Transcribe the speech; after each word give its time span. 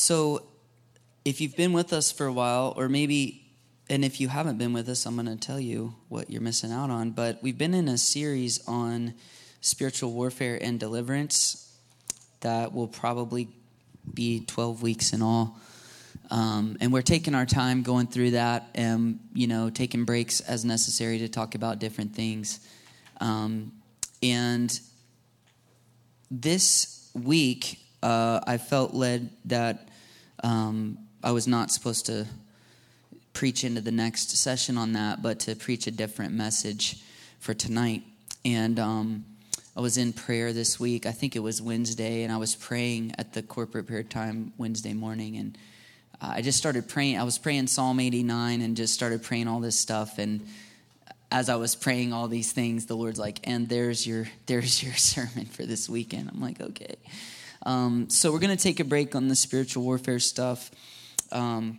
So, 0.00 0.44
if 1.24 1.40
you've 1.40 1.56
been 1.56 1.72
with 1.72 1.92
us 1.92 2.12
for 2.12 2.24
a 2.24 2.32
while, 2.32 2.72
or 2.76 2.88
maybe, 2.88 3.50
and 3.90 4.04
if 4.04 4.20
you 4.20 4.28
haven't 4.28 4.56
been 4.56 4.72
with 4.72 4.88
us, 4.88 5.04
I'm 5.06 5.16
going 5.16 5.26
to 5.26 5.34
tell 5.34 5.58
you 5.58 5.92
what 6.08 6.30
you're 6.30 6.40
missing 6.40 6.70
out 6.70 6.88
on. 6.88 7.10
But 7.10 7.42
we've 7.42 7.58
been 7.58 7.74
in 7.74 7.88
a 7.88 7.98
series 7.98 8.64
on 8.68 9.14
spiritual 9.60 10.12
warfare 10.12 10.56
and 10.62 10.78
deliverance 10.78 11.76
that 12.42 12.72
will 12.72 12.86
probably 12.86 13.48
be 14.14 14.44
12 14.44 14.82
weeks 14.82 15.12
in 15.12 15.20
all. 15.20 15.58
Um, 16.30 16.76
and 16.80 16.92
we're 16.92 17.02
taking 17.02 17.34
our 17.34 17.44
time 17.44 17.82
going 17.82 18.06
through 18.06 18.30
that 18.30 18.68
and, 18.76 19.18
you 19.34 19.48
know, 19.48 19.68
taking 19.68 20.04
breaks 20.04 20.38
as 20.38 20.64
necessary 20.64 21.18
to 21.18 21.28
talk 21.28 21.56
about 21.56 21.80
different 21.80 22.14
things. 22.14 22.60
Um, 23.20 23.72
and 24.22 24.78
this 26.30 27.10
week, 27.14 27.80
uh, 28.00 28.40
I 28.46 28.58
felt 28.58 28.94
led 28.94 29.30
that 29.46 29.87
um, 30.42 30.98
I 31.22 31.32
was 31.32 31.46
not 31.46 31.70
supposed 31.70 32.06
to 32.06 32.26
preach 33.32 33.64
into 33.64 33.80
the 33.80 33.92
next 33.92 34.36
session 34.36 34.76
on 34.78 34.92
that, 34.94 35.22
but 35.22 35.40
to 35.40 35.54
preach 35.54 35.86
a 35.86 35.90
different 35.90 36.32
message 36.32 37.02
for 37.40 37.54
tonight. 37.54 38.02
And 38.44 38.78
um, 38.78 39.24
I 39.76 39.80
was 39.80 39.96
in 39.96 40.12
prayer 40.12 40.52
this 40.52 40.80
week. 40.80 41.06
I 41.06 41.12
think 41.12 41.36
it 41.36 41.40
was 41.40 41.62
Wednesday, 41.62 42.24
and 42.24 42.32
I 42.32 42.36
was 42.36 42.56
praying 42.56 43.14
at 43.18 43.32
the 43.32 43.42
corporate 43.42 43.86
prayer 43.86 44.02
time 44.02 44.52
Wednesday 44.58 44.92
morning. 44.92 45.36
And 45.36 45.58
uh, 46.20 46.32
I 46.34 46.42
just 46.42 46.58
started 46.58 46.88
praying. 46.88 47.18
I 47.18 47.22
was 47.22 47.38
praying 47.38 47.68
Psalm 47.68 48.00
89 48.00 48.60
and 48.60 48.76
just 48.76 48.94
started 48.94 49.22
praying 49.22 49.46
all 49.46 49.60
this 49.60 49.78
stuff. 49.78 50.18
And 50.18 50.46
as 51.30 51.48
I 51.48 51.56
was 51.56 51.76
praying 51.76 52.12
all 52.12 52.26
these 52.26 52.52
things, 52.52 52.86
the 52.86 52.96
Lord's 52.96 53.18
like, 53.18 53.38
"And 53.44 53.68
there's 53.68 54.06
your 54.06 54.26
there's 54.46 54.82
your 54.82 54.94
sermon 54.94 55.46
for 55.46 55.64
this 55.64 55.88
weekend." 55.88 56.28
I'm 56.28 56.40
like, 56.40 56.60
"Okay." 56.60 56.96
Um, 57.68 58.08
so 58.08 58.32
we're 58.32 58.38
gonna 58.38 58.56
take 58.56 58.80
a 58.80 58.84
break 58.84 59.14
on 59.14 59.28
the 59.28 59.36
spiritual 59.36 59.84
warfare 59.84 60.20
stuff. 60.20 60.70
Um, 61.30 61.78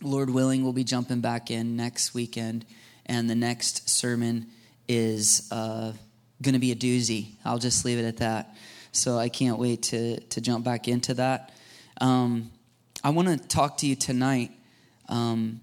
Lord 0.00 0.30
willing, 0.30 0.62
we'll 0.62 0.72
be 0.72 0.84
jumping 0.84 1.20
back 1.20 1.50
in 1.50 1.76
next 1.76 2.14
weekend, 2.14 2.64
and 3.06 3.28
the 3.28 3.34
next 3.34 3.88
sermon 3.90 4.46
is 4.86 5.48
uh, 5.50 5.92
going 6.40 6.52
to 6.52 6.60
be 6.60 6.70
a 6.70 6.76
doozy. 6.76 7.32
I'll 7.44 7.58
just 7.58 7.84
leave 7.84 7.98
it 7.98 8.04
at 8.04 8.18
that. 8.18 8.54
So 8.92 9.18
I 9.18 9.28
can't 9.28 9.58
wait 9.58 9.82
to 9.84 10.20
to 10.20 10.40
jump 10.40 10.64
back 10.64 10.86
into 10.86 11.14
that. 11.14 11.54
Um, 12.00 12.52
I 13.02 13.10
want 13.10 13.26
to 13.26 13.48
talk 13.48 13.78
to 13.78 13.88
you 13.88 13.96
tonight 13.96 14.52
um, 15.08 15.60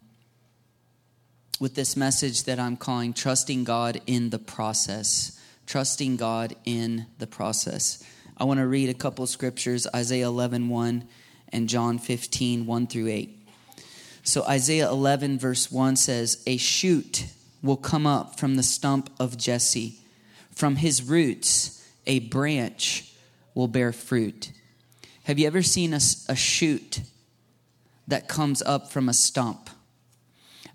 with 1.61 1.73
this 1.73 1.95
message 1.95 2.43
that 2.43 2.59
I'm 2.59 2.75
calling 2.75 3.13
"Trusting 3.13 3.63
God 3.63 4.01
in 4.07 4.29
the 4.29 4.39
Process." 4.39 5.39
Trusting 5.65 6.17
God 6.17 6.55
in 6.63 7.05
the 7.17 7.27
process. 7.27 8.01
I 8.37 8.43
want 8.43 8.59
to 8.59 8.67
read 8.67 8.89
a 8.89 8.93
couple 8.93 9.25
scriptures: 9.27 9.87
Isaiah 9.93 10.27
11, 10.27 10.69
1 10.69 11.07
and 11.49 11.69
John 11.69 11.97
15, 11.97 12.65
1 12.65 12.87
through 12.87 13.07
8. 13.07 13.37
So 14.23 14.43
Isaiah 14.43 14.89
11, 14.89 15.39
verse 15.39 15.71
1 15.71 15.95
says, 15.95 16.43
A 16.45 16.57
shoot 16.57 17.25
will 17.61 17.77
come 17.77 18.05
up 18.05 18.37
from 18.37 18.55
the 18.55 18.63
stump 18.63 19.09
of 19.19 19.37
Jesse. 19.37 19.99
From 20.51 20.77
his 20.77 21.01
roots, 21.01 21.87
a 22.05 22.19
branch 22.19 23.13
will 23.55 23.67
bear 23.67 23.93
fruit. 23.93 24.51
Have 25.23 25.39
you 25.39 25.47
ever 25.47 25.61
seen 25.61 25.93
a, 25.93 25.99
a 26.29 26.35
shoot 26.35 27.01
that 28.07 28.27
comes 28.27 28.61
up 28.61 28.91
from 28.91 29.07
a 29.07 29.13
stump? 29.13 29.69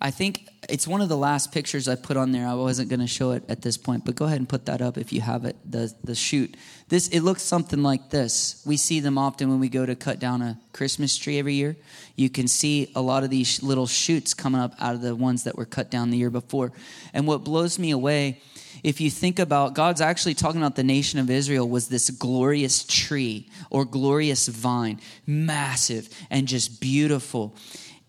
I 0.00 0.10
think 0.10 0.48
it's 0.68 0.88
one 0.88 1.00
of 1.00 1.08
the 1.08 1.16
last 1.16 1.52
pictures 1.52 1.88
I 1.88 1.94
put 1.94 2.16
on 2.16 2.32
there. 2.32 2.46
I 2.46 2.54
wasn't 2.54 2.88
going 2.88 3.00
to 3.00 3.06
show 3.06 3.32
it 3.32 3.44
at 3.48 3.62
this 3.62 3.76
point, 3.76 4.04
but 4.04 4.16
go 4.16 4.24
ahead 4.24 4.38
and 4.38 4.48
put 4.48 4.66
that 4.66 4.82
up 4.82 4.98
if 4.98 5.12
you 5.12 5.20
have 5.20 5.44
it. 5.44 5.56
The 5.64 5.94
the 6.02 6.14
shoot. 6.14 6.56
This 6.92 7.08
it 7.08 7.20
looks 7.20 7.40
something 7.40 7.82
like 7.82 8.10
this. 8.10 8.62
We 8.66 8.76
see 8.76 9.00
them 9.00 9.16
often 9.16 9.48
when 9.48 9.60
we 9.60 9.70
go 9.70 9.86
to 9.86 9.96
cut 9.96 10.18
down 10.18 10.42
a 10.42 10.58
Christmas 10.74 11.16
tree 11.16 11.38
every 11.38 11.54
year. 11.54 11.74
You 12.16 12.28
can 12.28 12.46
see 12.46 12.92
a 12.94 13.00
lot 13.00 13.24
of 13.24 13.30
these 13.30 13.62
little 13.62 13.86
shoots 13.86 14.34
coming 14.34 14.60
up 14.60 14.74
out 14.78 14.94
of 14.94 15.00
the 15.00 15.16
ones 15.16 15.44
that 15.44 15.56
were 15.56 15.64
cut 15.64 15.90
down 15.90 16.10
the 16.10 16.18
year 16.18 16.28
before. 16.28 16.70
And 17.14 17.26
what 17.26 17.44
blows 17.44 17.78
me 17.78 17.92
away 17.92 18.42
if 18.82 19.00
you 19.00 19.08
think 19.08 19.38
about 19.38 19.72
God's 19.72 20.02
actually 20.02 20.34
talking 20.34 20.60
about 20.60 20.76
the 20.76 20.84
nation 20.84 21.18
of 21.18 21.30
Israel 21.30 21.66
was 21.66 21.88
this 21.88 22.10
glorious 22.10 22.84
tree 22.84 23.48
or 23.70 23.86
glorious 23.86 24.48
vine, 24.48 25.00
massive 25.26 26.10
and 26.28 26.46
just 26.46 26.78
beautiful. 26.78 27.56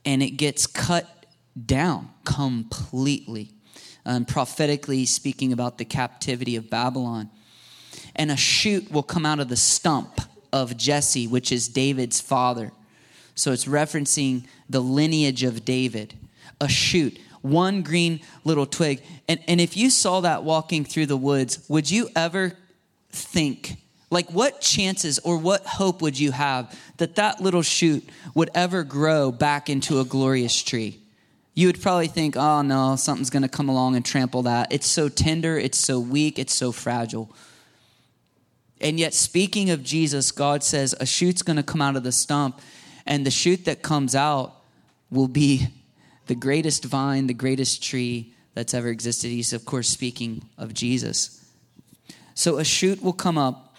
And 0.03 0.21
it 0.21 0.31
gets 0.31 0.67
cut 0.67 1.25
down 1.65 2.09
completely. 2.25 3.51
Um, 4.05 4.25
prophetically 4.25 5.05
speaking 5.05 5.53
about 5.53 5.77
the 5.77 5.85
captivity 5.85 6.57
of 6.57 6.69
Babylon. 6.69 7.29
And 8.16 8.31
a 8.31 8.38
shoot 8.38 8.91
will 8.91 9.03
come 9.03 9.25
out 9.25 9.40
of 9.40 9.50
the 9.50 9.56
stump 9.56 10.22
of 10.51 10.78
Jesse, 10.78 11.28
which 11.28 11.51
is 11.51 11.68
David's 11.68 12.22
father. 12.22 12.72
So 13.35 13.51
it's 13.51 13.66
referencing 13.66 14.46
the 14.69 14.79
lineage 14.79 15.44
of 15.44 15.66
David. 15.66 16.13
A 16.62 16.69
shoot, 16.69 17.18
one 17.41 17.81
green 17.81 18.19
little 18.44 18.66
twig. 18.66 19.01
And, 19.28 19.40
and 19.47 19.59
if 19.59 19.75
you 19.75 19.90
saw 19.90 20.22
that 20.22 20.44
walking 20.44 20.85
through 20.85 21.07
the 21.07 21.18
woods, 21.18 21.66
would 21.68 21.90
you 21.90 22.09
ever 22.16 22.53
think, 23.09 23.78
like, 24.12 24.30
what 24.30 24.62
chances 24.62 25.19
or 25.19 25.38
what 25.38 25.66
hope 25.66 26.01
would 26.01 26.19
you 26.19 26.31
have 26.31 26.80
that 26.97 27.16
that 27.16 27.41
little 27.41 27.63
shoot 27.63 28.07
would 28.35 28.51
ever 28.53 28.84
grow 28.84 29.31
back 29.31 29.69
into 29.69 30.00
a 30.00 30.06
glorious 30.06 30.62
tree? 30.62 31.00
you 31.56 31.68
would 31.68 31.81
probably 31.81 32.07
think, 32.07 32.35
oh 32.35 32.62
no, 32.62 32.95
something's 32.95 33.30
to 33.30 33.47
come 33.47 33.69
along 33.69 33.95
and 33.95 34.03
trample 34.03 34.44
that. 34.44 34.72
It's 34.72 34.88
so 34.88 35.07
tender, 35.09 35.57
it's 35.57 35.78
so 35.78 36.00
weak, 36.00 36.40
it's 36.40 36.53
so 36.53 36.72
fragile. 36.72 37.30
And 38.83 38.99
yet, 38.99 39.13
speaking 39.13 39.69
of 39.69 39.81
Jesus, 39.81 40.31
God 40.33 40.61
says 40.61 40.94
a 40.99 41.05
shoot's 41.05 41.41
going 41.41 41.55
to 41.55 41.63
come 41.63 41.81
out 41.81 41.95
of 41.95 42.03
the 42.03 42.11
stump, 42.11 42.59
and 43.07 43.25
the 43.25 43.31
shoot 43.31 43.63
that 43.66 43.81
comes 43.81 44.13
out 44.13 44.53
will 45.09 45.29
be 45.29 45.67
the 46.27 46.35
greatest 46.35 46.83
vine, 46.83 47.27
the 47.27 47.33
greatest 47.33 47.81
tree 47.81 48.33
that's 48.53 48.73
ever 48.73 48.89
existed. 48.89 49.29
He's, 49.29 49.53
of 49.53 49.63
course, 49.63 49.88
speaking 49.88 50.44
of 50.57 50.73
Jesus. 50.73 51.49
So, 52.35 52.57
a 52.57 52.66
shoot 52.66 53.01
will 53.01 53.13
come 53.13 53.38
up 53.38 53.77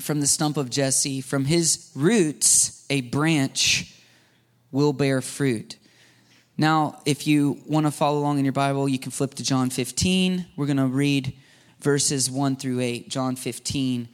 from 0.00 0.20
the 0.20 0.26
stump 0.26 0.56
of 0.56 0.70
Jesse. 0.70 1.20
From 1.20 1.44
his 1.44 1.92
roots, 1.94 2.84
a 2.90 3.02
branch 3.02 3.94
will 4.72 4.92
bear 4.92 5.20
fruit. 5.20 5.76
Now, 6.58 7.00
if 7.06 7.26
you 7.28 7.58
want 7.66 7.86
to 7.86 7.92
follow 7.92 8.18
along 8.18 8.38
in 8.38 8.44
your 8.44 8.52
Bible, 8.52 8.88
you 8.88 8.98
can 8.98 9.12
flip 9.12 9.34
to 9.34 9.44
John 9.44 9.70
15. 9.70 10.46
We're 10.56 10.66
going 10.66 10.76
to 10.78 10.86
read 10.86 11.34
verses 11.80 12.30
1 12.30 12.56
through 12.56 12.80
8. 12.80 13.08
John 13.08 13.36
15, 13.36 14.08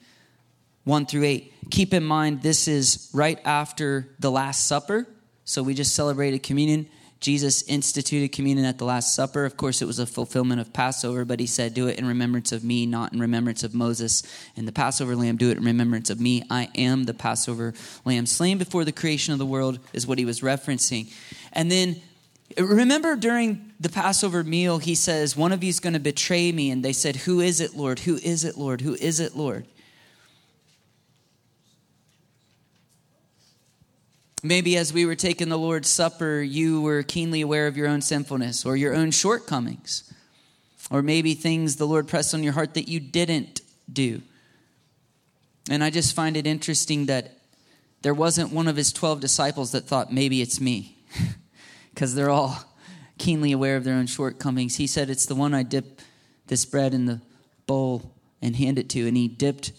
1 0.88 1.04
through 1.04 1.24
8. 1.24 1.52
Keep 1.70 1.92
in 1.92 2.02
mind, 2.02 2.42
this 2.42 2.66
is 2.66 3.10
right 3.12 3.38
after 3.44 4.08
the 4.18 4.30
Last 4.30 4.66
Supper. 4.66 5.06
So 5.44 5.62
we 5.62 5.74
just 5.74 5.94
celebrated 5.94 6.42
communion. 6.42 6.88
Jesus 7.20 7.62
instituted 7.64 8.32
communion 8.32 8.64
at 8.64 8.78
the 8.78 8.86
Last 8.86 9.14
Supper. 9.14 9.44
Of 9.44 9.58
course, 9.58 9.82
it 9.82 9.84
was 9.84 9.98
a 9.98 10.06
fulfillment 10.06 10.62
of 10.62 10.72
Passover, 10.72 11.26
but 11.26 11.40
he 11.40 11.46
said, 11.46 11.74
Do 11.74 11.88
it 11.88 11.98
in 11.98 12.06
remembrance 12.06 12.52
of 12.52 12.64
me, 12.64 12.86
not 12.86 13.12
in 13.12 13.20
remembrance 13.20 13.62
of 13.62 13.74
Moses. 13.74 14.22
And 14.56 14.66
the 14.66 14.72
Passover 14.72 15.14
lamb, 15.14 15.36
do 15.36 15.50
it 15.50 15.58
in 15.58 15.64
remembrance 15.64 16.08
of 16.08 16.20
me. 16.20 16.42
I 16.48 16.70
am 16.74 17.04
the 17.04 17.12
Passover 17.12 17.74
lamb. 18.06 18.24
Slain 18.24 18.56
before 18.56 18.86
the 18.86 18.92
creation 18.92 19.34
of 19.34 19.38
the 19.38 19.44
world 19.44 19.80
is 19.92 20.06
what 20.06 20.18
he 20.18 20.24
was 20.24 20.40
referencing. 20.40 21.12
And 21.52 21.70
then 21.70 22.00
Remember 22.56 23.14
during 23.14 23.74
the 23.78 23.90
Passover 23.90 24.42
meal, 24.42 24.78
he 24.78 24.94
says, 24.94 25.36
One 25.36 25.52
of 25.52 25.62
you 25.62 25.68
is 25.68 25.80
going 25.80 25.92
to 25.92 26.00
betray 26.00 26.50
me. 26.50 26.70
And 26.70 26.82
they 26.82 26.94
said, 26.94 27.14
Who 27.14 27.40
is 27.40 27.60
it, 27.60 27.76
Lord? 27.76 27.98
Who 28.00 28.16
is 28.16 28.42
it, 28.42 28.56
Lord? 28.56 28.80
Who 28.80 28.94
is 28.94 29.20
it, 29.20 29.36
Lord? 29.36 29.66
Maybe 34.42 34.76
as 34.76 34.92
we 34.92 35.04
were 35.04 35.16
taking 35.16 35.48
the 35.48 35.58
Lord's 35.58 35.88
Supper, 35.88 36.40
you 36.40 36.80
were 36.80 37.02
keenly 37.02 37.40
aware 37.40 37.66
of 37.66 37.76
your 37.76 37.88
own 37.88 38.00
sinfulness 38.00 38.64
or 38.64 38.76
your 38.76 38.94
own 38.94 39.10
shortcomings, 39.10 40.12
or 40.90 41.02
maybe 41.02 41.34
things 41.34 41.76
the 41.76 41.86
Lord 41.86 42.06
pressed 42.06 42.34
on 42.34 42.42
your 42.42 42.52
heart 42.52 42.74
that 42.74 42.88
you 42.88 43.00
didn't 43.00 43.60
do. 43.92 44.22
And 45.70 45.82
I 45.82 45.90
just 45.90 46.14
find 46.14 46.36
it 46.36 46.46
interesting 46.46 47.06
that 47.06 47.38
there 48.02 48.14
wasn't 48.14 48.52
one 48.52 48.68
of 48.68 48.76
his 48.76 48.92
12 48.92 49.20
disciples 49.20 49.72
that 49.72 49.84
thought, 49.86 50.12
maybe 50.12 50.40
it's 50.40 50.60
me. 50.60 50.96
because 51.98 52.14
they're 52.14 52.30
all 52.30 52.56
keenly 53.18 53.50
aware 53.50 53.76
of 53.76 53.82
their 53.82 53.96
own 53.96 54.06
shortcomings. 54.06 54.76
He 54.76 54.86
said, 54.86 55.10
It's 55.10 55.26
the 55.26 55.34
one 55.34 55.52
I 55.52 55.64
dip 55.64 56.00
this 56.46 56.64
bread 56.64 56.94
in 56.94 57.06
the 57.06 57.20
bowl 57.66 58.14
and 58.40 58.54
hand 58.54 58.78
it 58.78 58.88
to. 58.90 59.08
And 59.08 59.16
he 59.16 59.26
dipped 59.26 59.72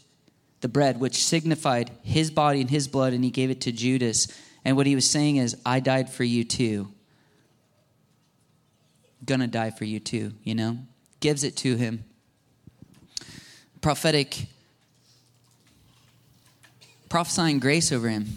the 0.60 0.68
bread, 0.68 1.00
which 1.00 1.24
signified 1.24 1.92
his 2.04 2.30
body 2.30 2.60
and 2.60 2.69
his 2.69 2.89
blood, 2.89 3.13
and 3.13 3.24
he 3.24 3.30
gave 3.30 3.50
it 3.50 3.62
to 3.62 3.72
Judas. 3.72 4.28
And 4.66 4.76
what 4.76 4.86
he 4.88 4.96
was 4.96 5.10
saying 5.10 5.38
is, 5.38 5.56
I 5.66 5.80
died 5.80 6.10
for 6.10 6.24
you 6.24 6.44
too. 6.44 6.90
Gonna 9.26 9.48
die 9.48 9.72
for 9.72 9.86
you 9.86 10.00
too, 10.00 10.34
you 10.44 10.56
know? 10.56 10.78
Gives 11.20 11.44
it 11.44 11.56
to 11.58 11.76
him. 11.76 12.04
Prophetic, 13.82 14.48
prophesying 17.10 17.60
grace 17.60 17.92
over 17.92 18.10
him. 18.10 18.28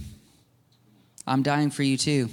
I'm 1.27 1.43
dying 1.43 1.71
for 1.71 1.83
you 1.83 1.97
too. 1.97 2.29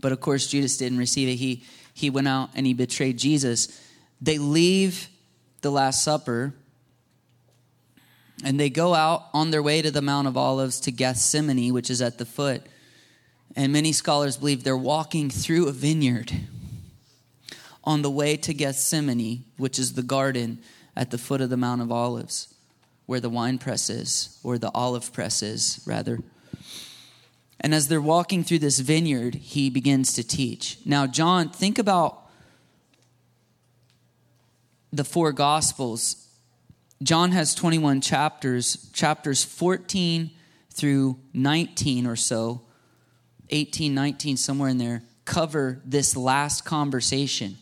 But 0.00 0.12
of 0.12 0.20
course, 0.20 0.46
Judas 0.48 0.76
didn't 0.76 0.98
receive 0.98 1.28
it. 1.28 1.36
He, 1.36 1.64
he 1.94 2.10
went 2.10 2.28
out 2.28 2.50
and 2.54 2.66
he 2.66 2.74
betrayed 2.74 3.18
Jesus. 3.18 3.80
They 4.20 4.38
leave 4.38 5.08
the 5.62 5.70
Last 5.70 6.02
Supper 6.02 6.54
and 8.44 8.60
they 8.60 8.70
go 8.70 8.94
out 8.94 9.26
on 9.32 9.50
their 9.50 9.62
way 9.62 9.82
to 9.82 9.90
the 9.90 10.02
Mount 10.02 10.28
of 10.28 10.36
Olives 10.36 10.80
to 10.80 10.92
Gethsemane, 10.92 11.72
which 11.72 11.90
is 11.90 12.02
at 12.02 12.18
the 12.18 12.26
foot 12.26 12.62
And 13.56 13.72
many 13.72 13.92
scholars 13.92 14.36
believe 14.36 14.62
they're 14.62 14.76
walking 14.76 15.30
through 15.30 15.66
a 15.66 15.72
vineyard 15.72 16.30
on 17.82 18.02
the 18.02 18.10
way 18.10 18.36
to 18.36 18.52
Gethsemane, 18.52 19.44
which 19.56 19.78
is 19.78 19.94
the 19.94 20.02
garden 20.02 20.58
at 20.94 21.10
the 21.10 21.18
foot 21.18 21.40
of 21.40 21.48
the 21.48 21.56
Mount 21.56 21.80
of 21.80 21.90
Olives, 21.90 22.52
where 23.06 23.20
the 23.20 23.30
wine 23.30 23.56
press 23.56 23.88
is, 23.88 24.38
or 24.42 24.58
the 24.58 24.70
olive 24.74 25.12
press 25.12 25.42
is, 25.42 25.82
rather. 25.86 26.18
And 27.60 27.74
as 27.74 27.88
they're 27.88 28.00
walking 28.00 28.44
through 28.44 28.58
this 28.58 28.80
vineyard, 28.80 29.36
he 29.36 29.70
begins 29.70 30.12
to 30.14 30.26
teach. 30.26 30.78
Now, 30.84 31.06
John, 31.06 31.48
think 31.48 31.78
about 31.78 32.28
the 34.92 35.04
four 35.04 35.32
Gospels. 35.32 36.28
John 37.02 37.32
has 37.32 37.54
21 37.54 38.00
chapters, 38.02 38.90
chapters 38.92 39.44
14 39.44 40.30
through 40.70 41.18
19 41.32 42.06
or 42.06 42.16
so, 42.16 42.62
18, 43.50 43.94
19, 43.94 44.36
somewhere 44.36 44.68
in 44.68 44.78
there, 44.78 45.02
cover 45.24 45.80
this 45.84 46.16
last 46.16 46.64
conversation. 46.64 47.56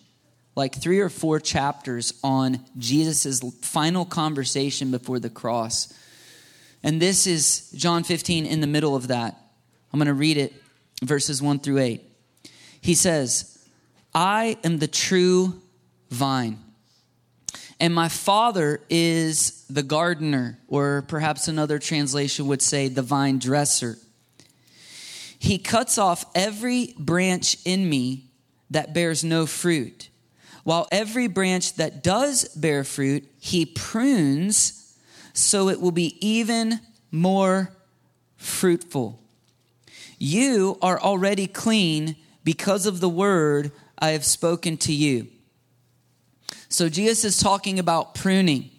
Like 0.57 0.75
three 0.75 1.01
or 1.01 1.09
four 1.09 1.41
chapters 1.41 2.15
on 2.23 2.61
Jesus' 2.79 3.41
final 3.63 4.05
conversation 4.05 4.91
before 4.91 5.19
the 5.19 5.31
cross. 5.31 5.93
And 6.83 7.01
this 7.01 7.27
is 7.27 7.71
John 7.75 8.05
15 8.05 8.47
in 8.47 8.61
the 8.61 8.67
middle 8.67 8.95
of 8.95 9.09
that. 9.09 9.41
I'm 9.93 9.99
going 9.99 10.07
to 10.07 10.15
read 10.15 10.37
it, 10.37 10.53
verses 11.03 11.41
1 11.41 11.61
through 11.61 11.79
8. 11.79 12.03
He 12.81 12.95
says, 12.95 13.67
I 14.15 14.59
am 14.63 14.79
the 14.79 14.87
true 14.87 15.61
vine, 16.11 16.59
and 17.81 17.95
my 17.95 18.09
Father 18.09 18.81
is 18.89 19.65
the 19.69 19.83
gardener, 19.83 20.59
or 20.69 21.05
perhaps 21.09 21.49
another 21.49 21.79
translation 21.79 22.47
would 22.47 22.63
say 22.63 22.89
the 22.89 23.03
vine 23.03 23.39
dresser. 23.39 23.97
He 25.45 25.59
cuts 25.59 25.99
off 25.99 26.25
every 26.35 26.95
branch 26.99 27.59
in 27.67 27.87
me 27.87 28.31
that 28.71 28.95
bears 28.95 29.23
no 29.23 29.45
fruit, 29.45 30.09
while 30.63 30.89
every 30.91 31.27
branch 31.27 31.75
that 31.75 32.03
does 32.03 32.49
bear 32.57 32.83
fruit, 32.83 33.31
he 33.39 33.67
prunes 33.67 34.97
so 35.35 35.69
it 35.69 35.83
will 35.83 35.91
be 35.91 36.17
even 36.27 36.81
more 37.11 37.77
fruitful. 38.39 39.21
You 40.19 40.79
are 40.81 40.99
already 40.99 41.47
clean 41.47 42.17
because 42.43 42.87
of 42.87 43.01
the 43.01 43.11
word 43.11 43.71
I 43.99 44.13
have 44.13 44.25
spoken 44.25 44.79
to 44.79 44.95
you. 44.95 45.29
So, 46.71 46.89
Jesus 46.89 47.23
is 47.23 47.39
talking 47.39 47.79
about 47.79 48.15
pruning 48.15 48.71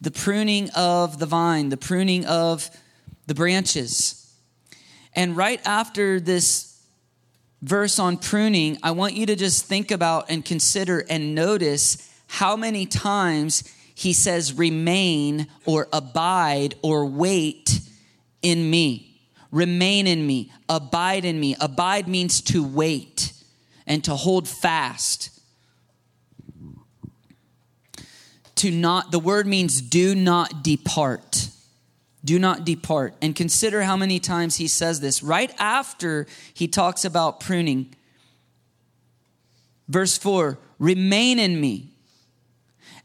the 0.00 0.12
pruning 0.12 0.70
of 0.76 1.18
the 1.18 1.26
vine, 1.26 1.70
the 1.70 1.76
pruning 1.76 2.24
of 2.24 2.70
the 3.26 3.34
branches. 3.34 4.22
And 5.16 5.34
right 5.34 5.60
after 5.66 6.20
this 6.20 6.78
verse 7.62 7.98
on 7.98 8.18
pruning, 8.18 8.78
I 8.82 8.90
want 8.90 9.14
you 9.14 9.26
to 9.26 9.34
just 9.34 9.64
think 9.64 9.90
about 9.90 10.26
and 10.28 10.44
consider 10.44 11.04
and 11.08 11.34
notice 11.34 12.12
how 12.26 12.54
many 12.54 12.84
times 12.84 13.64
he 13.94 14.12
says 14.12 14.52
remain 14.52 15.46
or 15.64 15.88
abide 15.90 16.74
or 16.82 17.06
wait 17.06 17.80
in 18.42 18.68
me. 18.70 19.18
Remain 19.50 20.06
in 20.06 20.26
me, 20.26 20.52
abide 20.68 21.24
in 21.24 21.40
me. 21.40 21.56
Abide 21.60 22.06
means 22.08 22.42
to 22.42 22.62
wait 22.62 23.32
and 23.86 24.04
to 24.04 24.14
hold 24.14 24.46
fast. 24.46 25.30
To 28.56 28.70
not, 28.70 29.12
the 29.12 29.18
word 29.18 29.46
means 29.46 29.80
do 29.80 30.14
not 30.14 30.62
depart. 30.62 31.48
Do 32.26 32.40
not 32.40 32.64
depart. 32.64 33.14
And 33.22 33.36
consider 33.36 33.82
how 33.82 33.96
many 33.96 34.18
times 34.18 34.56
he 34.56 34.66
says 34.66 34.98
this 34.98 35.22
right 35.22 35.54
after 35.58 36.26
he 36.52 36.66
talks 36.66 37.04
about 37.04 37.38
pruning. 37.38 37.94
Verse 39.88 40.18
4 40.18 40.58
Remain 40.80 41.38
in 41.38 41.60
me, 41.60 41.92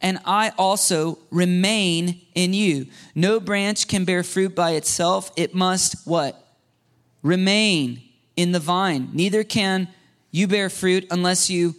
and 0.02 0.18
I 0.26 0.54
also 0.58 1.20
remain 1.30 2.20
in 2.34 2.56
you. 2.56 2.88
No 3.14 3.40
branch 3.40 3.88
can 3.88 4.06
bear 4.06 4.24
fruit 4.24 4.56
by 4.56 4.72
itself. 4.72 5.32
It 5.36 5.54
must 5.54 6.08
what? 6.08 6.44
Remain 7.22 8.02
in 8.36 8.54
the 8.54 8.60
vine. 8.60 9.10
Neither 9.14 9.44
can 9.44 9.88
you 10.32 10.48
bear 10.48 10.72
fruit 10.72 11.06
unless 11.12 11.48
you 11.48 11.76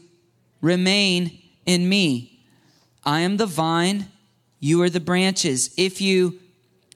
remain 0.61 1.41
in 1.67 1.89
me. 1.89 2.45
I 3.05 3.21
am 3.21 3.37
the 3.37 3.47
vine, 3.47 4.07
you 4.61 4.81
are 4.83 4.91
the 4.91 5.01
branches. 5.01 5.75
If 5.77 6.01
you 6.01 6.39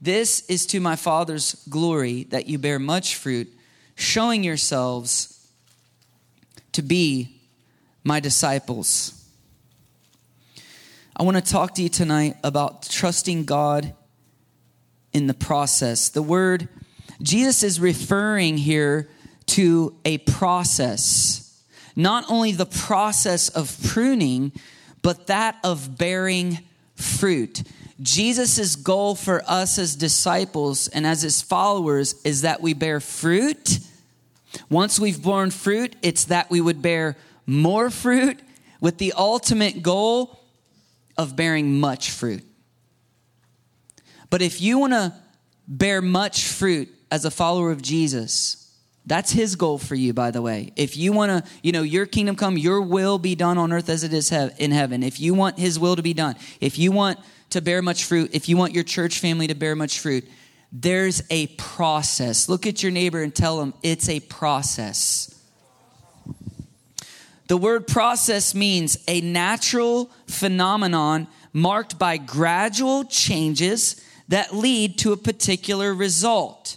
This 0.00 0.44
is 0.48 0.66
to 0.66 0.80
my 0.80 0.96
Father's 0.96 1.54
glory 1.68 2.24
that 2.24 2.46
you 2.46 2.58
bear 2.58 2.78
much 2.78 3.16
fruit, 3.16 3.48
showing 3.94 4.44
yourselves 4.44 5.48
to 6.72 6.82
be 6.82 7.40
my 8.02 8.20
disciples. 8.20 9.24
I 11.16 11.22
want 11.22 11.36
to 11.36 11.52
talk 11.52 11.74
to 11.76 11.82
you 11.82 11.88
tonight 11.88 12.36
about 12.42 12.82
trusting 12.82 13.44
God 13.44 13.94
in 15.12 15.28
the 15.28 15.34
process. 15.34 16.08
The 16.08 16.22
word, 16.22 16.68
Jesus 17.22 17.62
is 17.62 17.80
referring 17.80 18.58
here 18.58 19.08
to 19.46 19.96
a 20.04 20.18
process, 20.18 21.62
not 21.94 22.24
only 22.28 22.52
the 22.52 22.66
process 22.66 23.48
of 23.48 23.78
pruning, 23.84 24.52
but 25.02 25.28
that 25.28 25.56
of 25.62 25.96
bearing 25.96 26.58
fruit. 26.96 27.62
Jesus' 28.00 28.76
goal 28.76 29.14
for 29.14 29.42
us 29.46 29.78
as 29.78 29.94
disciples 29.94 30.88
and 30.88 31.06
as 31.06 31.22
his 31.22 31.40
followers 31.40 32.20
is 32.24 32.42
that 32.42 32.60
we 32.60 32.74
bear 32.74 33.00
fruit. 33.00 33.78
Once 34.68 34.98
we've 34.98 35.22
borne 35.22 35.50
fruit, 35.50 35.94
it's 36.02 36.24
that 36.26 36.50
we 36.50 36.60
would 36.60 36.82
bear 36.82 37.16
more 37.46 37.90
fruit 37.90 38.38
with 38.80 38.98
the 38.98 39.12
ultimate 39.16 39.82
goal 39.82 40.40
of 41.16 41.36
bearing 41.36 41.78
much 41.78 42.10
fruit. 42.10 42.44
But 44.30 44.42
if 44.42 44.60
you 44.60 44.78
want 44.78 44.92
to 44.92 45.14
bear 45.68 46.02
much 46.02 46.46
fruit 46.46 46.92
as 47.10 47.24
a 47.24 47.30
follower 47.30 47.70
of 47.70 47.80
Jesus, 47.80 48.60
that's 49.06 49.30
his 49.30 49.54
goal 49.54 49.78
for 49.78 49.94
you, 49.94 50.12
by 50.12 50.30
the 50.30 50.42
way. 50.42 50.72
If 50.76 50.96
you 50.96 51.12
want 51.12 51.44
to, 51.44 51.50
you 51.62 51.72
know, 51.72 51.82
your 51.82 52.06
kingdom 52.06 52.36
come, 52.36 52.56
your 52.56 52.80
will 52.80 53.18
be 53.18 53.34
done 53.34 53.58
on 53.58 53.72
earth 53.72 53.88
as 53.88 54.02
it 54.02 54.12
is 54.12 54.32
in 54.32 54.70
heaven. 54.70 55.02
If 55.02 55.20
you 55.20 55.34
want 55.34 55.58
his 55.58 55.78
will 55.78 55.94
to 55.94 56.02
be 56.02 56.14
done, 56.14 56.36
if 56.60 56.78
you 56.78 56.90
want 56.90 57.18
to 57.54 57.60
bear 57.60 57.82
much 57.82 58.04
fruit, 58.04 58.30
if 58.32 58.48
you 58.48 58.56
want 58.56 58.74
your 58.74 58.84
church 58.84 59.20
family 59.20 59.46
to 59.46 59.54
bear 59.54 59.74
much 59.74 60.00
fruit, 60.00 60.28
there's 60.72 61.22
a 61.30 61.46
process. 61.56 62.48
Look 62.48 62.66
at 62.66 62.82
your 62.82 62.90
neighbor 62.90 63.22
and 63.22 63.34
tell 63.34 63.58
them 63.58 63.74
it's 63.82 64.08
a 64.08 64.20
process. 64.20 65.30
The 67.46 67.56
word 67.56 67.86
process 67.86 68.56
means 68.56 68.98
a 69.06 69.20
natural 69.20 70.10
phenomenon 70.26 71.28
marked 71.52 71.96
by 71.96 72.16
gradual 72.16 73.04
changes 73.04 74.04
that 74.28 74.52
lead 74.52 74.98
to 74.98 75.12
a 75.12 75.16
particular 75.16 75.94
result. 75.94 76.76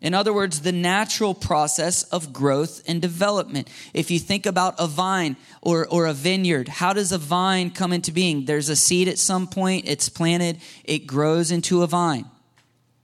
In 0.00 0.14
other 0.14 0.32
words, 0.32 0.60
the 0.60 0.72
natural 0.72 1.34
process 1.34 2.04
of 2.04 2.32
growth 2.32 2.82
and 2.86 3.02
development. 3.02 3.68
If 3.92 4.10
you 4.12 4.20
think 4.20 4.46
about 4.46 4.76
a 4.78 4.86
vine 4.86 5.36
or, 5.60 5.88
or 5.88 6.06
a 6.06 6.12
vineyard, 6.12 6.68
how 6.68 6.92
does 6.92 7.10
a 7.10 7.18
vine 7.18 7.70
come 7.70 7.92
into 7.92 8.12
being? 8.12 8.44
There's 8.44 8.68
a 8.68 8.76
seed 8.76 9.08
at 9.08 9.18
some 9.18 9.48
point, 9.48 9.88
it's 9.88 10.08
planted, 10.08 10.60
it 10.84 11.00
grows 11.00 11.50
into 11.50 11.82
a 11.82 11.88
vine, 11.88 12.26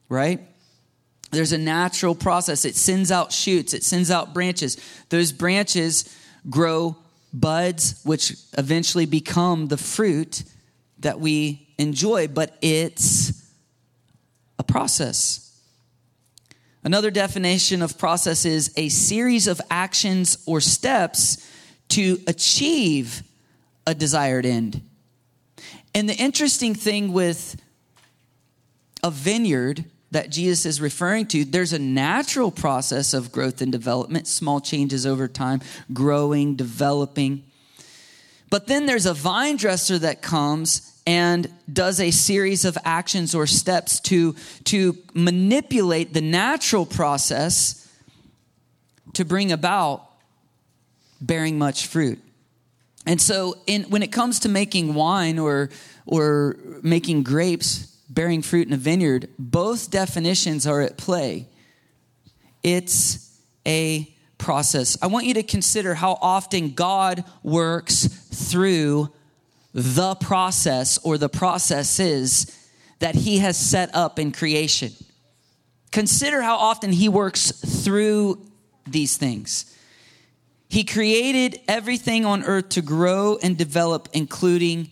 right? 0.08 0.40
There's 1.32 1.52
a 1.52 1.58
natural 1.58 2.14
process. 2.14 2.64
It 2.64 2.76
sends 2.76 3.10
out 3.10 3.32
shoots, 3.32 3.74
it 3.74 3.82
sends 3.82 4.10
out 4.10 4.32
branches. 4.32 4.76
Those 5.08 5.32
branches 5.32 6.04
grow 6.48 6.96
buds, 7.32 8.00
which 8.04 8.34
eventually 8.56 9.06
become 9.06 9.66
the 9.66 9.76
fruit 9.76 10.44
that 11.00 11.18
we 11.18 11.68
enjoy, 11.76 12.28
but 12.28 12.56
it's 12.62 13.50
a 14.60 14.62
process. 14.62 15.43
Another 16.84 17.10
definition 17.10 17.80
of 17.80 17.96
process 17.96 18.44
is 18.44 18.70
a 18.76 18.90
series 18.90 19.46
of 19.46 19.60
actions 19.70 20.36
or 20.46 20.60
steps 20.60 21.50
to 21.88 22.20
achieve 22.26 23.22
a 23.86 23.94
desired 23.94 24.44
end. 24.44 24.82
And 25.94 26.08
the 26.08 26.14
interesting 26.14 26.74
thing 26.74 27.12
with 27.12 27.56
a 29.02 29.10
vineyard 29.10 29.86
that 30.10 30.30
Jesus 30.30 30.66
is 30.66 30.80
referring 30.80 31.26
to, 31.28 31.44
there's 31.44 31.72
a 31.72 31.78
natural 31.78 32.50
process 32.50 33.14
of 33.14 33.32
growth 33.32 33.62
and 33.62 33.72
development, 33.72 34.26
small 34.26 34.60
changes 34.60 35.06
over 35.06 35.26
time, 35.26 35.60
growing, 35.92 36.54
developing. 36.54 37.44
But 38.50 38.66
then 38.66 38.86
there's 38.86 39.06
a 39.06 39.14
vine 39.14 39.56
dresser 39.56 39.98
that 39.98 40.20
comes 40.20 40.93
and 41.06 41.50
does 41.70 42.00
a 42.00 42.10
series 42.10 42.64
of 42.64 42.78
actions 42.84 43.34
or 43.34 43.46
steps 43.46 44.00
to, 44.00 44.34
to 44.64 44.96
manipulate 45.12 46.14
the 46.14 46.20
natural 46.20 46.86
process 46.86 47.80
to 49.12 49.24
bring 49.24 49.52
about 49.52 50.08
bearing 51.20 51.58
much 51.58 51.86
fruit. 51.86 52.20
And 53.06 53.20
so, 53.20 53.58
in, 53.66 53.82
when 53.84 54.02
it 54.02 54.12
comes 54.12 54.40
to 54.40 54.48
making 54.48 54.94
wine 54.94 55.38
or, 55.38 55.68
or 56.06 56.56
making 56.82 57.22
grapes, 57.22 57.86
bearing 58.08 58.40
fruit 58.42 58.66
in 58.66 58.72
a 58.72 58.78
vineyard, 58.78 59.28
both 59.38 59.90
definitions 59.90 60.66
are 60.66 60.80
at 60.80 60.96
play. 60.96 61.46
It's 62.62 63.38
a 63.66 64.10
process. 64.38 64.96
I 65.02 65.06
want 65.06 65.26
you 65.26 65.34
to 65.34 65.42
consider 65.42 65.94
how 65.94 66.18
often 66.20 66.70
God 66.70 67.24
works 67.42 68.06
through 68.06 69.10
the 69.74 70.14
process 70.14 70.98
or 70.98 71.18
the 71.18 71.28
processes 71.28 72.56
that 73.00 73.16
He 73.16 73.38
has 73.38 73.58
set 73.58 73.94
up 73.94 74.18
in 74.18 74.32
creation. 74.32 74.92
Consider 75.90 76.40
how 76.40 76.56
often 76.56 76.92
He 76.92 77.08
works 77.08 77.50
through 77.84 78.40
these 78.86 79.16
things. 79.16 79.76
He 80.68 80.84
created 80.84 81.60
everything 81.68 82.24
on 82.24 82.44
earth 82.44 82.70
to 82.70 82.82
grow 82.82 83.38
and 83.42 83.56
develop, 83.58 84.08
including 84.12 84.90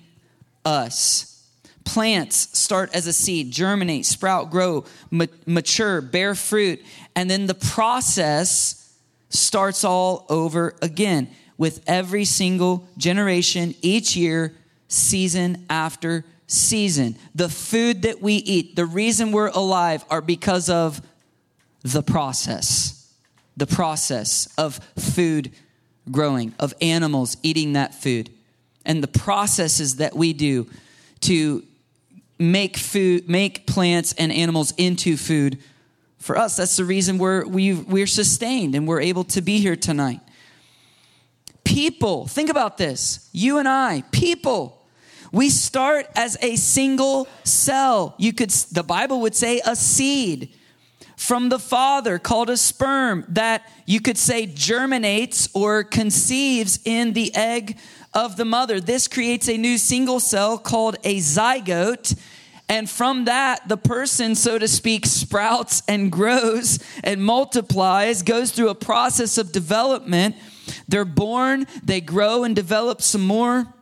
us. 0.65 1.29
Plants 1.85 2.57
start 2.57 2.95
as 2.95 3.07
a 3.07 3.13
seed, 3.13 3.51
germinate, 3.51 4.07
sprout, 4.07 4.51
grow, 4.51 4.85
ma- 5.11 5.27
mature, 5.47 6.01
bear 6.01 6.35
fruit, 6.35 6.81
and 7.17 7.29
then 7.29 7.47
the 7.47 7.55
process 7.55 8.97
starts 9.29 9.83
all 9.83 10.27
over 10.29 10.77
again 10.83 11.29
with 11.59 11.83
every 11.87 12.25
single 12.25 12.87
generation, 12.97 13.75
each 13.83 14.17
year, 14.17 14.55
season 14.93 15.65
after 15.71 16.25
season. 16.47 17.17
The 17.35 17.49
food 17.49 18.03
that 18.03 18.21
we 18.21 18.35
eat, 18.35 18.77
the 18.77 18.87
reason 18.87 19.33
we're 19.33 19.49
alive, 19.49 20.05
are 20.11 20.21
because 20.21 20.69
of 20.69 21.01
the 21.83 22.03
process. 22.03 23.13
The 23.57 23.67
process 23.67 24.53
of 24.59 24.77
food 24.99 25.51
growing, 26.11 26.55
of 26.59 26.75
animals 26.81 27.37
eating 27.43 27.75
that 27.75 27.95
food, 27.95 28.31
and 28.85 29.03
the 29.03 29.09
processes 29.09 29.97
that 29.97 30.15
we 30.15 30.33
do 30.33 30.69
to 31.21 31.63
make 32.39 32.77
food, 32.77 33.29
make 33.29 33.67
plants 33.67 34.13
and 34.19 34.33
animals 34.33 34.73
into 34.77 35.17
food 35.17 35.59
for 36.19 36.37
us. 36.37 36.57
That's 36.57 36.77
the 36.77 36.85
reason 36.85 37.19
we're, 37.19 37.47
we 37.47 37.75
we're 37.75 38.07
sustained 38.07 38.75
and 38.75 38.87
we're 38.87 39.01
able 39.01 39.25
to 39.25 39.41
be 39.41 39.59
here 39.59 39.77
tonight. 39.77 40.21
People, 41.65 42.27
think 42.27 42.51
about 42.51 42.77
this. 42.77 43.29
You 43.33 43.59
and 43.59 43.69
I, 43.69 44.03
people. 44.11 44.82
We 45.33 45.49
start 45.49 46.07
as 46.15 46.37
a 46.43 46.57
single 46.57 47.27
cell. 47.43 48.15
You 48.19 48.35
could, 48.35 48.51
the 48.51 48.83
Bible 48.83 49.23
would 49.23 49.35
say 49.35 49.63
a 49.65 49.75
seed 49.75 50.55
from 51.17 51.49
the 51.49 51.59
father 51.59 52.19
called 52.19 52.51
a 52.51 52.57
sperm 52.57 53.25
that 53.29 53.67
you 53.87 54.01
could 54.01 54.19
say 54.19 54.45
germinates 54.45 55.49
or 55.55 55.85
conceives 55.85 56.81
in 56.85 57.15
the 57.15 57.35
egg 57.35 57.79
of 58.13 58.37
the 58.37 58.45
mother. 58.45 58.79
This 58.79 59.09
creates 59.09 59.49
a 59.49 59.57
new 59.57 59.79
single 59.79 60.21
cell 60.21 60.59
called 60.59 60.97
a 61.03 61.19
zygote. 61.19 62.19
And 62.69 62.89
from 62.89 63.25
that, 63.25 63.69
the 63.69 63.77
person, 63.77 64.35
so 64.35 64.59
to 64.59 64.69
speak, 64.69 65.07
sprouts 65.07 65.83
and 65.89 66.13
grows 66.13 66.79
and 67.03 67.23
multiplies, 67.23 68.23
goes 68.23 68.51
through 68.51 68.69
a 68.69 68.75
process 68.75 69.39
of 69.39 69.53
development. 69.53 70.37
They're 70.89 71.05
born, 71.05 71.67
they 71.83 72.01
grow 72.01 72.45
and 72.45 72.55
develop 72.55 73.01
some 73.01 73.23
more. 73.23 73.73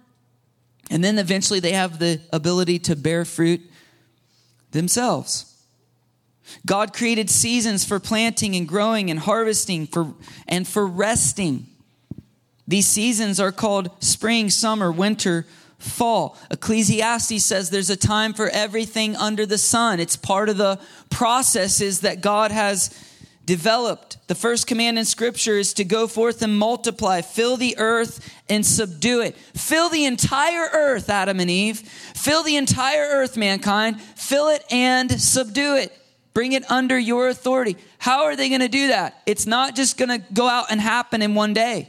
And 0.91 1.03
then 1.05 1.19
eventually 1.19 1.61
they 1.61 1.73
have 1.73 1.99
the 1.99 2.21
ability 2.33 2.81
to 2.81 2.97
bear 2.97 3.25
fruit 3.25 3.63
themselves. 4.73 5.47
God 6.67 6.93
created 6.93 7.31
seasons 7.31 7.85
for 7.85 8.01
planting 8.01 8.57
and 8.57 8.67
growing 8.67 9.11
and 9.11 9.21
harvesting 9.21 9.87
for, 9.87 10.15
and 10.49 10.67
for 10.67 10.85
resting. 10.87 11.67
These 12.67 12.89
seasons 12.89 13.39
are 13.39 13.53
called 13.53 13.91
spring, 14.03 14.51
summer, 14.51 14.91
winter, 14.91 15.47
fall. 15.79 16.37
Ecclesiastes 16.51 17.45
says 17.45 17.71
there's 17.71 17.91
a 17.91 17.97
time 17.97 18.35
for 18.35 18.49
everything 18.49 19.17
under 19.17 19.47
the 19.47 19.59
sun. 19.59 20.01
It's 20.01 20.17
part 20.17 20.49
of 20.49 20.57
the 20.57 20.79
processes 21.09 22.01
that 22.01 22.21
God 22.21 22.51
has 22.51 22.91
developed. 23.51 24.17
The 24.29 24.37
first 24.37 24.69
command 24.69 24.97
in 24.97 25.05
scripture 25.05 25.59
is 25.59 25.75
to 25.75 25.85
go 25.85 26.07
forth 26.07 26.41
and 26.41 26.57
multiply, 26.57 27.21
fill 27.21 27.57
the 27.57 27.77
earth 27.79 28.33
and 28.49 28.65
subdue 28.65 29.23
it. 29.23 29.37
Fill 29.57 29.89
the 29.89 30.05
entire 30.05 30.69
earth, 30.73 31.11
Adam 31.11 31.41
and 31.41 31.51
Eve. 31.51 31.81
Fill 31.81 32.45
the 32.45 32.55
entire 32.55 33.09
earth, 33.11 33.37
mankind. 33.37 34.01
Fill 34.01 34.51
it 34.51 34.63
and 34.71 35.11
subdue 35.21 35.75
it. 35.75 35.93
Bring 36.33 36.53
it 36.53 36.71
under 36.71 36.97
your 36.97 37.29
authority. 37.29 37.77
How 37.99 38.27
are 38.27 38.37
they 38.37 38.51
going 38.51 38.61
to 38.61 38.69
do 38.69 38.87
that? 38.87 39.21
It's 39.27 39.49
not 39.49 39.75
just 39.75 39.99
going 39.99 40.11
to 40.11 40.25
go 40.33 40.47
out 40.47 40.67
and 40.71 40.81
happen 40.81 41.21
in 41.21 41.35
one 41.35 41.53
day. 41.53 41.89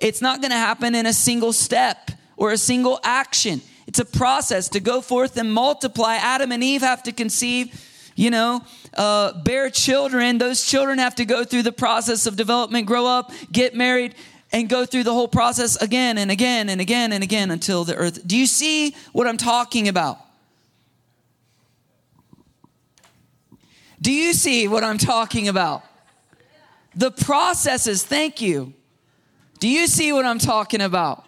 It's 0.00 0.20
not 0.20 0.42
going 0.42 0.50
to 0.50 0.58
happen 0.58 0.94
in 0.94 1.06
a 1.06 1.14
single 1.14 1.54
step 1.54 2.10
or 2.36 2.52
a 2.52 2.58
single 2.58 3.00
action. 3.02 3.62
It's 3.86 3.98
a 3.98 4.04
process 4.04 4.68
to 4.70 4.80
go 4.80 5.00
forth 5.00 5.38
and 5.38 5.50
multiply. 5.50 6.16
Adam 6.16 6.52
and 6.52 6.62
Eve 6.62 6.82
have 6.82 7.02
to 7.04 7.12
conceive, 7.12 7.82
you 8.14 8.28
know, 8.28 8.62
uh, 8.98 9.32
bear 9.42 9.70
children. 9.70 10.38
Those 10.38 10.64
children 10.66 10.98
have 10.98 11.14
to 11.14 11.24
go 11.24 11.44
through 11.44 11.62
the 11.62 11.72
process 11.72 12.26
of 12.26 12.36
development, 12.36 12.86
grow 12.86 13.06
up, 13.06 13.32
get 13.50 13.74
married, 13.74 14.14
and 14.52 14.68
go 14.68 14.84
through 14.84 15.04
the 15.04 15.12
whole 15.12 15.28
process 15.28 15.76
again 15.76 16.18
and 16.18 16.30
again 16.30 16.68
and 16.68 16.80
again 16.80 17.12
and 17.12 17.22
again 17.22 17.50
until 17.50 17.84
the 17.84 17.94
earth. 17.94 18.26
Do 18.26 18.36
you 18.36 18.46
see 18.46 18.94
what 19.12 19.26
I'm 19.26 19.36
talking 19.36 19.88
about? 19.88 20.18
Do 24.00 24.12
you 24.12 24.32
see 24.32 24.68
what 24.68 24.84
I'm 24.84 24.98
talking 24.98 25.48
about? 25.48 25.82
The 26.94 27.10
processes, 27.10 28.04
thank 28.04 28.40
you. 28.40 28.72
Do 29.60 29.68
you 29.68 29.86
see 29.86 30.12
what 30.12 30.24
I'm 30.24 30.38
talking 30.38 30.80
about? 30.80 31.24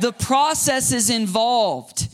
The 0.00 0.12
processes 0.12 1.10
involved 1.10 2.08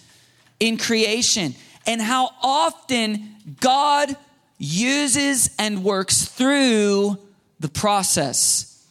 in 0.59 0.79
creation 0.79 1.55
and 1.87 2.01
how 2.01 2.31
often 2.43 3.37
God 3.61 4.17
uses 4.59 5.51
and 5.59 5.85
works 5.85 6.25
through 6.25 7.19
the 7.61 7.69
process. 7.69 8.87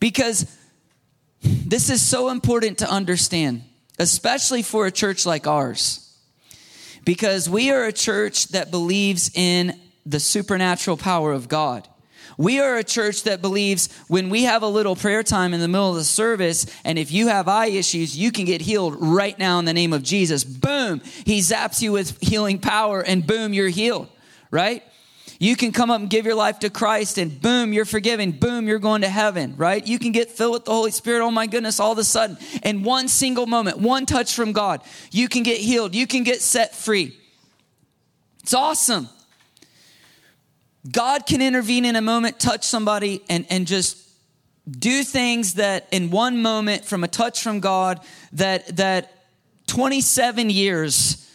Because 0.00 0.46
this 1.40 1.90
is 1.90 2.02
so 2.02 2.30
important 2.30 2.78
to 2.78 2.90
understand, 2.90 3.62
especially 3.98 4.62
for 4.62 4.86
a 4.86 4.92
church 4.92 5.26
like 5.26 5.46
ours. 5.46 6.02
Because 7.04 7.48
we 7.48 7.70
are 7.70 7.84
a 7.84 7.92
church 7.92 8.48
that 8.48 8.70
believes 8.70 9.30
in 9.34 9.78
the 10.04 10.20
supernatural 10.20 10.96
power 10.96 11.32
of 11.32 11.48
God. 11.48 11.88
We 12.38 12.60
are 12.60 12.76
a 12.76 12.84
church 12.84 13.22
that 13.22 13.40
believes 13.40 13.88
when 14.08 14.28
we 14.28 14.42
have 14.42 14.62
a 14.62 14.68
little 14.68 14.94
prayer 14.94 15.22
time 15.22 15.54
in 15.54 15.60
the 15.60 15.68
middle 15.68 15.90
of 15.90 15.96
the 15.96 16.04
service, 16.04 16.66
and 16.84 16.98
if 16.98 17.10
you 17.10 17.28
have 17.28 17.48
eye 17.48 17.68
issues, 17.68 18.16
you 18.16 18.30
can 18.30 18.44
get 18.44 18.60
healed 18.60 18.96
right 18.98 19.38
now 19.38 19.58
in 19.58 19.64
the 19.64 19.72
name 19.72 19.94
of 19.94 20.02
Jesus. 20.02 20.44
Boom, 20.44 21.00
he 21.24 21.40
zaps 21.40 21.80
you 21.80 21.92
with 21.92 22.20
healing 22.20 22.58
power, 22.58 23.00
and 23.00 23.26
boom, 23.26 23.54
you're 23.54 23.68
healed, 23.68 24.08
right? 24.50 24.82
You 25.38 25.56
can 25.56 25.72
come 25.72 25.90
up 25.90 26.00
and 26.00 26.08
give 26.08 26.24
your 26.24 26.34
life 26.34 26.60
to 26.60 26.70
Christ, 26.70 27.18
and 27.18 27.40
boom, 27.40 27.72
you're 27.72 27.84
forgiven. 27.84 28.32
Boom, 28.32 28.66
you're 28.66 28.78
going 28.78 29.02
to 29.02 29.08
heaven, 29.08 29.54
right? 29.56 29.86
You 29.86 29.98
can 29.98 30.12
get 30.12 30.30
filled 30.30 30.54
with 30.54 30.64
the 30.64 30.72
Holy 30.72 30.90
Spirit. 30.90 31.22
Oh 31.22 31.30
my 31.30 31.46
goodness, 31.46 31.78
all 31.78 31.92
of 31.92 31.98
a 31.98 32.04
sudden, 32.04 32.38
in 32.62 32.82
one 32.82 33.08
single 33.08 33.46
moment, 33.46 33.78
one 33.78 34.06
touch 34.06 34.34
from 34.34 34.52
God, 34.52 34.82
you 35.10 35.28
can 35.28 35.42
get 35.42 35.58
healed. 35.58 35.94
You 35.94 36.06
can 36.06 36.22
get 36.22 36.40
set 36.40 36.74
free. 36.74 37.16
It's 38.42 38.54
awesome. 38.54 39.08
God 40.90 41.26
can 41.26 41.42
intervene 41.42 41.84
in 41.84 41.96
a 41.96 42.00
moment, 42.00 42.38
touch 42.38 42.64
somebody, 42.64 43.22
and, 43.28 43.44
and 43.50 43.66
just 43.66 43.98
do 44.68 45.02
things 45.02 45.54
that 45.54 45.86
in 45.90 46.10
one 46.10 46.42
moment 46.42 46.84
from 46.84 47.04
a 47.04 47.08
touch 47.08 47.42
from 47.42 47.60
God 47.60 48.00
that 48.32 48.76
that 48.76 49.12
27 49.66 50.50
years 50.50 51.30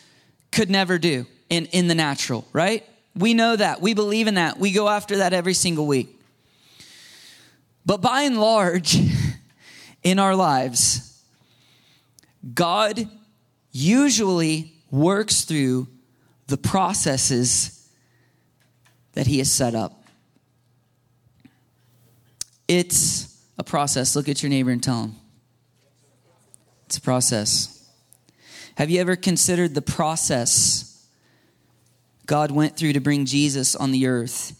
could 0.51 0.69
never 0.69 0.97
do 0.97 1.25
in, 1.49 1.65
in 1.67 1.87
the 1.87 1.95
natural, 1.95 2.45
right? 2.53 2.85
We 3.15 3.33
know 3.33 3.55
that. 3.55 3.81
We 3.81 3.93
believe 3.93 4.27
in 4.27 4.35
that. 4.35 4.57
We 4.57 4.71
go 4.71 4.87
after 4.87 5.17
that 5.17 5.33
every 5.33 5.53
single 5.53 5.85
week. 5.85 6.19
But 7.85 8.01
by 8.01 8.21
and 8.21 8.39
large, 8.39 8.97
in 10.03 10.19
our 10.19 10.35
lives, 10.35 11.21
God 12.53 13.07
usually 13.71 14.73
works 14.89 15.43
through 15.43 15.87
the 16.47 16.57
processes 16.57 17.89
that 19.13 19.27
He 19.27 19.39
has 19.39 19.51
set 19.51 19.75
up. 19.75 20.03
It's 22.67 23.37
a 23.57 23.63
process. 23.63 24.15
Look 24.15 24.29
at 24.29 24.41
your 24.41 24.49
neighbor 24.49 24.71
and 24.71 24.81
tell 24.81 25.03
him. 25.03 25.15
It's 26.85 26.97
a 26.97 27.01
process. 27.01 27.85
Have 28.75 28.89
you 28.89 28.99
ever 29.01 29.15
considered 29.15 29.75
the 29.75 29.81
process 29.81 30.90
God 32.31 32.51
went 32.51 32.77
through 32.77 32.93
to 32.93 33.01
bring 33.01 33.25
Jesus 33.25 33.75
on 33.75 33.91
the 33.91 34.07
earth, 34.07 34.57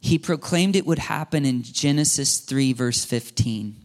he 0.00 0.18
proclaimed 0.18 0.74
it 0.74 0.86
would 0.86 0.98
happen 0.98 1.44
in 1.44 1.62
Genesis 1.62 2.40
3, 2.40 2.72
verse 2.72 3.04
15. 3.04 3.76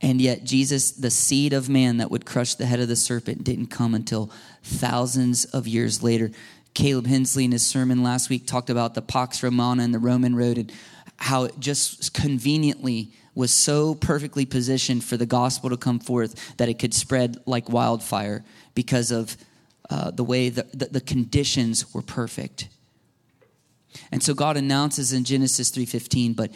And 0.00 0.22
yet, 0.22 0.44
Jesus, 0.44 0.92
the 0.92 1.10
seed 1.10 1.52
of 1.52 1.68
man 1.68 1.98
that 1.98 2.10
would 2.10 2.24
crush 2.24 2.54
the 2.54 2.64
head 2.64 2.80
of 2.80 2.88
the 2.88 2.96
serpent, 2.96 3.44
didn't 3.44 3.66
come 3.66 3.94
until 3.94 4.30
thousands 4.62 5.44
of 5.44 5.68
years 5.68 6.02
later. 6.02 6.30
Caleb 6.72 7.06
Hensley, 7.06 7.44
in 7.44 7.52
his 7.52 7.62
sermon 7.62 8.02
last 8.02 8.30
week, 8.30 8.46
talked 8.46 8.70
about 8.70 8.94
the 8.94 9.02
Pax 9.02 9.42
Romana 9.42 9.82
and 9.82 9.92
the 9.92 9.98
Roman 9.98 10.34
road 10.34 10.56
and 10.56 10.72
how 11.18 11.44
it 11.44 11.60
just 11.60 12.14
conveniently 12.14 13.12
was 13.34 13.52
so 13.52 13.94
perfectly 13.94 14.46
positioned 14.46 15.04
for 15.04 15.18
the 15.18 15.26
gospel 15.26 15.68
to 15.68 15.76
come 15.76 15.98
forth 15.98 16.56
that 16.56 16.70
it 16.70 16.78
could 16.78 16.94
spread 16.94 17.36
like 17.44 17.68
wildfire 17.68 18.42
because 18.74 19.10
of 19.10 19.36
uh, 19.90 20.10
the 20.10 20.24
way 20.24 20.48
the, 20.48 20.62
the, 20.90 21.00
conditions 21.00 21.92
were 21.92 22.02
perfect. 22.02 22.68
And 24.10 24.22
so 24.22 24.32
God 24.32 24.56
announces 24.56 25.12
in 25.12 25.24
Genesis 25.24 25.70
3:15, 25.70 26.34
but 26.34 26.50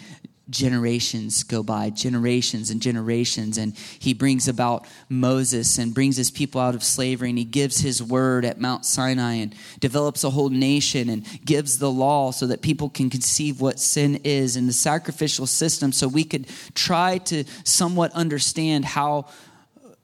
generations 0.51 1.43
go 1.43 1.63
by, 1.63 1.91
generations 1.91 2.71
and 2.71 2.81
generations. 2.81 3.59
And 3.59 3.77
he 3.99 4.15
brings 4.15 4.49
about 4.49 4.87
Moses 5.09 5.79
and 5.79 5.93
brings 5.93 6.17
his 6.17 6.31
people 6.31 6.61
out 6.61 6.75
of 6.75 6.83
slavery. 6.83 7.29
And 7.29 7.39
he 7.39 7.45
gives 7.45 7.79
his 7.79 8.03
word 8.03 8.45
at 8.45 8.61
Mount 8.61 8.85
Sinai 8.85 9.35
and 9.35 9.55
develops 9.81 10.25
a 10.25 10.31
whole 10.31 10.49
nation 10.49 11.09
and 11.09 11.27
gives 11.45 11.79
the 11.79 11.91
law 11.91 12.31
so 12.31 12.47
that 12.47 12.63
people 12.63 12.89
can 12.89 13.11
conceive 13.11 13.61
what 13.61 13.79
sin 13.79 14.21
is 14.25 14.57
and 14.57 14.69
the 14.69 14.73
sacrificial 14.73 15.47
system 15.47 15.93
so 15.93 16.09
we 16.09 16.25
could 16.25 16.47
try 16.75 17.19
to 17.19 17.45
somewhat 17.65 18.13
understand 18.13 18.85
how 18.85 19.27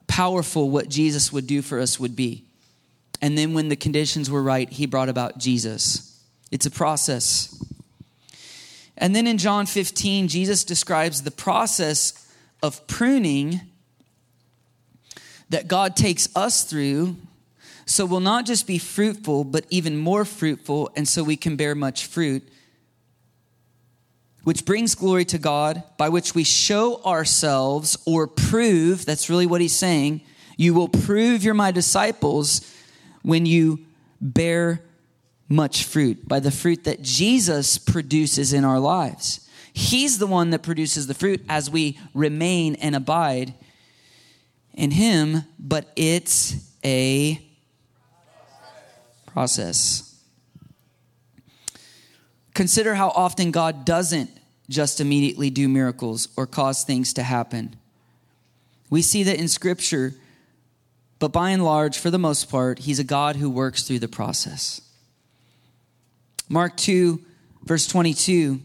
powerful 0.07 0.69
what 0.69 0.89
Jesus 0.89 1.31
would 1.31 1.47
do 1.47 1.61
for 1.61 1.79
us 1.79 1.99
would 1.99 2.15
be. 2.15 2.43
And 3.21 3.37
then 3.37 3.53
when 3.53 3.69
the 3.69 3.75
conditions 3.75 4.29
were 4.29 4.43
right, 4.43 4.69
he 4.69 4.85
brought 4.85 5.09
about 5.09 5.37
Jesus. 5.37 6.21
It's 6.51 6.65
a 6.65 6.71
process. 6.71 7.63
And 8.97 9.15
then 9.15 9.27
in 9.27 9.37
John 9.37 9.65
15, 9.65 10.27
Jesus 10.27 10.63
describes 10.63 11.23
the 11.23 11.31
process 11.31 12.13
of 12.61 12.85
pruning 12.87 13.61
that 15.49 15.67
God 15.67 15.95
takes 15.95 16.27
us 16.35 16.63
through 16.63 17.15
so 17.85 18.05
we'll 18.05 18.19
not 18.19 18.45
just 18.45 18.65
be 18.65 18.79
fruitful, 18.79 19.43
but 19.43 19.65
even 19.69 19.95
more 19.95 20.25
fruitful, 20.25 20.89
and 20.95 21.07
so 21.07 21.23
we 21.23 21.37
can 21.37 21.55
bear 21.55 21.75
much 21.75 22.05
fruit, 22.07 22.43
which 24.45 24.63
brings 24.63 24.93
glory 24.93 25.25
to 25.25 25.39
God, 25.39 25.83
by 25.97 26.07
which 26.07 26.35
we 26.35 26.43
show 26.43 27.01
ourselves 27.03 27.97
or 28.05 28.27
prove 28.27 29.03
that's 29.03 29.29
really 29.29 29.47
what 29.47 29.59
he's 29.59 29.75
saying. 29.75 30.21
You 30.55 30.75
will 30.75 30.87
prove 30.87 31.43
you're 31.43 31.55
my 31.55 31.71
disciples 31.71 32.71
when 33.23 33.47
you 33.47 33.79
bear 34.21 34.81
much 35.49 35.83
fruit, 35.83 36.27
by 36.27 36.39
the 36.39 36.51
fruit 36.51 36.83
that 36.83 37.01
Jesus 37.01 37.79
produces 37.79 38.53
in 38.53 38.63
our 38.63 38.79
lives. 38.79 39.49
He's 39.73 40.19
the 40.19 40.27
one 40.27 40.51
that 40.51 40.61
produces 40.61 41.07
the 41.07 41.15
fruit 41.15 41.43
as 41.49 41.69
we 41.69 41.99
remain 42.13 42.75
and 42.75 42.95
abide 42.95 43.55
in 44.75 44.91
Him, 44.91 45.43
but 45.57 45.91
it's 45.95 46.71
a 46.83 47.41
process. 49.25 50.14
Consider 52.55 52.95
how 52.95 53.09
often 53.09 53.51
God 53.51 53.85
doesn't 53.85 54.31
just 54.69 54.99
immediately 54.99 55.49
do 55.49 55.67
miracles 55.67 56.29
or 56.37 56.47
cause 56.47 56.83
things 56.83 57.13
to 57.13 57.21
happen. 57.21 57.75
We 58.89 59.01
see 59.01 59.23
that 59.23 59.37
in 59.37 59.49
Scripture, 59.49 60.13
but 61.19 61.33
by 61.33 61.49
and 61.49 61.63
large, 61.63 61.99
for 61.99 62.09
the 62.09 62.17
most 62.17 62.49
part, 62.49 62.79
He's 62.79 62.97
a 62.97 63.03
God 63.03 63.35
who 63.35 63.49
works 63.49 63.83
through 63.83 63.99
the 63.99 64.07
process. 64.07 64.81
Mark 66.47 66.77
2, 66.77 67.21
verse 67.63 67.87
22, 67.87 68.61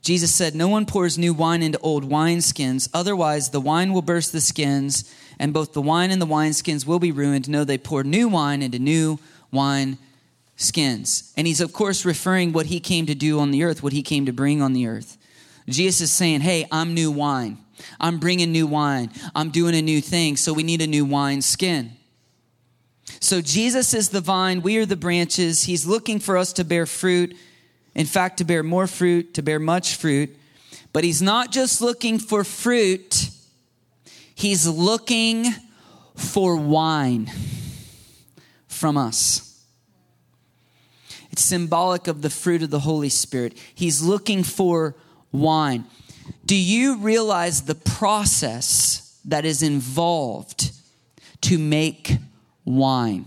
Jesus 0.00 0.32
said, 0.32 0.54
No 0.54 0.68
one 0.68 0.86
pours 0.86 1.18
new 1.18 1.34
wine 1.34 1.64
into 1.64 1.78
old 1.80 2.08
wineskins, 2.08 2.88
otherwise, 2.94 3.50
the 3.50 3.60
wine 3.60 3.92
will 3.92 4.02
burst 4.02 4.30
the 4.30 4.40
skins, 4.40 5.12
and 5.36 5.52
both 5.52 5.72
the 5.72 5.82
wine 5.82 6.12
and 6.12 6.22
the 6.22 6.26
wineskins 6.26 6.86
will 6.86 7.00
be 7.00 7.10
ruined. 7.10 7.48
No, 7.48 7.64
they 7.64 7.76
pour 7.76 8.04
new 8.04 8.28
wine 8.28 8.62
into 8.62 8.78
new 8.78 9.18
wine 9.50 9.98
skins. 10.58 11.32
And 11.36 11.46
he's, 11.46 11.62
of 11.62 11.72
course, 11.72 12.04
referring 12.04 12.52
what 12.52 12.66
he 12.66 12.80
came 12.80 13.06
to 13.06 13.14
do 13.14 13.40
on 13.40 13.50
the 13.50 13.64
earth, 13.64 13.82
what 13.82 13.94
he 13.94 14.02
came 14.02 14.26
to 14.26 14.32
bring 14.32 14.60
on 14.60 14.74
the 14.74 14.86
earth. 14.86 15.16
Jesus 15.66 16.02
is 16.02 16.12
saying, 16.12 16.42
Hey, 16.42 16.66
I'm 16.70 16.92
new 16.92 17.10
wine. 17.10 17.58
I'm 17.98 18.18
bringing 18.18 18.52
new 18.52 18.66
wine. 18.66 19.10
I'm 19.34 19.50
doing 19.50 19.74
a 19.74 19.82
new 19.82 20.00
thing, 20.00 20.36
so 20.36 20.52
we 20.52 20.62
need 20.62 20.82
a 20.82 20.86
new 20.86 21.04
wine 21.04 21.40
skin. 21.40 21.92
So 23.20 23.40
Jesus 23.40 23.94
is 23.94 24.10
the 24.10 24.20
vine, 24.20 24.60
we 24.60 24.76
are 24.76 24.86
the 24.86 24.96
branches. 24.96 25.64
He's 25.64 25.86
looking 25.86 26.18
for 26.18 26.36
us 26.36 26.52
to 26.54 26.64
bear 26.64 26.86
fruit. 26.86 27.34
In 27.94 28.06
fact, 28.06 28.38
to 28.38 28.44
bear 28.44 28.62
more 28.62 28.86
fruit, 28.86 29.34
to 29.34 29.42
bear 29.42 29.58
much 29.58 29.96
fruit. 29.96 30.36
But 30.92 31.04
he's 31.04 31.22
not 31.22 31.52
just 31.52 31.80
looking 31.80 32.18
for 32.18 32.44
fruit, 32.44 33.30
he's 34.34 34.66
looking 34.66 35.46
for 36.16 36.56
wine 36.56 37.30
from 38.66 38.96
us. 38.96 39.47
Symbolic 41.38 42.06
of 42.08 42.22
the 42.22 42.30
fruit 42.30 42.62
of 42.62 42.70
the 42.70 42.80
Holy 42.80 43.08
Spirit. 43.08 43.56
He's 43.74 44.02
looking 44.02 44.42
for 44.42 44.94
wine. 45.32 45.84
Do 46.44 46.56
you 46.56 46.98
realize 46.98 47.62
the 47.62 47.74
process 47.74 49.18
that 49.24 49.44
is 49.44 49.62
involved 49.62 50.72
to 51.42 51.58
make 51.58 52.16
wine. 52.64 53.26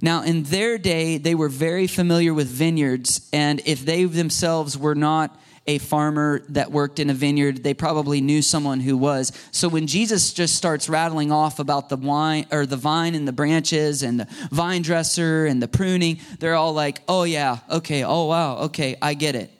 Now, 0.00 0.22
in 0.22 0.42
their 0.44 0.76
day, 0.76 1.16
they 1.16 1.34
were 1.34 1.48
very 1.48 1.86
familiar 1.86 2.34
with 2.34 2.48
vineyards, 2.48 3.28
and 3.32 3.62
if 3.64 3.84
they 3.84 4.04
themselves 4.04 4.76
were 4.76 4.94
not 4.94 5.40
a 5.66 5.78
farmer 5.78 6.42
that 6.50 6.70
worked 6.70 6.98
in 6.98 7.08
a 7.08 7.14
vineyard, 7.14 7.62
they 7.62 7.72
probably 7.72 8.20
knew 8.20 8.42
someone 8.42 8.80
who 8.80 8.96
was. 8.96 9.32
So 9.50 9.68
when 9.68 9.86
Jesus 9.86 10.32
just 10.32 10.54
starts 10.54 10.88
rattling 10.88 11.32
off 11.32 11.58
about 11.58 11.88
the 11.88 11.96
wine 11.96 12.46
or 12.50 12.66
the 12.66 12.76
vine 12.76 13.14
and 13.14 13.26
the 13.26 13.32
branches 13.32 14.02
and 14.02 14.20
the 14.20 14.26
vine 14.50 14.82
dresser 14.82 15.46
and 15.46 15.62
the 15.62 15.68
pruning, 15.68 16.20
they're 16.38 16.54
all 16.54 16.74
like, 16.74 17.00
"Oh 17.08 17.24
yeah, 17.24 17.58
okay, 17.70 18.04
oh 18.04 18.26
wow, 18.26 18.58
okay, 18.58 18.96
I 19.00 19.14
get 19.14 19.34
it." 19.34 19.50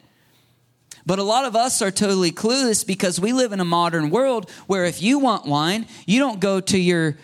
But 1.07 1.19
a 1.19 1.23
lot 1.23 1.45
of 1.45 1.57
us 1.57 1.83
are 1.83 1.91
totally 1.91 2.33
clueless 2.33 2.87
because 2.87 3.21
we 3.21 3.33
live 3.33 3.53
in 3.53 3.61
a 3.61 3.65
modern 3.65 4.11
world 4.11 4.51
where 4.67 4.85
if 4.85 5.03
you 5.03 5.19
want 5.19 5.47
wine, 5.47 5.87
you 6.07 6.19
don't 6.19 6.41
go 6.41 6.61
to 6.61 6.79
your 6.79 7.17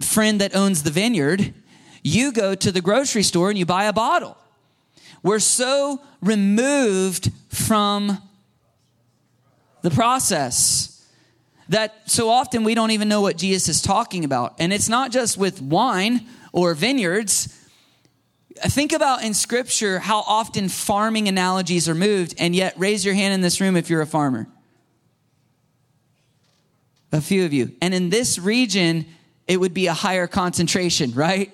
friend 0.00 0.40
that 0.40 0.54
owns 0.54 0.82
the 0.82 0.90
vineyard, 0.90 1.54
you 2.02 2.32
go 2.32 2.54
to 2.54 2.72
the 2.72 2.80
grocery 2.80 3.22
store 3.22 3.50
and 3.50 3.58
you 3.58 3.66
buy 3.66 3.84
a 3.84 3.92
bottle. 3.92 4.36
We're 5.22 5.38
so 5.38 6.00
removed 6.20 7.30
from 7.54 8.18
the 9.82 9.90
process 9.90 10.90
that 11.68 12.10
so 12.10 12.28
often 12.28 12.64
we 12.64 12.74
don't 12.74 12.90
even 12.90 13.08
know 13.08 13.20
what 13.20 13.36
Jesus 13.36 13.68
is 13.68 13.82
talking 13.82 14.24
about. 14.24 14.54
And 14.58 14.72
it's 14.72 14.88
not 14.88 15.10
just 15.10 15.38
with 15.38 15.62
wine 15.62 16.26
or 16.52 16.74
vineyards. 16.74 17.58
Think 18.56 18.92
about 18.92 19.24
in 19.24 19.34
scripture 19.34 19.98
how 19.98 20.20
often 20.20 20.68
farming 20.68 21.28
analogies 21.28 21.88
are 21.88 21.94
moved, 21.94 22.34
and 22.38 22.54
yet 22.54 22.74
raise 22.78 23.04
your 23.04 23.14
hand 23.14 23.34
in 23.34 23.40
this 23.40 23.60
room 23.60 23.76
if 23.76 23.90
you're 23.90 24.02
a 24.02 24.06
farmer. 24.06 24.46
A 27.12 27.20
few 27.20 27.44
of 27.44 27.52
you. 27.52 27.72
And 27.80 27.94
in 27.94 28.10
this 28.10 28.38
region, 28.38 29.06
it 29.46 29.58
would 29.58 29.74
be 29.74 29.86
a 29.86 29.92
higher 29.92 30.26
concentration, 30.26 31.12
right? 31.12 31.52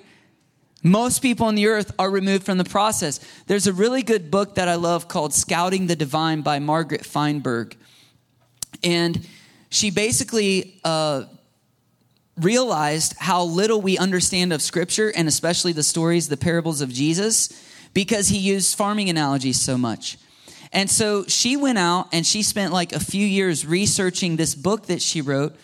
Most 0.82 1.20
people 1.20 1.46
on 1.46 1.54
the 1.54 1.66
earth 1.66 1.92
are 1.98 2.10
removed 2.10 2.44
from 2.44 2.58
the 2.58 2.64
process. 2.64 3.20
There's 3.46 3.66
a 3.66 3.72
really 3.72 4.02
good 4.02 4.30
book 4.30 4.54
that 4.54 4.68
I 4.68 4.76
love 4.76 5.08
called 5.08 5.34
Scouting 5.34 5.86
the 5.86 5.96
Divine 5.96 6.40
by 6.40 6.58
Margaret 6.58 7.04
Feinberg. 7.04 7.76
And 8.82 9.26
she 9.68 9.90
basically 9.90 10.80
uh, 10.82 11.24
realized 12.38 13.14
how 13.18 13.44
little 13.44 13.82
we 13.82 13.98
understand 13.98 14.52
of 14.52 14.62
Scripture 14.62 15.12
and 15.14 15.28
especially 15.28 15.72
the 15.72 15.82
stories, 15.82 16.28
the 16.28 16.38
parables 16.38 16.80
of 16.80 16.88
Jesus, 16.90 17.50
because 17.92 18.28
he 18.28 18.38
used 18.38 18.76
farming 18.76 19.10
analogies 19.10 19.60
so 19.60 19.76
much. 19.76 20.16
And 20.72 20.88
so 20.88 21.24
she 21.26 21.56
went 21.56 21.78
out 21.78 22.08
and 22.12 22.24
she 22.24 22.42
spent 22.42 22.72
like 22.72 22.92
a 22.92 23.00
few 23.00 23.26
years 23.26 23.66
researching 23.66 24.36
this 24.36 24.54
book 24.54 24.86
that 24.86 25.02
she 25.02 25.20
wrote 25.20 25.56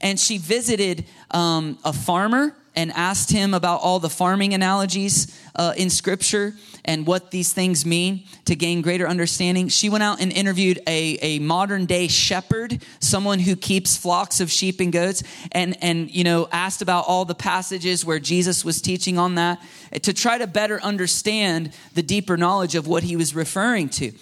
and 0.00 0.18
she 0.18 0.38
visited 0.38 1.04
um, 1.30 1.78
a 1.84 1.92
farmer 1.92 2.56
and 2.74 2.92
asked 2.92 3.30
him 3.30 3.54
about 3.54 3.80
all 3.80 3.98
the 3.98 4.10
farming 4.10 4.54
analogies 4.54 5.38
uh, 5.54 5.72
in 5.76 5.90
scripture 5.90 6.54
and 6.84 7.06
what 7.06 7.30
these 7.30 7.52
things 7.52 7.86
mean 7.86 8.24
to 8.44 8.54
gain 8.54 8.82
greater 8.82 9.08
understanding. 9.08 9.68
She 9.68 9.88
went 9.88 10.02
out 10.02 10.20
and 10.20 10.32
interviewed 10.32 10.80
a, 10.86 11.18
a 11.22 11.38
modern 11.38 11.86
day 11.86 12.08
shepherd, 12.08 12.82
someone 13.00 13.38
who 13.38 13.56
keeps 13.56 13.96
flocks 13.96 14.40
of 14.40 14.50
sheep 14.50 14.80
and 14.80 14.92
goats, 14.92 15.22
and, 15.52 15.76
and, 15.82 16.14
you 16.14 16.24
know, 16.24 16.48
asked 16.52 16.82
about 16.82 17.04
all 17.06 17.24
the 17.24 17.34
passages 17.34 18.04
where 18.04 18.18
Jesus 18.18 18.64
was 18.64 18.82
teaching 18.82 19.18
on 19.18 19.36
that 19.36 19.62
to 20.02 20.12
try 20.12 20.36
to 20.36 20.46
better 20.46 20.82
understand 20.82 21.72
the 21.94 22.02
deeper 22.02 22.36
knowledge 22.36 22.74
of 22.74 22.86
what 22.86 23.02
he 23.02 23.16
was 23.16 23.34
referring 23.34 23.88
to. 23.90 24.12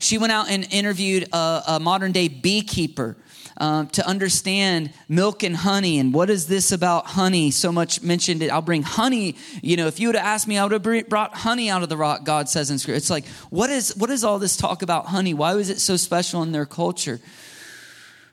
She 0.00 0.18
went 0.18 0.32
out 0.32 0.48
and 0.48 0.66
interviewed 0.70 1.28
a, 1.32 1.62
a 1.68 1.80
modern 1.80 2.12
day 2.12 2.28
beekeeper 2.28 3.16
um, 3.58 3.88
to 3.88 4.06
understand 4.06 4.92
milk 5.08 5.42
and 5.42 5.56
honey 5.56 5.98
and 5.98 6.14
what 6.14 6.30
is 6.30 6.46
this 6.46 6.72
about 6.72 7.06
honey 7.06 7.50
so 7.50 7.70
much 7.72 8.02
mentioned 8.02 8.42
it. 8.42 8.50
I'll 8.50 8.62
bring 8.62 8.82
honey 8.82 9.36
you 9.62 9.76
know 9.76 9.86
if 9.86 10.00
you 10.00 10.08
would 10.08 10.16
have 10.16 10.24
asked 10.24 10.46
me 10.46 10.56
i 10.56 10.64
would 10.64 10.72
have 10.72 11.08
brought 11.08 11.34
honey 11.34 11.68
out 11.68 11.82
of 11.82 11.88
the 11.88 11.96
rock 11.96 12.24
god 12.24 12.48
says 12.48 12.70
in 12.70 12.78
scripture. 12.78 12.96
It's 12.96 13.10
like 13.10 13.26
what 13.50 13.70
is 13.70 13.96
what 13.96 14.10
is 14.10 14.24
all 14.24 14.38
this 14.38 14.56
talk 14.56 14.82
about 14.82 15.06
honey? 15.06 15.34
Why 15.34 15.54
was 15.54 15.70
it 15.70 15.80
so 15.80 15.96
special 15.96 16.42
in 16.42 16.52
their 16.52 16.66
culture? 16.66 17.20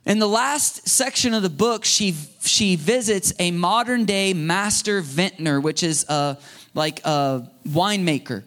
In 0.05 0.19
the 0.19 0.27
last 0.27 0.87
section 0.87 1.33
of 1.33 1.41
the 1.41 1.49
book, 1.49 1.83
she 1.83 2.15
she 2.41 2.75
visits 2.75 3.33
a 3.39 3.49
modern 3.51 4.05
day 4.05 4.33
master 4.33 5.01
vintner, 5.01 5.59
which 5.59 5.81
is 5.81 6.05
a 6.07 6.37
like 6.75 7.03
a 7.05 7.49
winemaker 7.67 8.43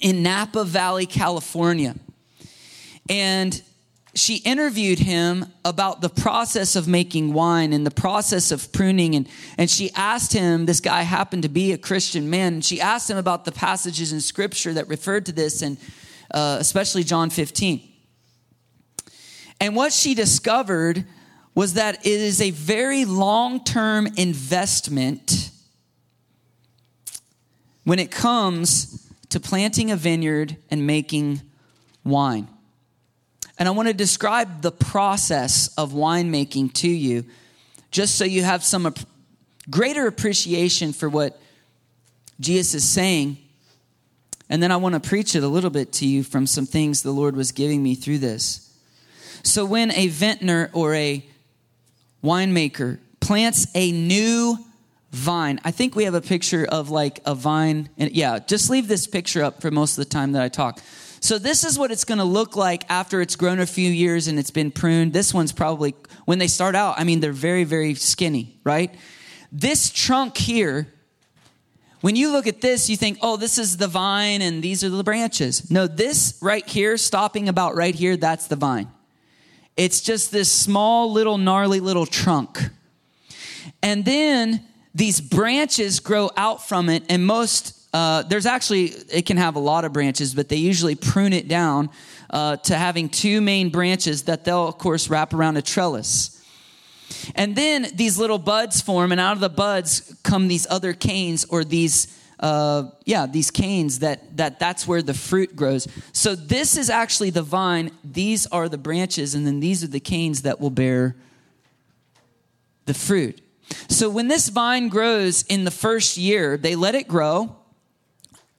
in 0.00 0.22
Napa 0.22 0.64
Valley, 0.64 1.06
California. 1.06 1.94
And 3.08 3.62
she 4.14 4.36
interviewed 4.36 5.00
him 5.00 5.46
about 5.64 6.00
the 6.00 6.08
process 6.08 6.76
of 6.76 6.86
making 6.86 7.32
wine 7.32 7.72
and 7.72 7.84
the 7.84 7.90
process 7.90 8.52
of 8.52 8.72
pruning. 8.72 9.16
And, 9.16 9.28
and 9.58 9.68
she 9.68 9.90
asked 9.94 10.32
him 10.32 10.66
this 10.66 10.80
guy 10.80 11.02
happened 11.02 11.42
to 11.42 11.48
be 11.48 11.72
a 11.72 11.78
christian 11.78 12.30
man 12.30 12.54
and 12.54 12.64
she 12.64 12.80
asked 12.80 13.10
him 13.10 13.16
about 13.16 13.44
the 13.44 13.52
passages 13.52 14.12
in 14.12 14.20
scripture 14.20 14.72
that 14.74 14.88
referred 14.88 15.26
to 15.26 15.32
this 15.32 15.62
and 15.62 15.76
uh, 16.32 16.56
especially 16.60 17.02
john 17.02 17.30
15 17.30 17.86
and 19.60 19.76
what 19.76 19.92
she 19.92 20.14
discovered 20.14 21.04
was 21.54 21.74
that 21.74 22.04
it 22.04 22.20
is 22.20 22.40
a 22.40 22.50
very 22.50 23.04
long-term 23.04 24.08
investment 24.16 25.50
when 27.84 27.98
it 27.98 28.10
comes 28.10 29.08
to 29.28 29.38
planting 29.38 29.90
a 29.90 29.96
vineyard 29.96 30.56
and 30.70 30.86
making 30.86 31.40
wine 32.04 32.48
and 33.58 33.68
I 33.68 33.70
want 33.70 33.88
to 33.88 33.94
describe 33.94 34.62
the 34.62 34.72
process 34.72 35.68
of 35.76 35.92
winemaking 35.92 36.72
to 36.74 36.88
you, 36.88 37.24
just 37.90 38.16
so 38.16 38.24
you 38.24 38.42
have 38.42 38.64
some 38.64 38.92
greater 39.70 40.06
appreciation 40.06 40.92
for 40.92 41.08
what 41.08 41.40
Jesus 42.40 42.74
is 42.74 42.84
saying. 42.88 43.38
And 44.50 44.62
then 44.62 44.72
I 44.72 44.76
want 44.76 44.94
to 44.94 45.08
preach 45.08 45.34
it 45.34 45.42
a 45.42 45.48
little 45.48 45.70
bit 45.70 45.92
to 45.94 46.06
you 46.06 46.22
from 46.22 46.46
some 46.46 46.66
things 46.66 47.02
the 47.02 47.12
Lord 47.12 47.36
was 47.36 47.52
giving 47.52 47.82
me 47.82 47.94
through 47.94 48.18
this. 48.18 48.60
So, 49.42 49.64
when 49.64 49.90
a 49.92 50.08
vintner 50.08 50.70
or 50.72 50.94
a 50.94 51.24
winemaker 52.22 52.98
plants 53.20 53.66
a 53.74 53.92
new 53.92 54.58
vine, 55.12 55.60
I 55.64 55.70
think 55.70 55.94
we 55.94 56.04
have 56.04 56.14
a 56.14 56.20
picture 56.20 56.64
of 56.64 56.90
like 56.90 57.20
a 57.24 57.34
vine. 57.34 57.88
And 57.98 58.10
yeah, 58.12 58.38
just 58.38 58.68
leave 58.68 58.88
this 58.88 59.06
picture 59.06 59.42
up 59.42 59.60
for 59.60 59.70
most 59.70 59.98
of 59.98 60.04
the 60.04 60.10
time 60.10 60.32
that 60.32 60.42
I 60.42 60.48
talk. 60.48 60.80
So 61.24 61.38
this 61.38 61.64
is 61.64 61.78
what 61.78 61.90
it's 61.90 62.04
going 62.04 62.18
to 62.18 62.24
look 62.24 62.54
like 62.54 62.84
after 62.90 63.22
it's 63.22 63.34
grown 63.34 63.58
a 63.58 63.64
few 63.64 63.90
years 63.90 64.28
and 64.28 64.38
it's 64.38 64.50
been 64.50 64.70
pruned. 64.70 65.14
This 65.14 65.32
one's 65.32 65.52
probably, 65.52 65.94
when 66.26 66.38
they 66.38 66.48
start 66.48 66.74
out, 66.74 66.96
I 66.98 67.04
mean, 67.04 67.20
they're 67.20 67.32
very, 67.32 67.64
very 67.64 67.94
skinny, 67.94 68.58
right? 68.62 68.94
This 69.50 69.88
trunk 69.88 70.36
here, 70.36 70.86
when 72.02 72.14
you 72.14 72.30
look 72.30 72.46
at 72.46 72.60
this, 72.60 72.90
you 72.90 72.98
think, 72.98 73.16
oh, 73.22 73.38
this 73.38 73.56
is 73.56 73.78
the 73.78 73.88
vine 73.88 74.42
and 74.42 74.62
these 74.62 74.84
are 74.84 74.90
the 74.90 75.02
branches. 75.02 75.70
No, 75.70 75.86
this 75.86 76.36
right 76.42 76.68
here, 76.68 76.98
stopping 76.98 77.48
about 77.48 77.74
right 77.74 77.94
here, 77.94 78.18
that's 78.18 78.48
the 78.48 78.56
vine. 78.56 78.88
It's 79.78 80.02
just 80.02 80.30
this 80.30 80.52
small, 80.52 81.10
little, 81.10 81.38
gnarly 81.38 81.80
little 81.80 82.04
trunk. 82.04 82.58
And 83.82 84.04
then 84.04 84.62
these 84.94 85.22
branches 85.22 86.00
grow 86.00 86.30
out 86.36 86.68
from 86.68 86.90
it, 86.90 87.02
and 87.08 87.24
most 87.24 87.83
uh, 87.94 88.24
there's 88.24 88.44
actually, 88.44 88.86
it 89.12 89.24
can 89.24 89.36
have 89.36 89.54
a 89.54 89.60
lot 89.60 89.84
of 89.84 89.92
branches, 89.92 90.34
but 90.34 90.48
they 90.48 90.56
usually 90.56 90.96
prune 90.96 91.32
it 91.32 91.46
down 91.46 91.88
uh, 92.28 92.56
to 92.56 92.74
having 92.74 93.08
two 93.08 93.40
main 93.40 93.70
branches 93.70 94.24
that 94.24 94.44
they'll, 94.44 94.66
of 94.66 94.78
course, 94.78 95.08
wrap 95.08 95.32
around 95.32 95.56
a 95.56 95.62
trellis. 95.62 96.44
And 97.36 97.54
then 97.54 97.86
these 97.94 98.18
little 98.18 98.38
buds 98.38 98.80
form, 98.80 99.12
and 99.12 99.20
out 99.20 99.34
of 99.34 99.40
the 99.40 99.48
buds 99.48 100.18
come 100.24 100.48
these 100.48 100.66
other 100.68 100.92
canes 100.92 101.44
or 101.44 101.64
these. 101.64 102.20
Uh, 102.40 102.90
yeah, 103.04 103.26
these 103.26 103.52
canes 103.52 104.00
that 104.00 104.36
that 104.36 104.58
that's 104.58 104.88
where 104.88 105.00
the 105.00 105.14
fruit 105.14 105.54
grows. 105.54 105.86
So 106.12 106.34
this 106.34 106.76
is 106.76 106.90
actually 106.90 107.30
the 107.30 107.42
vine. 107.42 107.92
These 108.02 108.46
are 108.48 108.68
the 108.68 108.76
branches, 108.76 109.36
and 109.36 109.46
then 109.46 109.60
these 109.60 109.84
are 109.84 109.86
the 109.86 110.00
canes 110.00 110.42
that 110.42 110.60
will 110.60 110.70
bear 110.70 111.14
the 112.86 112.92
fruit. 112.92 113.40
So 113.88 114.10
when 114.10 114.26
this 114.26 114.48
vine 114.48 114.88
grows 114.88 115.44
in 115.44 115.64
the 115.64 115.70
first 115.70 116.16
year, 116.16 116.56
they 116.56 116.74
let 116.74 116.96
it 116.96 117.06
grow 117.06 117.56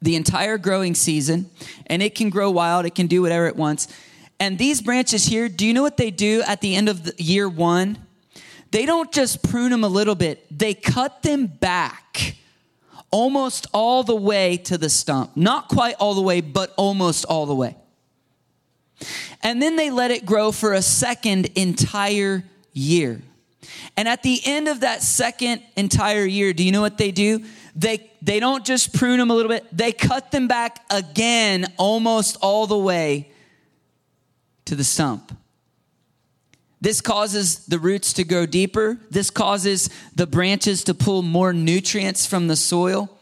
the 0.05 0.15
entire 0.15 0.57
growing 0.57 0.95
season, 0.95 1.49
and 1.87 2.01
it 2.01 2.15
can 2.15 2.29
grow 2.29 2.49
wild, 2.49 2.85
it 2.85 2.95
can 2.95 3.07
do 3.07 3.21
whatever 3.21 3.47
it 3.47 3.55
wants. 3.55 3.87
And 4.39 4.57
these 4.57 4.81
branches 4.81 5.25
here, 5.25 5.49
do 5.49 5.65
you 5.65 5.73
know 5.73 5.81
what 5.81 5.97
they 5.97 6.11
do 6.11 6.41
at 6.47 6.61
the 6.61 6.75
end 6.75 6.87
of 6.87 7.03
the 7.03 7.13
year 7.21 7.49
one? 7.49 7.97
They 8.71 8.85
don't 8.85 9.11
just 9.11 9.43
prune 9.43 9.71
them 9.71 9.83
a 9.83 9.89
little 9.89 10.15
bit, 10.15 10.45
they 10.57 10.73
cut 10.73 11.23
them 11.23 11.47
back 11.47 12.35
almost 13.11 13.67
all 13.73 14.03
the 14.03 14.15
way 14.15 14.57
to 14.57 14.77
the 14.77 14.89
stump. 14.89 15.35
Not 15.37 15.69
quite 15.69 15.95
all 15.99 16.15
the 16.15 16.21
way, 16.21 16.41
but 16.41 16.73
almost 16.75 17.25
all 17.25 17.45
the 17.45 17.55
way. 17.55 17.75
And 19.41 19.61
then 19.61 19.75
they 19.75 19.89
let 19.89 20.11
it 20.11 20.25
grow 20.25 20.51
for 20.51 20.73
a 20.73 20.81
second 20.81 21.45
entire 21.55 22.43
year. 22.73 23.21
And 23.95 24.07
at 24.07 24.23
the 24.23 24.41
end 24.43 24.67
of 24.67 24.81
that 24.81 25.01
second 25.01 25.63
entire 25.75 26.25
year, 26.25 26.51
do 26.51 26.63
you 26.63 26.71
know 26.71 26.81
what 26.81 26.97
they 26.97 27.11
do? 27.11 27.45
They, 27.75 28.09
they 28.21 28.39
don't 28.39 28.65
just 28.65 28.93
prune 28.93 29.19
them 29.19 29.29
a 29.29 29.33
little 29.35 29.49
bit, 29.49 29.65
they 29.71 29.91
cut 29.91 30.31
them 30.31 30.47
back 30.47 30.85
again 30.89 31.65
almost 31.77 32.37
all 32.41 32.67
the 32.67 32.77
way 32.77 33.31
to 34.65 34.75
the 34.75 34.83
stump. 34.83 35.37
This 36.81 37.01
causes 37.01 37.65
the 37.65 37.79
roots 37.79 38.13
to 38.13 38.23
grow 38.23 38.45
deeper. 38.45 38.99
This 39.09 39.29
causes 39.29 39.89
the 40.13 40.27
branches 40.27 40.83
to 40.83 40.93
pull 40.93 41.21
more 41.23 41.51
nutrients 41.51 42.25
from 42.25 42.47
the 42.47 42.55
soil. 42.55 43.14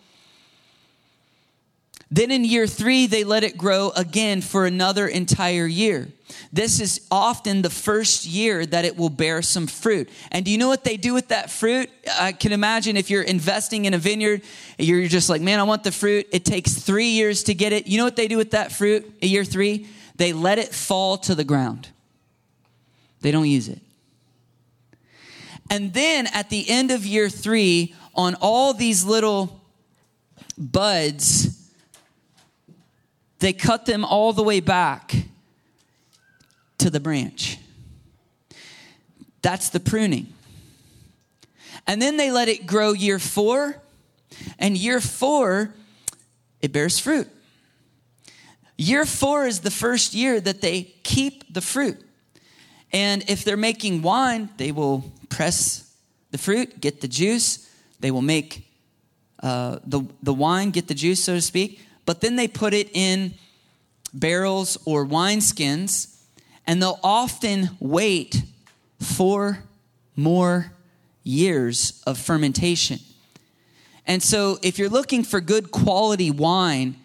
Then 2.13 2.29
in 2.29 2.45
year 2.45 2.67
three, 2.67 3.07
they 3.07 3.23
let 3.23 3.43
it 3.43 3.57
grow 3.57 3.91
again 3.95 4.41
for 4.41 4.67
another 4.67 5.07
entire 5.07 5.65
year. 5.65 6.09
This 6.51 6.79
is 6.79 7.01
often 7.09 7.63
the 7.63 7.71
first 7.71 8.23
year 8.23 8.67
that 8.67 8.85
it 8.85 8.95
will 8.95 9.09
bear 9.09 9.41
some 9.41 9.65
fruit. 9.65 10.07
And 10.31 10.45
do 10.45 10.51
you 10.51 10.59
know 10.59 10.67
what 10.67 10.83
they 10.83 10.95
do 10.95 11.15
with 11.15 11.29
that 11.29 11.49
fruit? 11.49 11.89
I 12.19 12.33
can 12.33 12.51
imagine 12.51 12.97
if 12.97 13.09
you're 13.09 13.23
investing 13.23 13.85
in 13.85 13.95
a 13.95 13.97
vineyard, 13.97 14.43
you're 14.77 15.07
just 15.07 15.27
like, 15.27 15.41
man, 15.41 15.59
I 15.59 15.63
want 15.63 15.83
the 15.83 15.91
fruit. 15.91 16.27
It 16.31 16.45
takes 16.45 16.75
three 16.75 17.07
years 17.07 17.41
to 17.45 17.55
get 17.55 17.73
it. 17.73 17.87
You 17.87 17.97
know 17.97 18.03
what 18.03 18.15
they 18.15 18.27
do 18.27 18.37
with 18.37 18.51
that 18.51 18.71
fruit 18.71 19.11
in 19.19 19.29
year 19.29 19.43
three? 19.43 19.87
They 20.15 20.33
let 20.33 20.59
it 20.59 20.71
fall 20.71 21.17
to 21.17 21.33
the 21.33 21.43
ground, 21.43 21.89
they 23.21 23.31
don't 23.31 23.49
use 23.49 23.69
it. 23.69 23.81
And 25.71 25.95
then 25.95 26.27
at 26.27 26.51
the 26.51 26.69
end 26.69 26.91
of 26.91 27.07
year 27.07 27.27
three, 27.27 27.95
on 28.13 28.35
all 28.35 28.75
these 28.75 29.03
little 29.03 29.59
buds, 30.59 31.62
they 33.43 33.51
cut 33.51 33.85
them 33.85 34.05
all 34.05 34.31
the 34.31 34.41
way 34.41 34.61
back 34.61 35.13
to 36.77 36.89
the 36.89 37.01
branch. 37.01 37.57
That's 39.41 39.67
the 39.67 39.81
pruning. 39.81 40.27
And 41.85 42.01
then 42.01 42.15
they 42.15 42.31
let 42.31 42.47
it 42.47 42.65
grow 42.65 42.93
year 42.93 43.19
four, 43.19 43.75
and 44.57 44.77
year 44.77 45.01
four, 45.01 45.73
it 46.61 46.71
bears 46.71 46.99
fruit. 46.99 47.27
Year 48.77 49.05
four 49.05 49.45
is 49.45 49.59
the 49.59 49.71
first 49.71 50.13
year 50.13 50.39
that 50.39 50.61
they 50.61 50.83
keep 51.03 51.53
the 51.53 51.61
fruit. 51.61 52.01
And 52.93 53.29
if 53.29 53.43
they're 53.43 53.57
making 53.57 54.03
wine, 54.03 54.51
they 54.55 54.71
will 54.71 55.11
press 55.27 55.93
the 56.31 56.37
fruit, 56.37 56.79
get 56.79 57.01
the 57.01 57.09
juice. 57.09 57.69
They 57.99 58.09
will 58.09 58.21
make 58.21 58.65
uh, 59.41 59.79
the, 59.85 60.03
the 60.21 60.33
wine, 60.33 60.71
get 60.71 60.87
the 60.87 60.93
juice, 60.93 61.21
so 61.21 61.35
to 61.35 61.41
speak 61.41 61.81
but 62.05 62.21
then 62.21 62.35
they 62.35 62.47
put 62.47 62.73
it 62.73 62.89
in 62.93 63.33
barrels 64.13 64.77
or 64.85 65.05
wineskins, 65.05 66.15
and 66.67 66.81
they'll 66.81 66.99
often 67.03 67.71
wait 67.79 68.43
four 68.99 69.63
more 70.15 70.71
years 71.23 72.01
of 72.05 72.17
fermentation. 72.17 72.99
And 74.05 74.21
so, 74.21 74.59
if 74.61 74.77
you're 74.77 74.89
looking 74.89 75.23
for 75.23 75.39
good 75.39 75.71
quality 75.71 76.29
wine, 76.29 76.95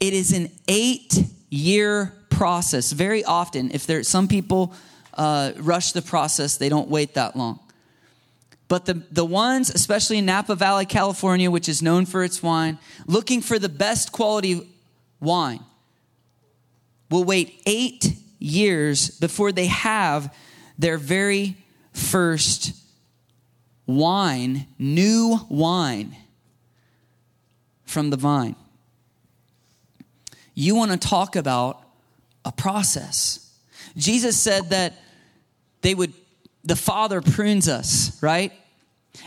it 0.00 0.12
is 0.12 0.32
an 0.32 0.50
eight 0.68 1.24
year 1.50 2.12
process. 2.30 2.92
Very 2.92 3.24
often, 3.24 3.70
if 3.72 3.86
there 3.86 4.02
some 4.04 4.28
people 4.28 4.72
uh, 5.14 5.52
rush 5.56 5.92
the 5.92 6.02
process, 6.02 6.56
they 6.56 6.68
don't 6.68 6.88
wait 6.88 7.14
that 7.14 7.34
long. 7.34 7.58
But 8.68 8.84
the, 8.84 9.02
the 9.10 9.24
ones, 9.24 9.70
especially 9.70 10.18
in 10.18 10.26
Napa 10.26 10.54
Valley, 10.54 10.84
California, 10.84 11.50
which 11.50 11.68
is 11.68 11.82
known 11.82 12.04
for 12.04 12.22
its 12.22 12.42
wine, 12.42 12.78
looking 13.06 13.40
for 13.40 13.58
the 13.58 13.68
best 13.68 14.12
quality 14.12 14.68
wine, 15.20 15.60
will 17.10 17.24
wait 17.24 17.62
eight 17.64 18.14
years 18.38 19.10
before 19.10 19.52
they 19.52 19.66
have 19.66 20.34
their 20.78 20.98
very 20.98 21.56
first 21.92 22.74
wine, 23.86 24.66
new 24.78 25.38
wine 25.48 26.14
from 27.84 28.10
the 28.10 28.16
vine. 28.16 28.54
You 30.54 30.74
want 30.74 30.90
to 30.90 30.98
talk 30.98 31.36
about 31.36 31.82
a 32.44 32.52
process. 32.52 33.50
Jesus 33.96 34.36
said 34.36 34.70
that 34.70 34.94
they 35.80 35.94
would, 35.94 36.12
the 36.64 36.76
Father 36.76 37.20
prunes 37.22 37.68
us, 37.68 38.22
right? 38.22 38.52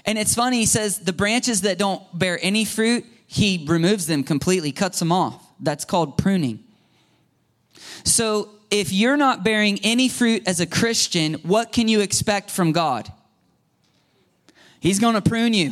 And 0.05 0.17
it's 0.17 0.35
funny, 0.35 0.59
he 0.59 0.65
says 0.65 0.99
the 0.99 1.13
branches 1.13 1.61
that 1.61 1.77
don't 1.77 2.01
bear 2.17 2.39
any 2.41 2.65
fruit, 2.65 3.05
he 3.27 3.65
removes 3.67 4.07
them 4.07 4.23
completely, 4.23 4.71
cuts 4.71 4.99
them 4.99 5.11
off. 5.11 5.45
That's 5.59 5.85
called 5.85 6.17
pruning. 6.17 6.63
So 8.03 8.49
if 8.69 8.91
you're 8.91 9.17
not 9.17 9.43
bearing 9.43 9.79
any 9.83 10.09
fruit 10.09 10.47
as 10.47 10.59
a 10.59 10.65
Christian, 10.65 11.35
what 11.43 11.71
can 11.71 11.87
you 11.87 12.01
expect 12.01 12.49
from 12.49 12.71
God? 12.71 13.11
He's 14.79 14.99
going 14.99 15.13
to 15.13 15.21
prune 15.21 15.53
you. 15.53 15.71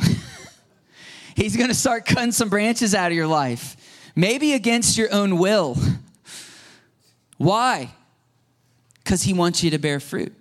He's 1.35 1.55
going 1.55 1.69
to 1.69 1.75
start 1.75 2.05
cutting 2.05 2.31
some 2.31 2.49
branches 2.49 2.93
out 2.93 3.11
of 3.11 3.15
your 3.15 3.27
life, 3.27 3.77
maybe 4.15 4.53
against 4.53 4.97
your 4.97 5.11
own 5.11 5.37
will. 5.37 5.77
Why? 7.37 7.91
Because 9.03 9.23
He 9.23 9.33
wants 9.33 9.63
you 9.63 9.71
to 9.71 9.79
bear 9.79 9.99
fruit. 9.99 10.33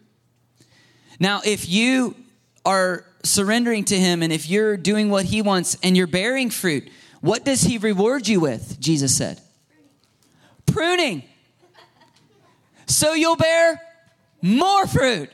Now, 1.21 1.41
if 1.45 1.69
you 1.69 2.17
are 2.65 3.05
surrendering 3.23 3.85
to 3.85 3.99
Him 3.99 4.23
and 4.23 4.33
if 4.33 4.49
you're 4.49 4.77
doing 4.77 5.11
what 5.11 5.25
He 5.27 5.43
wants 5.43 5.77
and 5.83 5.97
you're 5.97 6.07
bearing 6.07 6.51
fruit, 6.51 6.89
what 7.21 7.45
does 7.45 7.63
He 7.63 7.79
reward 7.79 8.29
you 8.29 8.41
with? 8.41 8.79
Jesus 8.81 9.17
said. 9.17 9.41
Pruning 10.67 11.23
so 12.89 13.13
you'll 13.13 13.37
bear 13.37 13.81
more 14.43 14.87
fruit. 14.87 15.31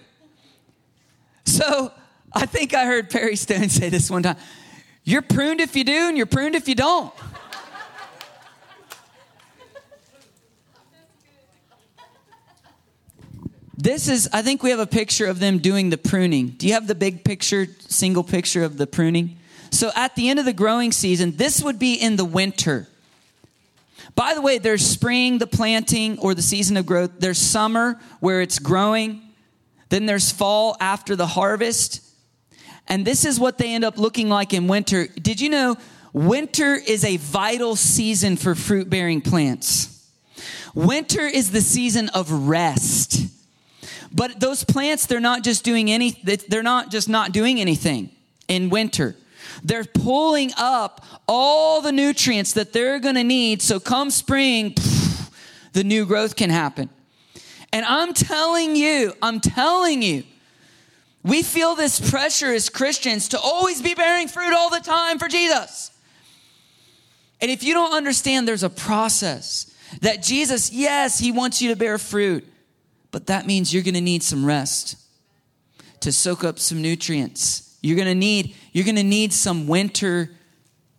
So 1.47 1.92
I 2.33 2.47
think 2.47 2.75
I 2.75 2.85
heard 2.85 3.11
Perry 3.11 3.37
Stone 3.37 3.68
say 3.68 3.88
this 3.88 4.11
one 4.11 4.25
time 4.25 4.37
You're 5.05 5.23
pruned 5.23 5.61
if 5.61 5.77
you 5.77 5.85
do, 5.85 6.09
and 6.09 6.16
you're 6.16 6.27
pruned 6.27 6.57
if 6.57 6.68
you 6.68 6.75
don't. 6.75 7.14
This 13.77 14.09
is, 14.09 14.29
I 14.33 14.43
think 14.43 14.63
we 14.63 14.71
have 14.71 14.79
a 14.79 14.87
picture 14.87 15.27
of 15.27 15.41
them 15.41 15.59
doing 15.59 15.91
the 15.91 15.99
pruning. 15.99 16.49
Do 16.49 16.67
you 16.67 16.75
have 16.75 16.87
the 16.87 16.95
big 16.95 17.25
picture, 17.25 17.67
single 17.89 18.23
picture 18.23 18.63
of 18.63 18.77
the 18.77 18.87
pruning? 18.87 19.37
So 19.71 19.91
at 19.97 20.15
the 20.15 20.29
end 20.29 20.39
of 20.39 20.45
the 20.45 20.53
growing 20.53 20.93
season, 20.93 21.37
this 21.37 21.63
would 21.63 21.79
be 21.79 21.95
in 21.95 22.17
the 22.17 22.25
winter. 22.25 22.87
By 24.15 24.35
the 24.35 24.41
way, 24.41 24.59
there's 24.59 24.87
spring, 24.87 25.39
the 25.39 25.47
planting 25.47 26.19
or 26.21 26.35
the 26.35 26.43
season 26.43 26.77
of 26.77 26.87
growth. 26.87 27.11
There's 27.19 27.39
summer 27.39 28.01
where 28.21 28.41
it's 28.41 28.61
growing. 28.61 29.23
Then 29.89 30.07
there's 30.07 30.31
fall 30.31 30.77
after 30.79 31.17
the 31.17 31.27
harvest. 31.27 32.01
And 32.87 33.05
this 33.05 33.25
is 33.25 33.41
what 33.41 33.59
they 33.59 33.75
end 33.75 33.85
up 33.85 33.99
looking 33.99 34.29
like 34.29 34.53
in 34.53 34.69
winter. 34.69 35.07
Did 35.07 35.41
you 35.41 35.49
know 35.49 35.77
winter 36.13 36.75
is 36.75 37.05
a 37.05 37.17
vital 37.17 37.75
season 37.75 38.37
for 38.37 38.55
fruit 38.55 38.89
bearing 38.89 39.21
plants? 39.21 39.91
Winter 40.75 41.23
is 41.23 41.51
the 41.51 41.61
season 41.61 42.09
of 42.11 42.31
rest. 42.31 43.27
But 44.14 44.38
those 44.38 44.62
plants, 44.62 45.07
they're 45.07 45.18
not 45.18 45.42
just 45.42 45.64
doing 45.64 45.90
any, 45.90 46.12
they're 46.12 46.62
not 46.62 46.92
just 46.92 47.09
not 47.09 47.33
doing 47.33 47.61
anything 47.61 48.11
in 48.46 48.70
winter. 48.70 49.16
They're 49.64 49.85
pulling 49.85 50.53
up 50.57 51.05
all 51.27 51.81
the 51.81 51.90
nutrients 51.90 52.53
that 52.53 52.72
they're 52.72 53.00
going 53.00 53.16
to 53.16 53.24
need. 53.24 53.61
So 53.61 53.81
come 53.81 54.11
spring, 54.11 54.72
pff, 54.72 55.31
the 55.72 55.83
new 55.83 56.07
growth 56.07 56.37
can 56.37 56.50
happen. 56.50 56.88
And 57.72 57.85
I'm 57.85 58.14
telling 58.14 58.77
you, 58.77 59.14
I'm 59.20 59.40
telling 59.40 60.00
you, 60.00 60.22
we 61.24 61.42
feel 61.42 61.74
this 61.74 62.11
pressure 62.11 62.53
as 62.53 62.68
Christians 62.68 63.29
to 63.31 63.40
always 63.40 63.83
be 63.83 63.94
bearing 63.94 64.29
fruit 64.29 64.55
all 64.55 64.70
the 64.70 64.79
time 64.79 65.18
for 65.18 65.27
Jesus. 65.27 65.90
And 67.40 67.50
if 67.50 67.64
you 67.64 67.74
don't 67.74 67.94
understand, 67.94 68.46
there's 68.46 68.62
a 68.62 68.70
process 68.70 69.74
that 70.03 70.22
Jesus, 70.22 70.70
yes, 70.72 71.18
he 71.18 71.33
wants 71.33 71.61
you 71.61 71.70
to 71.70 71.77
bear 71.77 71.98
fruit, 71.98 72.46
but 73.14 73.29
that 73.29 73.46
means 73.46 73.72
you're 73.72 73.83
going 73.83 73.94
to 73.94 74.00
need 74.00 74.22
some 74.22 74.44
rest 74.44 74.96
to 76.00 76.12
soak 76.12 76.44
up 76.44 76.59
some 76.59 76.83
nutrients 76.83 77.64
you're 77.85 77.96
going 77.96 78.09
to 78.09 78.14
need 78.14 78.55
you're 78.72 78.85
going 78.85 78.96
to 78.96 79.03
need 79.03 79.33
some 79.33 79.68
winter 79.68 80.31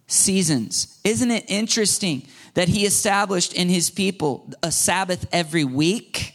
seasons. 0.08 1.00
Isn't 1.04 1.32
it 1.32 1.46
interesting 1.48 2.28
that 2.54 2.68
he 2.68 2.86
established 2.86 3.54
in 3.54 3.70
his 3.70 3.90
people 3.90 4.52
a 4.62 4.72
Sabbath 4.72 5.28
every 5.32 5.64
week? 5.64 6.34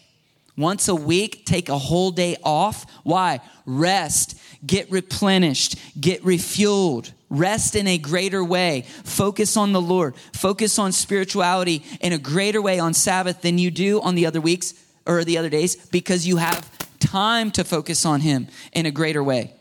Once 0.56 0.88
a 0.88 0.94
week, 0.94 1.46
take 1.46 1.68
a 1.68 1.78
whole 1.78 2.10
day 2.10 2.36
off. 2.42 2.84
Why? 3.04 3.40
Rest, 3.64 4.38
get 4.66 4.90
replenished, 4.90 5.76
get 5.98 6.22
refueled. 6.22 7.12
Rest 7.30 7.76
in 7.76 7.86
a 7.86 7.96
greater 7.96 8.42
way. 8.42 8.82
Focus 9.04 9.56
on 9.56 9.72
the 9.72 9.80
Lord. 9.80 10.16
Focus 10.34 10.80
on 10.80 10.90
spirituality 10.90 11.84
in 12.00 12.12
a 12.12 12.18
greater 12.18 12.60
way 12.60 12.80
on 12.80 12.92
Sabbath 12.92 13.40
than 13.40 13.56
you 13.56 13.70
do 13.70 14.00
on 14.00 14.16
the 14.16 14.26
other 14.26 14.40
weeks 14.40 14.74
or 15.06 15.24
the 15.24 15.38
other 15.38 15.48
days 15.48 15.76
because 15.76 16.26
you 16.26 16.36
have 16.36 16.70
time 16.98 17.50
to 17.52 17.64
focus 17.64 18.04
on 18.04 18.20
Him 18.20 18.48
in 18.72 18.86
a 18.86 18.90
greater 18.90 19.22
way. 19.22 19.54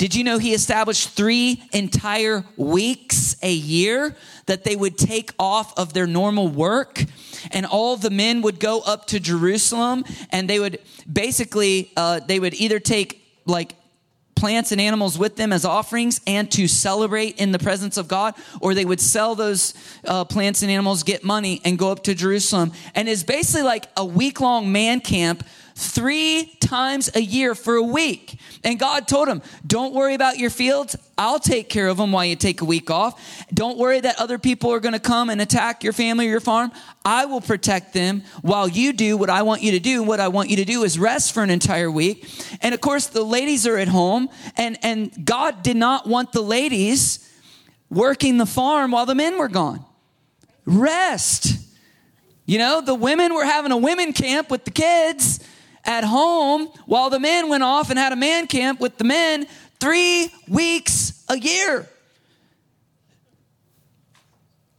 Did 0.00 0.14
you 0.14 0.24
know 0.24 0.38
he 0.38 0.54
established 0.54 1.10
three 1.10 1.62
entire 1.74 2.42
weeks 2.56 3.36
a 3.42 3.52
year 3.52 4.16
that 4.46 4.64
they 4.64 4.74
would 4.74 4.96
take 4.96 5.32
off 5.38 5.76
of 5.78 5.92
their 5.92 6.06
normal 6.06 6.48
work? 6.48 7.04
And 7.50 7.66
all 7.66 7.98
the 7.98 8.08
men 8.08 8.40
would 8.40 8.60
go 8.60 8.80
up 8.80 9.08
to 9.08 9.20
Jerusalem 9.20 10.04
and 10.30 10.48
they 10.48 10.58
would 10.58 10.78
basically, 11.10 11.92
uh, 11.98 12.20
they 12.20 12.40
would 12.40 12.54
either 12.54 12.80
take 12.80 13.22
like 13.44 13.74
plants 14.40 14.72
and 14.72 14.80
animals 14.80 15.18
with 15.18 15.36
them 15.36 15.52
as 15.52 15.66
offerings 15.66 16.20
and 16.26 16.50
to 16.50 16.66
celebrate 16.66 17.38
in 17.38 17.52
the 17.52 17.58
presence 17.58 17.98
of 17.98 18.08
God, 18.08 18.34
or 18.62 18.74
they 18.74 18.86
would 18.86 19.00
sell 19.00 19.34
those 19.34 19.74
uh, 20.06 20.24
plants 20.24 20.62
and 20.62 20.70
animals, 20.70 21.02
get 21.02 21.22
money, 21.22 21.60
and 21.62 21.78
go 21.78 21.92
up 21.92 22.02
to 22.04 22.14
Jerusalem. 22.14 22.72
And 22.94 23.06
it's 23.06 23.22
basically 23.22 23.62
like 23.62 23.84
a 23.98 24.04
week 24.04 24.40
long 24.40 24.72
man 24.72 25.00
camp 25.00 25.44
three 25.80 26.56
times 26.60 27.10
a 27.14 27.20
year 27.20 27.54
for 27.54 27.74
a 27.74 27.82
week. 27.82 28.38
And 28.62 28.78
God 28.78 29.08
told 29.08 29.28
him, 29.28 29.42
Don't 29.66 29.94
worry 29.94 30.14
about 30.14 30.38
your 30.38 30.50
fields. 30.50 30.96
I'll 31.16 31.38
take 31.38 31.68
care 31.68 31.88
of 31.88 31.96
them 31.96 32.12
while 32.12 32.24
you 32.24 32.36
take 32.36 32.60
a 32.60 32.64
week 32.64 32.90
off. 32.90 33.44
Don't 33.52 33.76
worry 33.78 34.00
that 34.00 34.20
other 34.20 34.38
people 34.38 34.70
are 34.70 34.80
going 34.80 34.92
to 34.92 35.00
come 35.00 35.30
and 35.30 35.40
attack 35.40 35.82
your 35.82 35.92
family 35.92 36.26
or 36.26 36.30
your 36.30 36.40
farm. 36.40 36.72
I 37.04 37.26
will 37.26 37.40
protect 37.40 37.92
them 37.92 38.22
while 38.42 38.68
you 38.68 38.92
do 38.92 39.16
what 39.16 39.30
I 39.30 39.42
want 39.42 39.62
you 39.62 39.72
to 39.72 39.80
do. 39.80 40.02
What 40.02 40.20
I 40.20 40.28
want 40.28 40.50
you 40.50 40.56
to 40.56 40.64
do 40.64 40.84
is 40.84 40.98
rest 40.98 41.32
for 41.32 41.42
an 41.42 41.50
entire 41.50 41.90
week. 41.90 42.28
And 42.62 42.74
of 42.74 42.80
course, 42.80 43.06
the 43.06 43.24
ladies 43.24 43.66
are 43.66 43.76
at 43.76 43.88
home, 43.88 44.28
and, 44.56 44.78
and 44.82 45.24
God 45.24 45.62
did 45.62 45.76
not 45.76 46.06
want 46.06 46.32
the 46.32 46.42
ladies 46.42 47.28
working 47.90 48.38
the 48.38 48.46
farm 48.46 48.92
while 48.92 49.06
the 49.06 49.14
men 49.14 49.38
were 49.38 49.48
gone. 49.48 49.84
Rest. 50.64 51.56
You 52.46 52.58
know, 52.58 52.80
the 52.80 52.94
women 52.94 53.34
were 53.34 53.44
having 53.44 53.72
a 53.72 53.76
women 53.76 54.12
camp 54.12 54.50
with 54.50 54.64
the 54.64 54.70
kids 54.70 55.40
at 55.84 56.04
home 56.04 56.66
while 56.86 57.10
the 57.10 57.20
men 57.20 57.48
went 57.48 57.62
off 57.62 57.90
and 57.90 57.98
had 57.98 58.12
a 58.12 58.16
man 58.16 58.46
camp 58.46 58.80
with 58.80 58.98
the 58.98 59.04
men 59.04 59.46
three 59.78 60.32
weeks 60.48 61.24
a 61.28 61.38
year. 61.38 61.88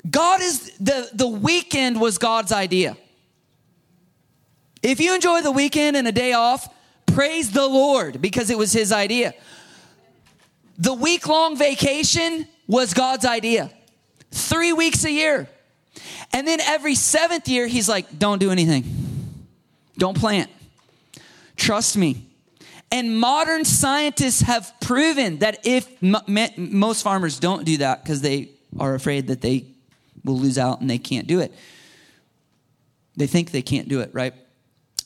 God 0.10 0.42
is 0.42 0.72
the, 0.78 1.10
the 1.14 1.28
weekend 1.28 2.00
was 2.00 2.18
God's 2.18 2.52
idea. 2.52 2.98
If 4.82 5.00
you 5.00 5.14
enjoy 5.14 5.42
the 5.42 5.52
weekend 5.52 5.96
and 5.96 6.08
a 6.08 6.12
day 6.12 6.34
off, 6.34 6.68
praise 7.06 7.52
the 7.52 7.68
Lord 7.68 8.22
because 8.22 8.50
it 8.50 8.58
was 8.58 8.74
his 8.74 8.92
idea. 8.92 9.34
The 10.78 10.94
week 10.94 11.28
long 11.28 11.56
vacation 11.56 12.48
was 12.68 12.94
God's 12.94 13.26
idea. 13.26 13.70
Three 14.32 14.74
weeks 14.74 15.04
a 15.06 15.12
year. 15.12 15.48
And 16.34 16.48
then 16.48 16.60
every 16.62 16.96
seventh 16.96 17.48
year, 17.48 17.68
he's 17.68 17.88
like, 17.88 18.18
don't 18.18 18.40
do 18.40 18.50
anything. 18.50 18.86
Don't 19.98 20.18
plant. 20.18 20.50
Trust 21.72 21.96
me. 21.96 22.28
And 22.92 23.18
modern 23.18 23.64
scientists 23.64 24.42
have 24.42 24.74
proven 24.82 25.38
that 25.38 25.66
if 25.66 25.88
most 26.02 27.02
farmers 27.02 27.40
don't 27.40 27.64
do 27.64 27.78
that 27.78 28.04
because 28.04 28.20
they 28.20 28.50
are 28.78 28.94
afraid 28.94 29.28
that 29.28 29.40
they 29.40 29.68
will 30.26 30.38
lose 30.38 30.58
out 30.58 30.82
and 30.82 30.90
they 30.90 30.98
can't 30.98 31.28
do 31.28 31.40
it. 31.40 31.54
They 33.16 33.26
think 33.26 33.52
they 33.52 33.62
can't 33.62 33.88
do 33.88 34.02
it, 34.02 34.10
right? 34.12 34.34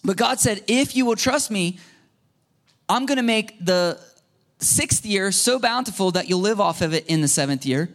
But 0.03 0.17
God 0.17 0.39
said, 0.39 0.63
if 0.65 0.95
you 0.95 1.05
will 1.05 1.15
trust 1.15 1.51
me, 1.51 1.77
I'm 2.89 3.05
going 3.05 3.17
to 3.17 3.23
make 3.23 3.63
the 3.63 3.99
sixth 4.57 5.05
year 5.05 5.31
so 5.31 5.59
bountiful 5.59 6.09
that 6.13 6.27
you'll 6.27 6.39
live 6.39 6.59
off 6.59 6.81
of 6.81 6.95
it 6.95 7.05
in 7.05 7.21
the 7.21 7.27
seventh 7.27 7.63
year. 7.63 7.91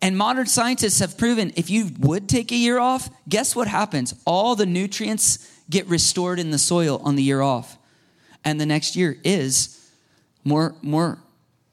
And 0.00 0.18
modern 0.18 0.46
scientists 0.46 0.98
have 0.98 1.16
proven 1.16 1.52
if 1.54 1.70
you 1.70 1.92
would 2.00 2.28
take 2.28 2.50
a 2.50 2.56
year 2.56 2.80
off, 2.80 3.08
guess 3.28 3.54
what 3.54 3.68
happens? 3.68 4.12
All 4.24 4.56
the 4.56 4.66
nutrients 4.66 5.48
get 5.70 5.86
restored 5.86 6.40
in 6.40 6.50
the 6.50 6.58
soil 6.58 7.00
on 7.04 7.14
the 7.14 7.22
year 7.22 7.42
off 7.42 7.78
and 8.44 8.60
the 8.60 8.66
next 8.66 8.96
year 8.96 9.16
is 9.24 9.90
more 10.44 10.74
more 10.82 11.18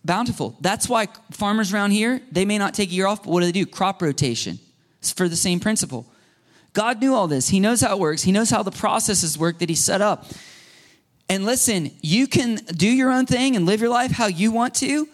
bountiful. 0.03 0.57
That's 0.61 0.87
why 0.87 1.07
farmers 1.31 1.73
around 1.73 1.91
here, 1.91 2.21
they 2.31 2.45
may 2.45 2.57
not 2.57 2.73
take 2.73 2.89
a 2.89 2.93
year 2.93 3.07
off, 3.07 3.23
but 3.23 3.31
what 3.31 3.41
do 3.41 3.45
they 3.45 3.51
do? 3.51 3.65
Crop 3.65 4.01
rotation. 4.01 4.59
It's 4.99 5.11
for 5.11 5.27
the 5.27 5.35
same 5.35 5.59
principle. 5.59 6.05
God 6.73 7.01
knew 7.01 7.13
all 7.13 7.27
this. 7.27 7.49
He 7.49 7.59
knows 7.59 7.81
how 7.81 7.95
it 7.95 7.99
works. 7.99 8.21
He 8.21 8.31
knows 8.31 8.49
how 8.49 8.63
the 8.63 8.71
processes 8.71 9.37
work 9.37 9.59
that 9.59 9.69
he 9.69 9.75
set 9.75 10.01
up. 10.01 10.25
And 11.27 11.45
listen, 11.45 11.91
you 12.01 12.27
can 12.27 12.55
do 12.55 12.87
your 12.87 13.11
own 13.11 13.25
thing 13.25 13.55
and 13.55 13.65
live 13.65 13.81
your 13.81 13.89
life 13.89 14.11
how 14.11 14.27
you 14.27 14.51
want 14.51 14.75
to, 14.75 15.07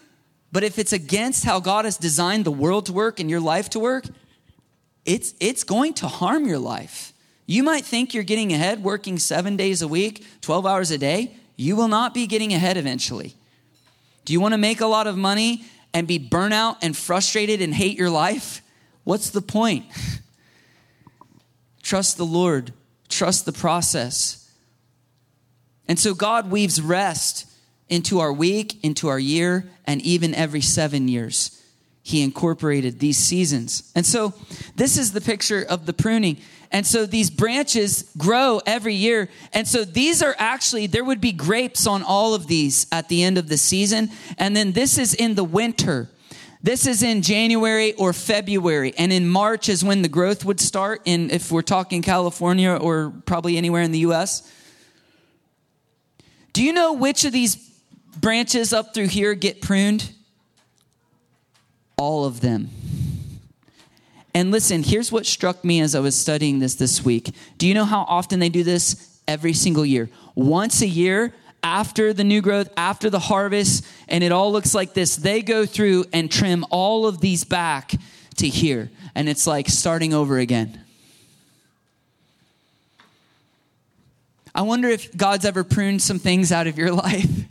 but 0.52 0.64
if 0.64 0.80
it's 0.80 0.94
against 0.94 1.44
how 1.44 1.60
God 1.60 1.84
has 1.86 1.98
designed 1.98 2.46
the 2.46 2.52
world 2.52 2.86
to 2.86 2.94
work 2.94 3.20
and 3.20 3.30
your 3.30 3.42
life 3.42 3.70
to 3.72 3.80
work, 3.80 4.06
it's 5.04 5.34
it's 5.40 5.64
going 5.64 5.94
to 5.96 6.08
harm 6.08 6.46
your 6.46 6.60
life. 6.60 7.12
You 7.46 7.62
might 7.62 7.86
think 7.86 8.14
you're 8.14 8.24
getting 8.24 8.54
ahead 8.54 8.82
working 8.82 9.20
seven 9.20 9.58
days 9.58 9.82
a 9.82 9.88
week, 9.88 10.26
12 10.42 10.66
hours 10.66 10.92
a 10.92 10.98
day. 10.98 11.36
You 11.56 11.76
will 11.76 11.88
not 11.88 12.14
be 12.14 12.28
getting 12.28 12.54
ahead 12.54 12.78
eventually. 12.78 13.36
Do 14.26 14.34
you 14.34 14.40
want 14.40 14.54
to 14.54 14.58
make 14.58 14.82
a 14.82 14.88
lot 14.88 15.08
of 15.08 15.18
money 15.18 15.64
and 15.94 16.08
be 16.08 16.20
burnout 16.20 16.78
and 16.82 16.96
frustrated 16.96 17.62
and 17.62 17.74
hate 17.74 17.98
your 17.98 18.10
life? 18.10 18.62
What's 19.04 19.30
the 19.30 19.42
point? 19.42 19.86
Trust 21.84 22.18
the 22.18 22.26
Lord, 22.26 22.74
trust 23.10 23.46
the 23.46 23.54
process. 23.54 24.52
And 25.88 26.00
so 26.00 26.16
God 26.16 26.50
weaves 26.50 26.82
rest 26.82 27.46
into 27.90 28.20
our 28.20 28.34
week, 28.34 28.84
into 28.84 29.08
our 29.08 29.20
year, 29.20 29.70
and 29.86 30.02
even 30.02 30.34
every 30.34 30.62
seven 30.62 31.08
years. 31.08 31.62
He 32.02 32.24
incorporated 32.24 33.00
these 33.00 33.20
seasons. 33.20 33.92
And 33.96 34.04
so 34.06 34.34
this 34.76 34.98
is 34.98 35.12
the 35.12 35.22
picture 35.22 35.64
of 35.64 35.86
the 35.86 35.94
pruning. 35.94 36.38
And 36.72 36.86
so 36.86 37.06
these 37.06 37.30
branches 37.30 38.10
grow 38.18 38.62
every 38.66 38.96
year. 38.96 39.30
And 39.54 39.68
so 39.68 39.86
these 39.86 40.22
are 40.22 40.36
actually, 40.38 40.88
there 40.88 41.04
would 41.04 41.22
be 41.22 41.32
grapes 41.32 41.88
on 41.88 42.04
all 42.04 42.34
of 42.34 42.48
these 42.48 42.88
at 42.92 43.10
the 43.10 43.24
end 43.24 43.38
of 43.38 43.48
the 43.48 43.58
season. 43.58 44.10
And 44.38 44.56
then 44.56 44.72
this 44.72 44.98
is 44.98 45.14
in 45.14 45.36
the 45.36 45.44
winter. 45.44 46.10
This 46.62 46.88
is 46.88 47.04
in 47.04 47.22
January 47.22 47.94
or 47.94 48.12
February. 48.12 48.94
And 48.98 49.14
in 49.14 49.28
March 49.28 49.70
is 49.70 49.84
when 49.84 50.02
the 50.02 50.10
growth 50.10 50.44
would 50.46 50.60
start, 50.60 51.02
in, 51.06 51.30
if 51.30 51.52
we're 51.52 51.62
talking 51.62 52.02
California 52.02 52.72
or 52.72 53.14
probably 53.26 53.58
anywhere 53.58 53.84
in 53.84 53.92
the 53.92 54.00
US. 54.00 54.52
Do 56.54 56.64
you 56.64 56.74
know 56.74 56.94
which 56.94 57.26
of 57.26 57.34
these 57.34 57.56
branches 58.18 58.74
up 58.74 58.94
through 58.94 59.10
here 59.10 59.36
get 59.36 59.62
pruned? 59.62 60.12
All 61.98 62.26
of 62.26 62.42
them. 62.42 62.70
And 64.36 64.52
listen, 64.52 64.84
here's 64.84 65.14
what 65.14 65.26
struck 65.26 65.64
me 65.64 65.80
as 65.80 65.96
I 65.96 66.02
was 66.02 66.14
studying 66.14 66.60
this 66.60 66.76
this 66.76 67.06
week. 67.06 67.34
Do 67.58 67.66
you 67.66 67.74
know 67.74 67.86
how 67.86 68.02
often 68.02 68.42
they 68.42 68.50
do 68.50 68.66
this? 68.66 69.18
Every 69.30 69.54
single 69.54 69.86
year. 69.86 70.10
Once 70.36 70.82
a 70.82 70.88
year, 70.88 71.34
after 71.64 72.12
the 72.12 72.26
new 72.26 72.42
growth, 72.42 72.70
after 72.76 73.10
the 73.10 73.18
harvest, 73.18 73.88
and 74.10 74.26
it 74.26 74.34
all 74.34 74.52
looks 74.52 74.76
like 74.76 74.94
this, 74.94 75.16
they 75.16 75.42
go 75.42 75.66
through 75.66 76.06
and 76.12 76.30
trim 76.30 76.66
all 76.70 77.08
of 77.08 77.22
these 77.22 77.46
back 77.46 77.94
to 78.36 78.48
here. 78.48 78.92
And 79.16 79.30
it's 79.30 79.48
like 79.48 79.70
starting 79.70 80.14
over 80.14 80.38
again. 80.38 80.82
I 84.54 84.64
wonder 84.64 84.90
if 84.90 85.16
God's 85.16 85.46
ever 85.46 85.64
pruned 85.64 86.02
some 86.02 86.20
things 86.20 86.52
out 86.52 86.68
of 86.68 86.78
your 86.78 86.92
life 87.08 87.46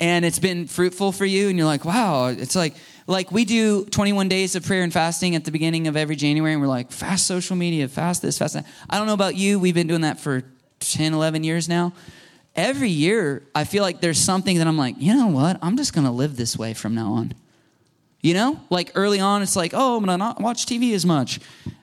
and 0.00 0.24
it's 0.24 0.38
been 0.38 0.66
fruitful 0.66 1.12
for 1.12 1.24
you, 1.24 1.48
and 1.48 1.56
you're 1.56 1.66
like, 1.66 1.84
wow, 1.84 2.26
it's 2.26 2.54
like, 2.54 2.74
like 3.06 3.30
we 3.30 3.44
do 3.44 3.84
21 3.84 4.28
days 4.28 4.56
of 4.56 4.64
prayer 4.64 4.82
and 4.82 4.92
fasting 4.92 5.36
at 5.36 5.44
the 5.44 5.52
beginning 5.52 5.86
of 5.86 5.96
every 5.96 6.16
January, 6.16 6.52
and 6.52 6.60
we're 6.60 6.68
like, 6.68 6.90
fast 6.90 7.26
social 7.26 7.56
media, 7.56 7.88
fast 7.88 8.22
this, 8.22 8.38
fast 8.38 8.54
that. 8.54 8.66
I 8.90 8.98
don't 8.98 9.06
know 9.06 9.14
about 9.14 9.36
you. 9.36 9.58
We've 9.58 9.74
been 9.74 9.86
doing 9.86 10.00
that 10.00 10.18
for 10.18 10.42
10, 10.80 11.14
11 11.14 11.44
years 11.44 11.68
now. 11.68 11.92
Every 12.54 12.88
year, 12.88 13.42
I 13.54 13.64
feel 13.64 13.82
like 13.82 14.00
there's 14.00 14.18
something 14.18 14.58
that 14.58 14.66
I'm 14.66 14.78
like, 14.78 14.96
you 14.98 15.14
know 15.14 15.28
what? 15.28 15.58
I'm 15.62 15.76
just 15.76 15.92
going 15.92 16.06
to 16.06 16.10
live 16.10 16.36
this 16.36 16.56
way 16.56 16.74
from 16.74 16.94
now 16.94 17.12
on. 17.12 17.34
You 18.22 18.34
know, 18.34 18.60
like 18.70 18.92
early 18.94 19.20
on, 19.20 19.42
it's 19.42 19.56
like, 19.56 19.72
oh, 19.74 19.96
I'm 19.96 20.04
going 20.04 20.14
to 20.14 20.16
not 20.16 20.40
watch 20.40 20.66
TV 20.66 20.94
as 20.94 21.06
much. 21.06 21.38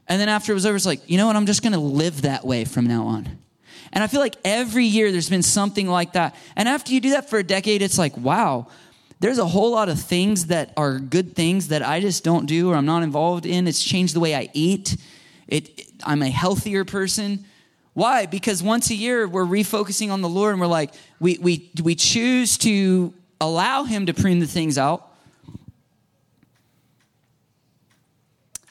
And 0.07 0.19
then 0.19 0.29
after 0.29 0.51
it 0.51 0.55
was 0.55 0.65
over, 0.65 0.75
it's 0.75 0.86
like, 0.86 1.09
you 1.09 1.17
know 1.17 1.27
what? 1.27 1.36
I'm 1.36 1.45
just 1.45 1.62
going 1.62 1.73
to 1.73 1.79
live 1.79 2.23
that 2.23 2.43
way 2.43 2.65
from 2.65 2.86
now 2.86 3.05
on. 3.05 3.38
And 3.93 4.03
I 4.03 4.07
feel 4.07 4.19
like 4.19 4.36
every 4.43 4.86
year 4.86 5.12
there's 5.12 5.29
been 5.29 5.43
something 5.43 5.88
like 5.88 6.13
that. 6.13 6.36
And 6.55 6.67
after 6.67 6.91
you 6.91 6.99
do 6.99 7.12
that 7.12 7.29
for 7.29 7.38
a 7.38 7.43
decade, 7.43 7.81
it's 7.83 7.99
like, 7.99 8.17
wow, 8.17 8.67
there's 9.23 9.39
a 9.39 9.45
whole 9.45 9.71
lot 9.71 9.88
of 9.88 10.01
things 10.01 10.47
that 10.47 10.73
are 10.75 10.99
good 10.99 11.33
things 11.33 11.69
that 11.69 11.81
I 11.81 12.01
just 12.01 12.25
don't 12.25 12.45
do 12.45 12.71
or 12.71 12.75
I'm 12.75 12.86
not 12.86 13.03
involved 13.03 13.45
in. 13.45 13.69
It's 13.69 13.81
changed 13.81 14.15
the 14.15 14.19
way 14.19 14.36
I 14.36 14.49
eat. 14.51 14.97
It, 15.47 15.79
it, 15.79 15.88
I'm 16.03 16.21
a 16.21 16.29
healthier 16.29 16.83
person. 16.83 17.45
Why? 17.93 18.25
Because 18.25 18.62
once 18.62 18.89
a 18.89 18.95
year 18.95 19.25
we're 19.25 19.45
refocusing 19.45 20.12
on 20.12 20.19
the 20.19 20.27
Lord 20.27 20.51
and 20.51 20.59
we're 20.59 20.67
like, 20.67 20.93
we, 21.21 21.38
we, 21.38 21.71
we 21.81 21.95
choose 21.95 22.57
to 22.57 23.13
allow 23.39 23.86
Him 23.86 24.07
to 24.07 24.13
prune 24.13 24.39
the 24.39 24.45
things 24.45 24.77
out. 24.77 25.07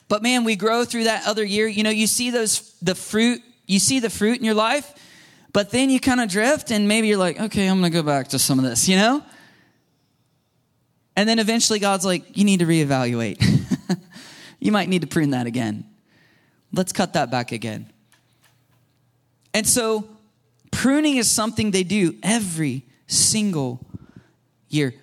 But 0.07 0.23
man, 0.23 0.45
we 0.45 0.55
grow 0.55 0.85
through 0.85 1.05
that 1.05 1.27
other 1.27 1.45
year. 1.45 1.67
You 1.67 1.83
know, 1.83 1.89
you 1.89 2.07
see 2.07 2.29
those, 2.29 2.75
the 2.83 2.95
fruit, 2.95 3.41
you 3.67 3.79
see 3.79 4.01
the 4.01 4.11
fruit 4.11 4.37
in 4.37 4.45
your 4.45 4.53
life, 4.53 4.93
but 5.55 5.71
then 5.71 5.89
you 5.89 5.99
kind 5.99 6.21
of 6.21 6.29
drift 6.29 6.71
and 6.71 6.87
maybe 6.87 7.09
you're 7.09 7.17
like, 7.17 7.41
okay, 7.41 7.69
I'm 7.69 7.81
going 7.81 7.91
to 7.91 7.99
go 7.99 8.03
back 8.03 8.29
to 8.29 8.39
some 8.39 8.59
of 8.59 8.67
this, 8.67 8.87
you 8.87 8.97
know? 8.97 9.23
And 11.17 11.29
then 11.29 11.39
eventually 11.39 11.79
God's 11.79 12.05
like, 12.05 12.37
you 12.37 12.45
need 12.45 12.61
to 12.61 12.67
reevaluate. 12.67 13.41
you 14.61 14.73
might 14.73 14.89
need 14.89 15.03
to 15.03 15.07
prune 15.07 15.31
that 15.31 15.47
again. 15.47 15.85
Let's 16.73 16.93
cut 16.93 17.13
that 17.13 17.31
back 17.31 17.53
again. 17.53 17.93
And 19.53 19.67
so 19.67 20.09
pruning 20.71 21.17
is 21.17 21.31
something 21.31 21.71
they 21.71 21.83
do 21.83 22.17
every 22.23 22.85
single 23.07 23.85
year. 24.69 24.95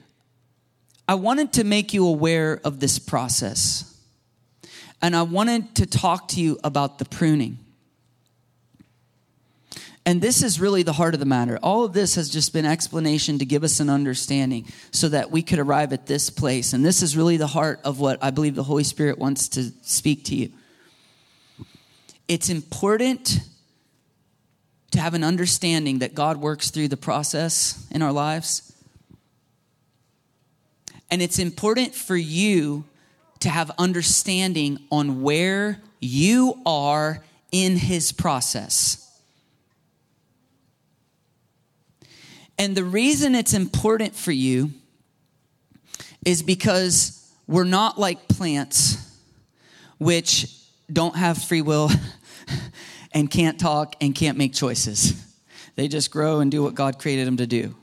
I 1.08 1.16
wanted 1.16 1.54
to 1.54 1.64
make 1.64 1.94
you 1.94 2.08
aware 2.08 2.60
of 2.64 2.80
this 2.80 3.00
process. 3.00 3.86
And 5.02 5.16
I 5.16 5.22
wanted 5.22 5.76
to 5.76 5.86
talk 5.86 6.28
to 6.30 6.42
you 6.42 6.60
about 6.64 7.00
the 7.00 7.06
pruning. 7.06 7.60
And 10.10 10.24
this 10.24 10.42
is 10.42 10.60
really 10.60 10.82
the 10.82 10.94
heart 10.94 11.14
of 11.14 11.20
the 11.20 11.28
matter. 11.28 11.60
All 11.62 11.86
of 11.86 11.94
this 11.94 12.16
has 12.16 12.32
just 12.32 12.52
been 12.52 12.66
explanation 12.66 13.38
to 13.38 13.46
give 13.46 13.64
us 13.64 13.80
an 13.80 13.92
understanding 13.92 14.66
so 14.90 15.08
that 15.08 15.30
we 15.30 15.44
could 15.44 15.60
arrive 15.60 15.94
at 15.94 16.08
this 16.08 16.32
place. 16.32 16.74
And 16.74 16.84
this 16.84 17.04
is 17.04 17.16
really 17.16 17.38
the 17.38 17.46
heart 17.46 17.80
of 17.84 18.00
what 18.00 18.18
I 18.20 18.32
believe 18.32 18.56
the 18.56 18.64
Holy 18.64 18.84
Spirit 18.84 19.20
wants 19.20 19.50
to 19.50 19.72
speak 19.84 20.26
to 20.26 20.36
you. 20.36 20.52
It's 22.28 22.50
important 22.50 23.40
to 24.90 25.00
have 25.00 25.14
an 25.14 25.24
understanding 25.24 26.00
that 26.00 26.16
God 26.16 26.38
works 26.38 26.72
through 26.72 26.88
the 26.88 26.98
process 26.98 27.88
in 27.92 28.02
our 28.02 28.12
lives. 28.12 28.74
And 31.12 31.22
it's 31.22 31.38
important 31.38 31.94
for 31.94 32.18
you 32.18 32.84
to 33.42 33.50
have 33.50 33.70
understanding 33.78 34.80
on 34.92 35.22
where 35.22 35.84
you 36.00 36.60
are 36.66 37.24
in 37.52 37.78
his 37.78 38.12
process. 38.12 38.99
And 42.60 42.76
the 42.76 42.84
reason 42.84 43.36
it's 43.36 43.54
important 43.54 44.14
for 44.14 44.34
you 44.34 44.72
is 46.26 46.44
because 46.44 47.34
we're 47.48 47.64
not 47.64 47.98
like 47.98 48.28
plants, 48.28 48.98
which 49.98 50.54
don't 50.92 51.16
have 51.16 51.42
free 51.42 51.62
will 51.62 51.90
and 53.14 53.32
can't 53.32 53.58
talk 53.58 53.96
and 54.02 54.14
can't 54.14 54.38
make 54.38 54.54
choices. 54.54 55.26
They 55.76 55.88
just 55.88 56.12
grow 56.12 56.42
and 56.42 56.52
do 56.52 56.62
what 56.62 56.76
God 56.76 57.00
created 57.00 57.26
them 57.26 57.38
to 57.38 57.48
do. 57.48 57.74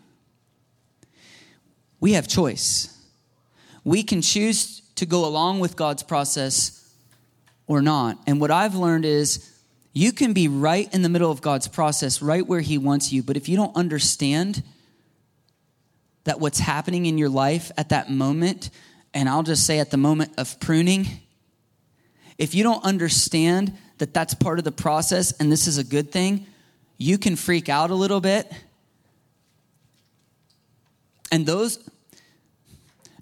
We 1.98 2.12
have 2.12 2.28
choice. 2.28 2.92
We 3.82 4.02
can 4.02 4.20
choose 4.20 4.82
to 4.96 5.06
go 5.06 5.24
along 5.24 5.60
with 5.60 5.76
God's 5.76 6.02
process 6.02 6.94
or 7.66 7.80
not. 7.80 8.18
And 8.26 8.42
what 8.42 8.50
I've 8.50 8.74
learned 8.74 9.06
is 9.06 9.55
you 9.96 10.12
can 10.12 10.34
be 10.34 10.46
right 10.46 10.92
in 10.92 11.00
the 11.00 11.08
middle 11.08 11.30
of 11.30 11.40
God's 11.40 11.68
process, 11.68 12.20
right 12.20 12.46
where 12.46 12.60
He 12.60 12.76
wants 12.76 13.14
you. 13.14 13.22
But 13.22 13.38
if 13.38 13.48
you 13.48 13.56
don't 13.56 13.74
understand 13.74 14.62
that 16.24 16.38
what's 16.38 16.58
happening 16.58 17.06
in 17.06 17.16
your 17.16 17.30
life 17.30 17.72
at 17.78 17.88
that 17.88 18.10
moment, 18.10 18.68
and 19.14 19.26
I'll 19.26 19.42
just 19.42 19.64
say 19.64 19.78
at 19.78 19.90
the 19.90 19.96
moment 19.96 20.32
of 20.36 20.60
pruning, 20.60 21.06
if 22.36 22.54
you 22.54 22.62
don't 22.62 22.84
understand 22.84 23.72
that 23.96 24.12
that's 24.12 24.34
part 24.34 24.58
of 24.58 24.66
the 24.66 24.70
process 24.70 25.32
and 25.40 25.50
this 25.50 25.66
is 25.66 25.78
a 25.78 25.84
good 25.84 26.12
thing, 26.12 26.44
you 26.98 27.16
can 27.16 27.34
freak 27.34 27.70
out 27.70 27.88
a 27.88 27.94
little 27.94 28.20
bit. 28.20 28.52
And 31.32 31.46
those, 31.46 31.78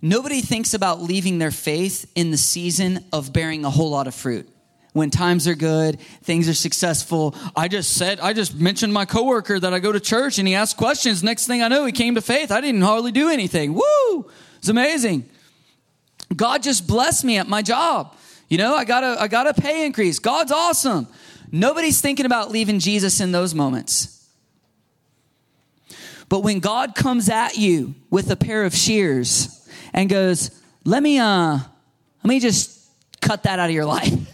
nobody 0.02 0.40
thinks 0.40 0.74
about 0.74 1.00
leaving 1.00 1.38
their 1.38 1.52
faith 1.52 2.10
in 2.16 2.32
the 2.32 2.36
season 2.36 3.04
of 3.12 3.32
bearing 3.32 3.64
a 3.64 3.70
whole 3.70 3.90
lot 3.90 4.08
of 4.08 4.14
fruit 4.16 4.48
when 4.94 5.10
times 5.10 5.48
are 5.48 5.56
good, 5.56 6.00
things 6.22 6.48
are 6.48 6.54
successful. 6.54 7.34
I 7.54 7.66
just 7.66 7.96
said, 7.96 8.20
I 8.20 8.32
just 8.32 8.54
mentioned 8.54 8.92
my 8.92 9.04
coworker 9.04 9.58
that 9.58 9.74
I 9.74 9.80
go 9.80 9.90
to 9.90 9.98
church 9.98 10.38
and 10.38 10.46
he 10.46 10.54
asked 10.54 10.76
questions. 10.76 11.22
Next 11.22 11.46
thing 11.48 11.62
I 11.62 11.68
know, 11.68 11.84
he 11.84 11.90
came 11.90 12.14
to 12.14 12.22
faith. 12.22 12.52
I 12.52 12.60
didn't 12.60 12.82
hardly 12.82 13.10
do 13.10 13.28
anything. 13.28 13.74
Woo! 13.74 14.30
It's 14.58 14.68
amazing. 14.68 15.28
God 16.34 16.62
just 16.62 16.86
blessed 16.86 17.24
me 17.24 17.38
at 17.38 17.48
my 17.48 17.60
job. 17.60 18.14
You 18.48 18.56
know, 18.56 18.76
I 18.76 18.84
got 18.84 19.02
a, 19.02 19.20
I 19.20 19.26
got 19.26 19.48
a 19.48 19.54
pay 19.54 19.84
increase. 19.84 20.20
God's 20.20 20.52
awesome. 20.52 21.08
Nobody's 21.50 22.00
thinking 22.00 22.24
about 22.24 22.52
leaving 22.52 22.78
Jesus 22.78 23.20
in 23.20 23.32
those 23.32 23.52
moments. 23.52 24.28
But 26.28 26.40
when 26.40 26.60
God 26.60 26.94
comes 26.94 27.28
at 27.28 27.56
you 27.56 27.96
with 28.10 28.30
a 28.30 28.36
pair 28.36 28.64
of 28.64 28.76
shears 28.76 29.68
and 29.92 30.08
goes, 30.08 30.52
let 30.84 31.02
me, 31.02 31.18
uh, 31.18 31.58
let 31.58 32.28
me 32.28 32.38
just 32.38 32.88
cut 33.20 33.42
that 33.42 33.58
out 33.58 33.70
of 33.70 33.74
your 33.74 33.86
life. 33.86 34.12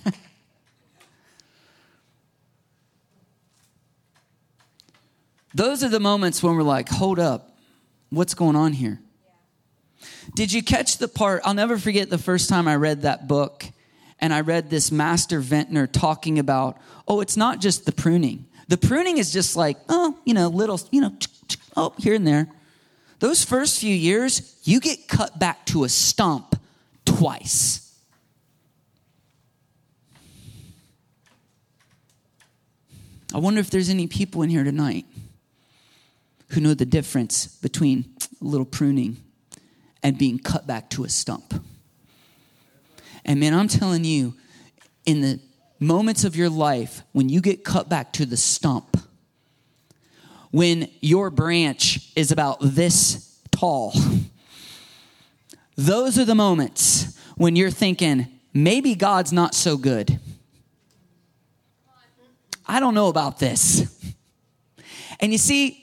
Those 5.55 5.82
are 5.82 5.88
the 5.88 6.01
moments 6.01 6.42
when 6.42 6.57
we're 6.57 6.62
like, 6.62 6.88
hold 6.88 7.18
up, 7.18 7.57
what's 8.11 8.34
going 8.34 8.57
on 8.57 8.72
here? 8.72 9.01
Did 10.34 10.53
you 10.53 10.62
catch 10.62 10.98
the 10.98 11.09
part? 11.09 11.42
I'll 11.44 11.55
never 11.55 11.76
forget 11.76 12.09
the 12.09 12.18
first 12.18 12.48
time 12.48 12.68
I 12.68 12.76
read 12.76 13.03
that 13.03 13.26
book 13.26 13.64
and 14.20 14.32
I 14.32 14.42
read 14.42 14.70
this 14.70 14.92
master 14.92 15.40
vintner 15.40 15.86
talking 15.86 16.38
about, 16.38 16.78
oh, 17.09 17.20
it's 17.20 17.36
not 17.36 17.61
just 17.61 17.84
the 17.84 17.92
pruning. 17.92 18.46
The 18.68 18.76
pruning 18.76 19.18
is 19.18 19.32
just 19.32 19.57
like, 19.57 19.76
oh, 19.88 20.16
you 20.24 20.34
know, 20.34 20.48
little, 20.48 20.80
you 20.90 21.01
know, 21.01 21.12
oh, 21.76 21.94
here 21.98 22.14
and 22.14 22.26
there. 22.26 22.48
Those 23.18 23.44
first 23.44 23.80
few 23.80 23.94
years, 23.94 24.57
you 24.62 24.80
get 24.80 25.09
cut 25.09 25.38
back 25.38 25.66
to 25.66 25.84
a 25.84 25.88
stump 25.88 26.57
twice. 27.05 27.86
I 33.34 33.38
wonder 33.38 33.61
if 33.61 33.70
there's 33.70 33.90
any 33.90 34.07
people 34.07 34.42
in 34.42 34.51
here 34.51 34.64
tonight 34.64 35.07
who 36.51 36.61
know 36.61 36.74
the 36.74 36.86
difference 36.86 37.46
between 37.46 38.05
a 38.40 38.44
little 38.44 38.66
pruning 38.66 39.16
and 40.03 40.18
being 40.18 40.38
cut 40.38 40.66
back 40.66 40.90
to 40.90 41.05
a 41.05 41.09
stump. 41.09 41.55
And 43.24 43.38
man, 43.38 43.55
I'm 43.55 43.68
telling 43.68 44.05
you, 44.05 44.34
in 45.05 45.20
the 45.20 45.40
moments 45.78 46.24
of 46.24 46.36
your 46.36 46.48
life 46.48 47.03
when 47.12 47.28
you 47.28 47.40
get 47.40 47.64
cut 47.64 47.88
back 47.88 48.12
to 48.14 48.26
the 48.26 48.36
stump, 48.36 48.96
when 50.51 50.88
your 51.01 51.30
branch 51.30 52.11
is 52.16 52.32
about 52.32 52.59
this 52.61 53.38
tall, 53.53 53.94
those 55.76 56.18
are 56.18 56.24
the 56.24 56.34
moments 56.34 57.18
when 57.36 57.57
you're 57.57 57.70
thinking, 57.70 58.26
maybe 58.53 58.94
God's 58.94 59.32
not 59.32 59.55
so 59.55 59.76
good. 59.76 60.18
I 62.66 62.80
don't 62.80 62.94
know 62.94 63.09
about 63.09 63.38
this. 63.38 64.14
And 65.20 65.32
you 65.32 65.38
see, 65.38 65.80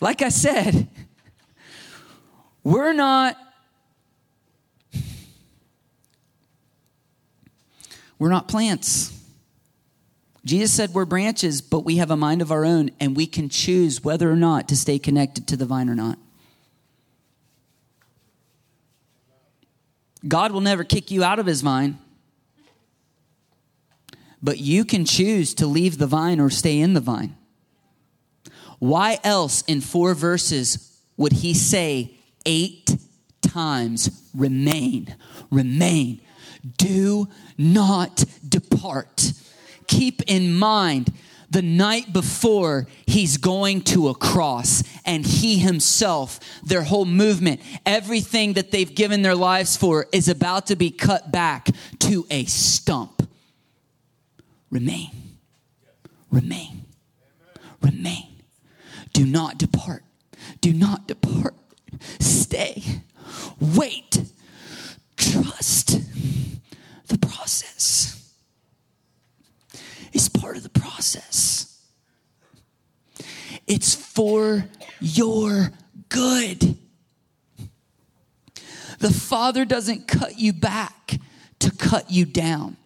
like 0.00 0.22
I 0.22 0.28
said, 0.28 0.88
we're 2.62 2.92
not 2.92 3.36
we're 8.18 8.30
not 8.30 8.48
plants. 8.48 9.12
Jesus 10.44 10.72
said 10.72 10.94
we're 10.94 11.04
branches, 11.04 11.60
but 11.60 11.80
we 11.80 11.96
have 11.96 12.10
a 12.10 12.16
mind 12.16 12.40
of 12.40 12.52
our 12.52 12.64
own 12.64 12.90
and 13.00 13.16
we 13.16 13.26
can 13.26 13.48
choose 13.48 14.04
whether 14.04 14.30
or 14.30 14.36
not 14.36 14.68
to 14.68 14.76
stay 14.76 14.98
connected 14.98 15.46
to 15.48 15.56
the 15.56 15.66
vine 15.66 15.88
or 15.88 15.94
not. 15.94 16.18
God 20.26 20.52
will 20.52 20.60
never 20.60 20.84
kick 20.84 21.10
you 21.10 21.22
out 21.22 21.38
of 21.38 21.46
his 21.46 21.62
vine. 21.62 21.98
But 24.42 24.58
you 24.58 24.84
can 24.84 25.04
choose 25.04 25.54
to 25.54 25.66
leave 25.66 25.98
the 25.98 26.06
vine 26.06 26.40
or 26.40 26.50
stay 26.50 26.78
in 26.78 26.94
the 26.94 27.00
vine. 27.00 27.35
Why 28.78 29.18
else 29.24 29.62
in 29.62 29.80
four 29.80 30.14
verses 30.14 31.00
would 31.16 31.32
he 31.32 31.54
say 31.54 32.14
eight 32.44 32.96
times, 33.42 34.28
remain, 34.34 35.14
remain, 35.50 36.20
do 36.76 37.28
not 37.56 38.24
depart? 38.46 39.32
Keep 39.86 40.22
in 40.26 40.54
mind, 40.54 41.12
the 41.48 41.62
night 41.62 42.12
before 42.12 42.86
he's 43.06 43.36
going 43.36 43.80
to 43.80 44.08
a 44.08 44.14
cross 44.14 44.82
and 45.04 45.24
he 45.24 45.58
himself 45.58 46.40
their 46.64 46.82
whole 46.82 47.04
movement 47.04 47.60
everything 47.86 48.54
that 48.54 48.72
they've 48.72 48.94
given 48.94 49.22
their 49.22 49.36
lives 49.36 49.76
for 49.76 50.06
is 50.12 50.28
about 50.28 50.66
to 50.66 50.76
be 50.76 50.90
cut 50.90 51.30
back 51.30 51.68
to 52.00 52.26
a 52.30 52.44
stump. 52.46 53.28
Remain. 54.70 55.10
Remain. 56.30 56.84
Remain 57.80 58.35
do 59.16 59.24
not 59.24 59.56
depart. 59.56 60.04
Do 60.60 60.74
not 60.74 61.08
depart. 61.08 61.54
Stay. 62.20 62.82
Wait. 63.58 64.22
Trust 65.16 65.98
the 67.08 67.16
process. 67.16 68.30
It's 70.12 70.28
part 70.28 70.58
of 70.58 70.64
the 70.64 70.68
process. 70.68 71.80
It's 73.66 73.94
for 73.94 74.66
your 75.00 75.72
good. 76.10 76.76
The 78.98 79.10
Father 79.10 79.64
doesn't 79.64 80.06
cut 80.06 80.38
you 80.38 80.52
back 80.52 81.18
to 81.60 81.70
cut 81.70 82.10
you 82.10 82.26
down. 82.26 82.76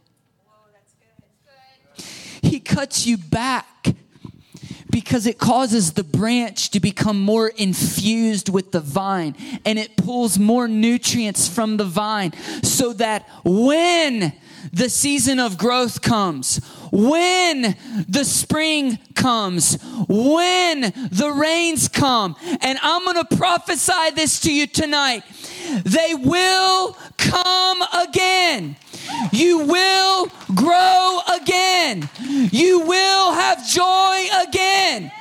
He 2.41 2.61
cuts 2.61 3.05
you 3.05 3.18
back 3.18 3.97
because 4.91 5.26
it 5.26 5.38
causes 5.38 5.93
the 5.93 6.05
branch 6.05 6.70
to 6.70 6.80
become 6.80 7.20
more 7.20 7.49
infused 7.49 8.49
with 8.49 8.72
the 8.72 8.80
vine 8.80 9.36
and 9.64 9.78
it 9.78 9.97
pulls 9.97 10.38
more 10.38 10.66
nutrients 10.68 11.49
from 11.49 11.76
the 11.76 11.84
vine 11.84 12.32
so 12.62 12.93
that 12.95 13.28
when 13.45 14.32
the 14.72 14.88
season 14.88 15.38
of 15.38 15.57
growth 15.57 16.03
comes, 16.03 16.59
when 16.93 17.76
the 18.09 18.24
spring 18.24 18.99
comes, 19.14 19.80
when 20.09 20.80
the 21.11 21.32
rains 21.34 21.88
come, 21.88 22.36
and 22.61 22.78
I'm 22.82 23.05
going 23.05 23.24
to 23.24 23.36
prophesy 23.36 24.11
this 24.14 24.41
to 24.41 24.53
you 24.53 24.66
tonight, 24.66 25.22
they 25.84 26.14
will 26.14 26.97
come 27.16 27.82
again. 28.07 28.76
You 29.33 29.67
will 29.67 30.29
grow 30.55 31.21
again. 31.41 32.09
You 32.21 32.81
will 32.81 33.33
have 33.33 33.67
joy 33.67 34.27
again. 34.49 35.13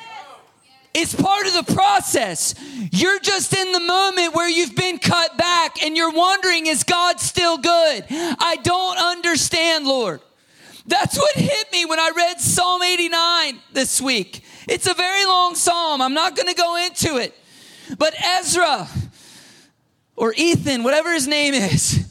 It's 0.94 1.14
part 1.14 1.46
of 1.46 1.54
the 1.54 1.74
process. 1.74 2.56
You're 2.92 3.20
just 3.20 3.56
in 3.56 3.72
the 3.72 3.80
moment 3.80 4.34
where 4.34 4.50
you've 4.50 4.76
been 4.76 4.98
cut 4.98 5.38
back 5.38 5.84
and 5.84 5.96
you're 5.96 6.12
wondering, 6.12 6.66
is 6.66 6.84
God 6.84 7.20
still 7.20 7.58
good? 7.58 8.06
I 8.10 8.58
don't 8.64 8.98
understand, 8.98 9.86
Lord. 9.86 10.22
That's 10.88 11.18
what 11.18 11.36
hit 11.36 11.72
me 11.72 11.86
when 11.86 12.00
I 12.00 12.12
read 12.16 12.40
Psalm 12.40 12.82
89 12.82 13.60
this 13.74 14.02
week. 14.02 14.44
It's 14.68 14.88
a 14.88 14.96
very 14.96 15.26
long 15.26 15.54
psalm. 15.54 16.02
I'm 16.02 16.16
not 16.16 16.36
going 16.36 16.48
to 16.48 16.56
go 16.56 16.84
into 16.84 17.18
it. 17.18 17.38
But 17.98 18.16
Ezra, 18.24 18.88
or 20.16 20.34
Ethan, 20.36 20.84
whatever 20.84 21.14
his 21.14 21.28
name 21.28 21.54
is, 21.54 22.09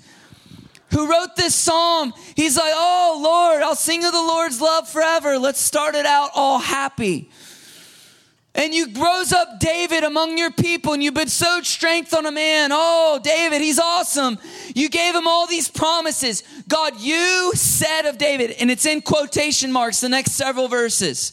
who 0.90 1.10
wrote 1.10 1.36
this 1.36 1.54
psalm, 1.54 2.12
he's 2.34 2.56
like, 2.56 2.72
Oh 2.74 3.20
Lord, 3.22 3.62
I'll 3.62 3.74
sing 3.74 4.04
of 4.04 4.12
the 4.12 4.22
Lord's 4.22 4.60
love 4.60 4.88
forever. 4.88 5.38
Let's 5.38 5.60
start 5.60 5.94
it 5.94 6.06
out 6.06 6.30
all 6.34 6.58
happy. 6.58 7.30
And 8.54 8.74
you 8.74 8.88
rose 8.92 9.32
up 9.32 9.60
David 9.60 10.02
among 10.02 10.36
your 10.36 10.50
people 10.50 10.92
and 10.92 11.02
you 11.02 11.12
bestowed 11.12 11.64
strength 11.64 12.12
on 12.12 12.26
a 12.26 12.32
man. 12.32 12.70
Oh, 12.72 13.20
David, 13.22 13.60
he's 13.60 13.78
awesome. 13.78 14.36
You 14.74 14.88
gave 14.88 15.14
him 15.14 15.28
all 15.28 15.46
these 15.46 15.68
promises. 15.68 16.42
God, 16.66 16.98
you 16.98 17.52
said 17.54 18.06
of 18.06 18.18
David, 18.18 18.56
and 18.58 18.68
it's 18.68 18.84
in 18.84 19.00
quotation 19.00 19.70
marks, 19.70 20.00
the 20.00 20.08
next 20.08 20.32
several 20.32 20.66
verses 20.66 21.32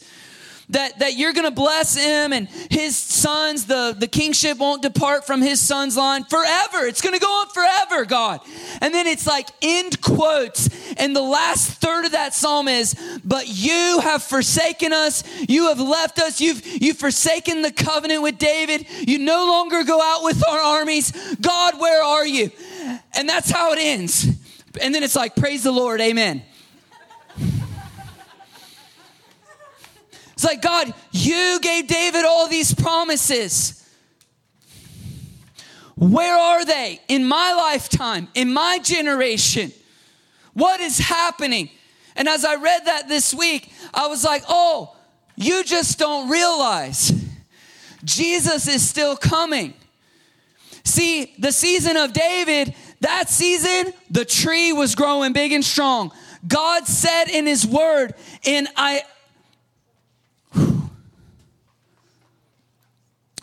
that, 0.70 0.98
that 0.98 1.16
you're 1.16 1.32
going 1.32 1.44
to 1.44 1.52
bless 1.52 1.96
him 1.96 2.32
and 2.32 2.48
his 2.48 2.96
sons, 2.96 3.66
the, 3.66 3.94
the 3.96 4.08
kingship 4.08 4.58
won't 4.58 4.82
depart 4.82 5.26
from 5.26 5.40
his 5.40 5.60
son's 5.60 5.96
line 5.96 6.24
forever. 6.24 6.86
It's 6.86 7.00
going 7.00 7.14
to 7.14 7.20
go 7.20 7.28
on 7.28 7.48
forever, 7.50 8.04
God. 8.04 8.40
And 8.80 8.92
then 8.92 9.06
it's 9.06 9.26
like 9.26 9.48
end 9.62 10.00
quotes. 10.00 10.68
And 10.94 11.14
the 11.14 11.22
last 11.22 11.80
third 11.80 12.04
of 12.04 12.12
that 12.12 12.34
psalm 12.34 12.66
is, 12.66 12.94
but 13.24 13.46
you 13.48 14.00
have 14.02 14.22
forsaken 14.22 14.92
us. 14.92 15.22
You 15.48 15.68
have 15.68 15.80
left 15.80 16.18
us. 16.18 16.40
You've, 16.40 16.66
you've 16.66 16.98
forsaken 16.98 17.62
the 17.62 17.72
covenant 17.72 18.22
with 18.22 18.38
David. 18.38 18.86
You 19.06 19.18
no 19.18 19.46
longer 19.46 19.84
go 19.84 20.02
out 20.02 20.24
with 20.24 20.42
our 20.48 20.60
armies. 20.60 21.12
God, 21.40 21.80
where 21.80 22.02
are 22.02 22.26
you? 22.26 22.50
And 23.16 23.28
that's 23.28 23.50
how 23.50 23.72
it 23.72 23.78
ends. 23.78 24.26
And 24.82 24.94
then 24.94 25.02
it's 25.02 25.16
like, 25.16 25.36
praise 25.36 25.62
the 25.62 25.72
Lord. 25.72 26.00
Amen. 26.00 26.42
It's 30.36 30.44
like, 30.44 30.60
God, 30.60 30.92
you 31.12 31.58
gave 31.60 31.88
David 31.88 32.26
all 32.26 32.46
these 32.46 32.74
promises. 32.74 33.82
Where 35.96 36.36
are 36.36 36.62
they 36.62 37.00
in 37.08 37.24
my 37.24 37.54
lifetime, 37.54 38.28
in 38.34 38.52
my 38.52 38.78
generation? 38.78 39.72
What 40.52 40.80
is 40.80 40.98
happening? 40.98 41.70
And 42.16 42.28
as 42.28 42.44
I 42.44 42.56
read 42.56 42.84
that 42.84 43.08
this 43.08 43.32
week, 43.32 43.72
I 43.94 44.08
was 44.08 44.24
like, 44.24 44.42
oh, 44.46 44.94
you 45.36 45.64
just 45.64 45.98
don't 45.98 46.28
realize 46.28 47.12
Jesus 48.04 48.68
is 48.68 48.86
still 48.86 49.16
coming. 49.16 49.72
See, 50.84 51.34
the 51.38 51.50
season 51.50 51.96
of 51.96 52.12
David, 52.12 52.74
that 53.00 53.30
season, 53.30 53.94
the 54.10 54.26
tree 54.26 54.72
was 54.72 54.94
growing 54.94 55.32
big 55.32 55.52
and 55.52 55.64
strong. 55.64 56.12
God 56.46 56.86
said 56.86 57.24
in 57.24 57.46
his 57.46 57.66
word 57.66 58.14
in 58.44 58.68
I 58.76 59.02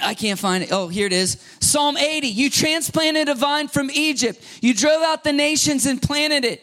I 0.04 0.14
can't 0.14 0.40
find 0.40 0.64
it. 0.64 0.72
Oh, 0.72 0.88
here 0.88 1.08
it 1.08 1.14
is. 1.14 1.38
Psalm 1.60 1.98
80. 1.98 2.28
You 2.28 2.50
transplanted 2.50 3.30
a 3.30 3.36
vine 3.36 3.68
from 3.68 3.90
Egypt. 3.92 4.44
You 4.62 4.74
drove 4.74 5.02
out 5.02 5.24
the 5.24 5.34
nations 5.34 5.86
and 5.86 6.02
planted 6.02 6.46
it. 6.46 6.62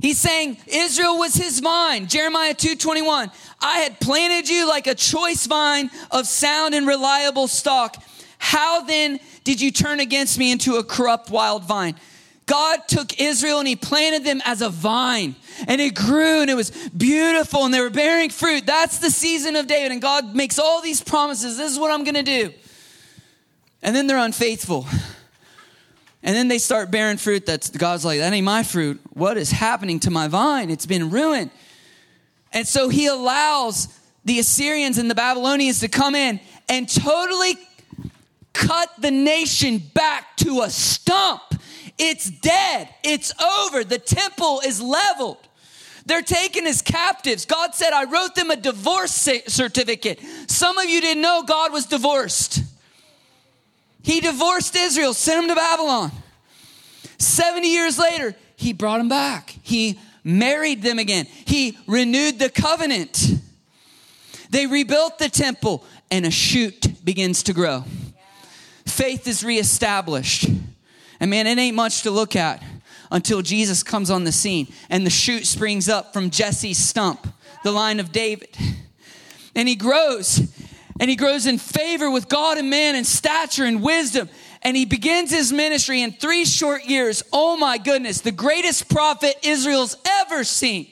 He's 0.00 0.18
saying 0.18 0.58
Israel 0.66 1.18
was 1.18 1.34
his 1.34 1.60
vine. 1.60 2.06
Jeremiah 2.06 2.54
2:21. 2.54 3.30
I 3.60 3.78
had 3.80 3.98
planted 4.00 4.48
you 4.48 4.68
like 4.68 4.86
a 4.86 4.94
choice 4.94 5.46
vine 5.46 5.90
of 6.10 6.26
sound 6.26 6.74
and 6.74 6.86
reliable 6.86 7.48
stock. 7.48 8.02
How 8.38 8.82
then 8.82 9.18
did 9.44 9.60
you 9.60 9.70
turn 9.70 9.98
against 9.98 10.38
me 10.38 10.52
into 10.52 10.76
a 10.76 10.84
corrupt 10.84 11.30
wild 11.30 11.64
vine? 11.64 11.96
God 12.48 12.88
took 12.88 13.20
Israel 13.20 13.58
and 13.58 13.68
he 13.68 13.76
planted 13.76 14.24
them 14.24 14.40
as 14.44 14.62
a 14.62 14.70
vine 14.70 15.36
and 15.68 15.80
it 15.80 15.94
grew 15.94 16.40
and 16.40 16.50
it 16.50 16.54
was 16.54 16.70
beautiful 16.88 17.64
and 17.64 17.74
they 17.74 17.80
were 17.80 17.90
bearing 17.90 18.30
fruit. 18.30 18.66
That's 18.66 18.98
the 18.98 19.10
season 19.10 19.54
of 19.54 19.66
David. 19.66 19.92
And 19.92 20.02
God 20.02 20.34
makes 20.34 20.58
all 20.58 20.80
these 20.80 21.02
promises. 21.02 21.58
This 21.58 21.70
is 21.70 21.78
what 21.78 21.92
I'm 21.92 22.04
going 22.04 22.14
to 22.14 22.22
do. 22.22 22.52
And 23.82 23.94
then 23.94 24.06
they're 24.06 24.18
unfaithful. 24.18 24.86
And 26.22 26.34
then 26.34 26.48
they 26.48 26.58
start 26.58 26.90
bearing 26.90 27.18
fruit 27.18 27.46
that's 27.46 27.70
God's 27.70 28.04
like, 28.04 28.18
that 28.18 28.32
ain't 28.32 28.44
my 28.44 28.62
fruit. 28.62 29.00
What 29.12 29.36
is 29.36 29.50
happening 29.50 30.00
to 30.00 30.10
my 30.10 30.26
vine? 30.26 30.70
It's 30.70 30.86
been 30.86 31.10
ruined. 31.10 31.50
And 32.52 32.66
so 32.66 32.88
he 32.88 33.06
allows 33.06 33.88
the 34.24 34.38
Assyrians 34.38 34.98
and 34.98 35.10
the 35.10 35.14
Babylonians 35.14 35.80
to 35.80 35.88
come 35.88 36.14
in 36.14 36.40
and 36.68 36.88
totally 36.88 37.56
cut 38.52 38.90
the 38.98 39.10
nation 39.10 39.78
back 39.94 40.36
to 40.38 40.62
a 40.62 40.70
stump. 40.70 41.47
It's 41.98 42.30
dead. 42.30 42.88
It's 43.02 43.32
over. 43.40 43.84
The 43.84 43.98
temple 43.98 44.62
is 44.64 44.80
leveled. 44.80 45.38
They're 46.06 46.22
taken 46.22 46.66
as 46.66 46.80
captives. 46.80 47.44
God 47.44 47.74
said, 47.74 47.92
I 47.92 48.04
wrote 48.04 48.34
them 48.34 48.50
a 48.50 48.56
divorce 48.56 49.12
certificate. 49.12 50.20
Some 50.46 50.78
of 50.78 50.86
you 50.86 51.00
didn't 51.00 51.22
know 51.22 51.42
God 51.46 51.72
was 51.72 51.84
divorced. 51.86 52.62
He 54.02 54.20
divorced 54.20 54.74
Israel, 54.74 55.12
sent 55.12 55.42
them 55.42 55.54
to 55.54 55.60
Babylon. 55.60 56.12
70 57.18 57.68
years 57.68 57.98
later, 57.98 58.34
he 58.56 58.72
brought 58.72 58.98
them 58.98 59.08
back. 59.08 59.54
He 59.62 59.98
married 60.24 60.82
them 60.82 60.98
again. 60.98 61.26
He 61.26 61.76
renewed 61.86 62.38
the 62.38 62.48
covenant. 62.48 63.22
They 64.50 64.66
rebuilt 64.66 65.18
the 65.18 65.28
temple, 65.28 65.84
and 66.10 66.24
a 66.24 66.30
shoot 66.30 67.04
begins 67.04 67.42
to 67.44 67.52
grow. 67.52 67.84
Faith 68.86 69.26
is 69.28 69.44
reestablished. 69.44 70.48
And 71.20 71.30
man, 71.30 71.46
it 71.46 71.58
ain't 71.58 71.76
much 71.76 72.02
to 72.02 72.10
look 72.10 72.36
at 72.36 72.62
until 73.10 73.42
Jesus 73.42 73.82
comes 73.82 74.10
on 74.10 74.24
the 74.24 74.32
scene 74.32 74.68
and 74.90 75.04
the 75.04 75.10
shoot 75.10 75.46
springs 75.46 75.88
up 75.88 76.12
from 76.12 76.30
Jesse's 76.30 76.78
stump, 76.78 77.26
the 77.64 77.72
line 77.72 78.00
of 78.00 78.12
David. 78.12 78.56
And 79.54 79.68
he 79.68 79.74
grows, 79.74 80.40
and 81.00 81.10
he 81.10 81.16
grows 81.16 81.46
in 81.46 81.58
favor 81.58 82.10
with 82.10 82.28
God 82.28 82.58
and 82.58 82.70
man 82.70 82.94
and 82.94 83.06
stature 83.06 83.64
and 83.64 83.82
wisdom. 83.82 84.28
And 84.62 84.76
he 84.76 84.84
begins 84.84 85.30
his 85.30 85.52
ministry 85.52 86.02
in 86.02 86.12
three 86.12 86.44
short 86.44 86.84
years. 86.84 87.22
Oh 87.32 87.56
my 87.56 87.78
goodness, 87.78 88.20
the 88.20 88.32
greatest 88.32 88.88
prophet 88.88 89.36
Israel's 89.42 89.96
ever 90.06 90.44
seen. 90.44 90.88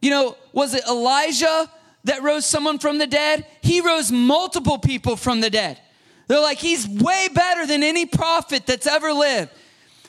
You 0.00 0.10
know, 0.10 0.36
was 0.52 0.74
it 0.74 0.84
Elijah 0.88 1.70
that 2.04 2.22
rose 2.22 2.44
someone 2.44 2.78
from 2.78 2.98
the 2.98 3.06
dead? 3.06 3.46
He 3.62 3.80
rose 3.80 4.12
multiple 4.12 4.78
people 4.78 5.16
from 5.16 5.40
the 5.40 5.50
dead. 5.50 5.80
They're 6.26 6.40
like, 6.40 6.58
he's 6.58 6.88
way 6.88 7.28
better 7.32 7.66
than 7.66 7.82
any 7.82 8.06
prophet 8.06 8.66
that's 8.66 8.86
ever 8.86 9.12
lived. 9.12 9.50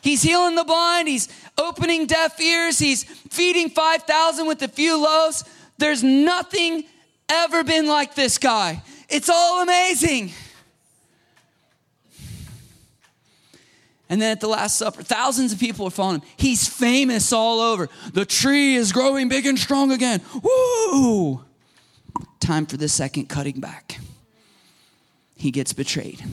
He's 0.01 0.21
healing 0.21 0.55
the 0.55 0.63
blind, 0.63 1.07
he's 1.07 1.27
opening 1.57 2.05
deaf 2.05 2.39
ears, 2.39 2.77
he's 2.77 3.03
feeding 3.03 3.69
5,000 3.69 4.45
with 4.45 4.61
a 4.61 4.67
few 4.67 5.01
loaves. 5.01 5.43
There's 5.77 6.03
nothing 6.03 6.83
ever 7.27 7.63
been 7.63 7.87
like 7.87 8.13
this 8.13 8.37
guy. 8.37 8.83
It's 9.09 9.29
all 9.29 9.63
amazing. 9.63 10.31
And 14.07 14.21
then 14.21 14.31
at 14.31 14.39
the 14.39 14.47
Last 14.47 14.77
Supper, 14.77 15.01
thousands 15.01 15.51
of 15.51 15.59
people 15.59 15.87
are 15.87 15.91
following 15.91 16.21
him. 16.21 16.27
He's 16.37 16.67
famous 16.67 17.33
all 17.33 17.59
over. 17.59 17.89
The 18.13 18.25
tree 18.25 18.75
is 18.75 18.91
growing 18.91 19.27
big 19.27 19.47
and 19.47 19.57
strong 19.57 19.91
again. 19.91 20.21
Woo! 20.43 21.43
Time 22.39 22.67
for 22.67 22.77
the 22.77 22.87
second 22.87 23.27
cutting 23.27 23.59
back 23.59 23.99
he 25.45 25.51
gets 25.51 25.73
betrayed. 25.73 26.23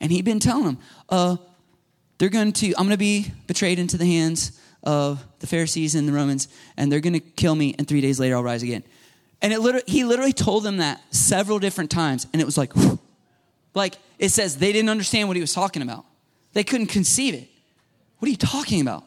And 0.00 0.10
he'd 0.10 0.24
been 0.24 0.40
telling 0.40 0.64
them, 0.64 0.78
uh, 1.08 1.36
they're 2.18 2.28
going 2.28 2.52
to, 2.54 2.66
I'm 2.70 2.82
going 2.82 2.90
to 2.90 2.96
be 2.96 3.30
betrayed 3.46 3.78
into 3.78 3.96
the 3.96 4.06
hands 4.06 4.60
of 4.82 5.24
the 5.38 5.46
Pharisees 5.46 5.94
and 5.94 6.08
the 6.08 6.12
Romans, 6.12 6.48
and 6.76 6.90
they're 6.90 6.98
going 6.98 7.12
to 7.12 7.20
kill 7.20 7.54
me, 7.54 7.76
and 7.78 7.86
three 7.86 8.00
days 8.00 8.18
later 8.18 8.34
I'll 8.34 8.42
rise 8.42 8.64
again. 8.64 8.82
And 9.40 9.52
it 9.52 9.60
literally, 9.60 9.84
he 9.86 10.04
literally 10.04 10.32
told 10.32 10.64
them 10.64 10.78
that 10.78 11.00
several 11.14 11.60
different 11.60 11.92
times, 11.92 12.26
and 12.32 12.42
it 12.42 12.44
was 12.44 12.58
like, 12.58 12.74
whew. 12.74 12.98
like 13.72 13.94
it 14.18 14.30
says 14.30 14.56
they 14.56 14.72
didn't 14.72 14.88
understand 14.88 15.28
what 15.28 15.36
he 15.36 15.40
was 15.40 15.54
talking 15.54 15.80
about. 15.80 16.04
They 16.54 16.64
couldn't 16.64 16.88
conceive 16.88 17.34
it. 17.34 17.48
What 18.18 18.26
are 18.26 18.30
you 18.32 18.36
talking 18.36 18.80
about? 18.80 19.04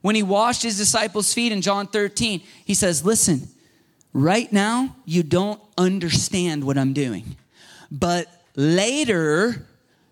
When 0.00 0.14
he 0.14 0.22
washed 0.22 0.62
his 0.62 0.78
disciples' 0.78 1.34
feet 1.34 1.52
in 1.52 1.60
John 1.60 1.86
13, 1.86 2.40
he 2.64 2.72
says, 2.72 3.04
Listen, 3.04 3.48
Right 4.12 4.52
now, 4.52 4.94
you 5.04 5.22
don't 5.22 5.60
understand 5.78 6.64
what 6.64 6.76
I'm 6.76 6.92
doing, 6.92 7.36
but 7.90 8.26
later 8.56 9.66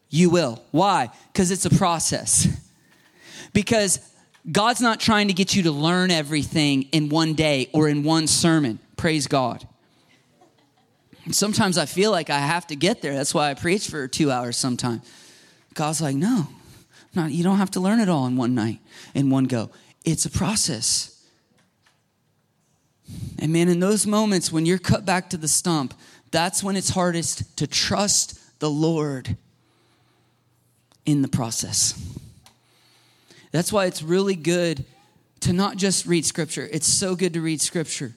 you 0.09 0.31
will. 0.31 0.63
Why? 0.71 1.11
Because 1.33 1.51
it's 1.51 1.67
a 1.67 1.71
process. 1.71 2.49
Because 3.53 4.01
God's 4.51 4.81
not 4.81 5.01
trying 5.01 5.29
to 5.29 5.35
get 5.35 5.55
you 5.55 5.65
to 5.65 5.73
learn 5.73 6.11
everything 6.11 6.85
in 6.93 7.09
one 7.09 7.35
day 7.35 7.69
or 7.73 7.89
in 7.89 8.03
one 8.03 8.27
sermon. 8.27 8.79
Praise 8.97 9.27
God. 9.27 9.67
Sometimes 11.31 11.79
I 11.79 11.87
feel 11.87 12.11
like 12.11 12.31
I 12.31 12.39
have 12.39 12.67
to 12.69 12.77
get 12.77 13.03
there. 13.03 13.15
That's 13.15 13.35
why 13.35 13.51
I 13.51 13.55
preach 13.55 13.89
for 13.89 14.09
two 14.09 14.31
hours 14.31 14.57
sometimes. 14.57 15.09
God's 15.75 16.01
like, 16.01 16.17
no, 16.17 16.49
not, 17.15 17.31
you 17.31 17.45
don't 17.45 17.59
have 17.59 17.71
to 17.73 17.81
learn 17.81 18.01
it 18.01 18.09
all 18.09 18.27
in 18.27 18.37
one 18.37 18.55
night, 18.55 18.81
in 19.15 19.31
one 19.31 19.45
go. 19.45 19.71
It's 20.05 20.25
a 20.25 20.31
process. 20.31 21.20
And 23.39 23.53
man, 23.53 23.69
in 23.69 23.81
those 23.81 24.07
moments 24.07 24.53
when 24.53 24.67
you're 24.67 24.79
cut 24.79 25.07
back 25.07 25.31
to 25.31 25.37
the 25.37 25.49
stump, 25.49 25.95
that's 26.31 26.63
when 26.63 26.77
it's 26.77 26.91
hardest 26.91 27.57
to 27.57 27.67
trust 27.67 28.39
the 28.61 28.71
Lord 28.71 29.37
in 31.07 31.23
the 31.23 31.29
process. 31.29 31.95
That's 33.51 33.73
why 33.73 33.87
it's 33.87 34.03
really 34.03 34.37
good 34.37 34.85
to 35.41 35.53
not 35.53 35.77
just 35.77 36.07
read 36.07 36.25
scripture. 36.25 36.69
It's 36.71 36.87
so 36.87 37.17
good 37.17 37.33
to 37.35 37.41
read 37.41 37.61
scripture. 37.61 38.13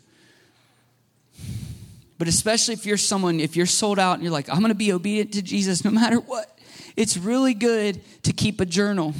But 2.17 2.27
especially 2.27 2.73
if 2.75 2.85
you're 2.85 2.97
someone, 2.97 3.39
if 3.39 3.55
you're 3.55 3.65
sold 3.65 3.97
out 3.97 4.15
and 4.15 4.23
you're 4.23 4.31
like, 4.31 4.49
I'm 4.49 4.59
going 4.59 4.69
to 4.69 4.75
be 4.75 4.93
obedient 4.93 5.33
to 5.33 5.41
Jesus 5.41 5.83
no 5.83 5.91
matter 5.91 6.17
what, 6.17 6.59
it's 6.95 7.17
really 7.17 7.53
good 7.53 8.01
to 8.23 8.33
keep 8.33 8.61
a 8.61 8.65
journal, 8.65 9.13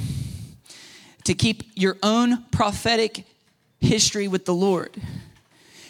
to 1.24 1.34
keep 1.34 1.64
your 1.74 1.96
own 2.02 2.44
prophetic 2.52 3.24
history 3.80 4.28
with 4.28 4.44
the 4.44 4.54
Lord 4.54 4.96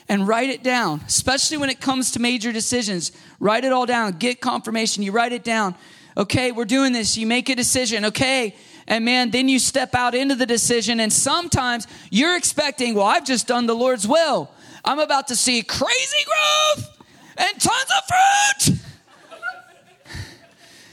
and 0.09 0.29
write 0.29 0.51
it 0.51 0.63
down, 0.63 1.01
especially 1.07 1.57
when 1.57 1.71
it 1.71 1.81
comes 1.81 2.11
to 2.13 2.21
major 2.21 2.53
decisions. 2.53 3.13
Write 3.41 3.65
it 3.65 3.73
all 3.73 3.87
down, 3.87 4.13
get 4.13 4.41
confirmation. 4.41 5.03
You 5.03 5.13
write 5.13 5.33
it 5.33 5.45
down. 5.45 5.75
Okay, 6.17 6.53
we're 6.53 6.65
doing 6.65 6.93
this. 6.93 7.17
You 7.17 7.27
make 7.27 7.49
a 7.49 7.55
decision. 7.55 8.05
Okay. 8.07 8.55
And 8.87 9.05
man, 9.05 9.31
then 9.31 9.49
you 9.49 9.59
step 9.59 9.95
out 9.95 10.15
into 10.15 10.35
the 10.35 10.47
decision, 10.47 11.01
and 11.01 11.13
sometimes 11.13 11.87
you're 12.11 12.37
expecting, 12.37 12.95
well, 12.95 13.07
I've 13.07 13.25
just 13.25 13.47
done 13.47 13.67
the 13.67 13.75
Lord's 13.75 14.07
will. 14.07 14.51
I'm 14.85 14.99
about 14.99 15.29
to 15.29 15.37
see 15.37 15.63
crazy 15.63 16.25
growth 16.27 17.01
and 17.39 17.61
tons 17.61 17.91
of 17.97 18.69
fruit. 18.69 18.79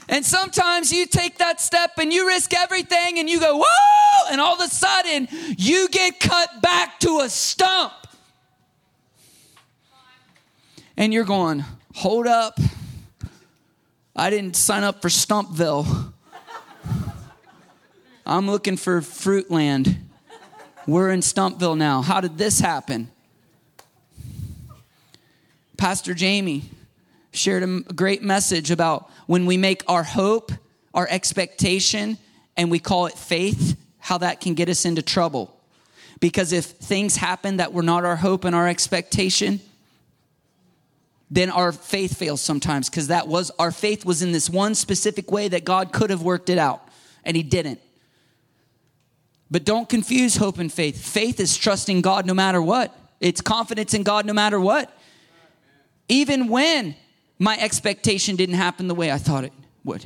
And 0.08 0.24
sometimes 0.26 0.92
you 0.92 1.06
take 1.06 1.38
that 1.38 1.60
step 1.60 1.92
and 1.98 2.12
you 2.12 2.26
risk 2.26 2.52
everything 2.54 3.18
and 3.18 3.28
you 3.30 3.40
go, 3.40 3.58
whoa, 3.58 4.30
and 4.30 4.40
all 4.40 4.54
of 4.54 4.60
a 4.60 4.68
sudden 4.68 5.28
you 5.56 5.88
get 5.88 6.20
cut 6.20 6.60
back 6.60 7.00
to 7.00 7.20
a 7.20 7.28
stump 7.28 7.92
and 10.96 11.12
you're 11.12 11.24
going, 11.24 11.64
hold 11.94 12.26
up. 12.26 12.58
I 14.14 14.30
didn't 14.30 14.56
sign 14.56 14.84
up 14.84 15.02
for 15.02 15.08
Stumpville. 15.08 16.12
I'm 18.26 18.46
looking 18.46 18.76
for 18.76 19.00
Fruitland. 19.00 19.96
We're 20.86 21.10
in 21.10 21.20
Stumpville 21.20 21.76
now. 21.76 22.02
How 22.02 22.20
did 22.20 22.38
this 22.38 22.60
happen? 22.60 23.10
Pastor 25.76 26.14
Jamie 26.14 26.64
shared 27.32 27.62
a 27.62 27.80
great 27.92 28.22
message 28.22 28.70
about 28.70 29.10
when 29.26 29.46
we 29.46 29.56
make 29.56 29.82
our 29.88 30.02
hope 30.02 30.52
our 30.94 31.08
expectation 31.08 32.18
and 32.56 32.70
we 32.70 32.78
call 32.78 33.06
it 33.06 33.14
faith, 33.14 33.76
how 33.98 34.18
that 34.18 34.40
can 34.40 34.54
get 34.54 34.68
us 34.68 34.84
into 34.84 35.02
trouble. 35.02 35.58
Because 36.20 36.52
if 36.52 36.66
things 36.66 37.16
happen 37.16 37.56
that 37.56 37.72
were 37.72 37.82
not 37.82 38.04
our 38.04 38.16
hope 38.16 38.44
and 38.44 38.54
our 38.54 38.68
expectation, 38.68 39.60
then 41.32 41.48
our 41.48 41.72
faith 41.72 42.18
fails 42.18 42.42
sometimes 42.42 42.90
because 42.90 43.06
that 43.06 43.26
was 43.26 43.50
our 43.58 43.72
faith 43.72 44.04
was 44.04 44.20
in 44.20 44.32
this 44.32 44.50
one 44.50 44.74
specific 44.74 45.32
way 45.32 45.48
that 45.48 45.64
God 45.64 45.90
could 45.90 46.10
have 46.10 46.20
worked 46.20 46.50
it 46.50 46.58
out 46.58 46.86
and 47.24 47.34
he 47.34 47.42
didn't. 47.42 47.80
But 49.50 49.64
don't 49.64 49.88
confuse 49.88 50.36
hope 50.36 50.58
and 50.58 50.70
faith. 50.70 51.02
Faith 51.02 51.40
is 51.40 51.56
trusting 51.56 52.02
God 52.02 52.26
no 52.26 52.34
matter 52.34 52.60
what. 52.60 52.94
It's 53.18 53.40
confidence 53.40 53.94
in 53.94 54.02
God 54.02 54.26
no 54.26 54.34
matter 54.34 54.60
what. 54.60 54.94
Even 56.06 56.48
when 56.48 56.94
my 57.38 57.58
expectation 57.58 58.36
didn't 58.36 58.56
happen 58.56 58.86
the 58.86 58.94
way 58.94 59.10
I 59.10 59.16
thought 59.16 59.44
it 59.44 59.54
would. 59.84 60.04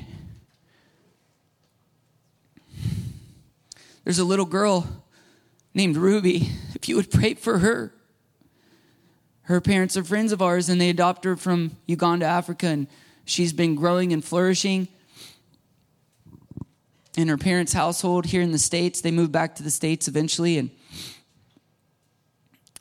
There's 4.04 4.20
a 4.20 4.24
little 4.24 4.46
girl 4.46 4.86
named 5.74 5.96
Ruby. 5.96 6.50
If 6.76 6.88
you 6.88 6.94
would 6.94 7.10
pray 7.10 7.34
for 7.34 7.58
her, 7.58 7.92
her 9.46 9.60
parents 9.60 9.96
are 9.96 10.04
friends 10.04 10.32
of 10.32 10.42
ours 10.42 10.68
and 10.68 10.80
they 10.80 10.90
adopt 10.90 11.24
her 11.24 11.36
from 11.36 11.76
Uganda, 11.86 12.26
Africa, 12.26 12.66
and 12.66 12.88
she's 13.24 13.52
been 13.52 13.76
growing 13.76 14.12
and 14.12 14.24
flourishing. 14.24 14.88
in 17.16 17.28
her 17.28 17.38
parents' 17.38 17.72
household 17.72 18.26
here 18.26 18.42
in 18.42 18.52
the 18.52 18.58
States. 18.58 19.00
They 19.00 19.10
moved 19.10 19.32
back 19.32 19.54
to 19.54 19.62
the 19.62 19.70
States 19.70 20.06
eventually. 20.06 20.58
And 20.58 20.70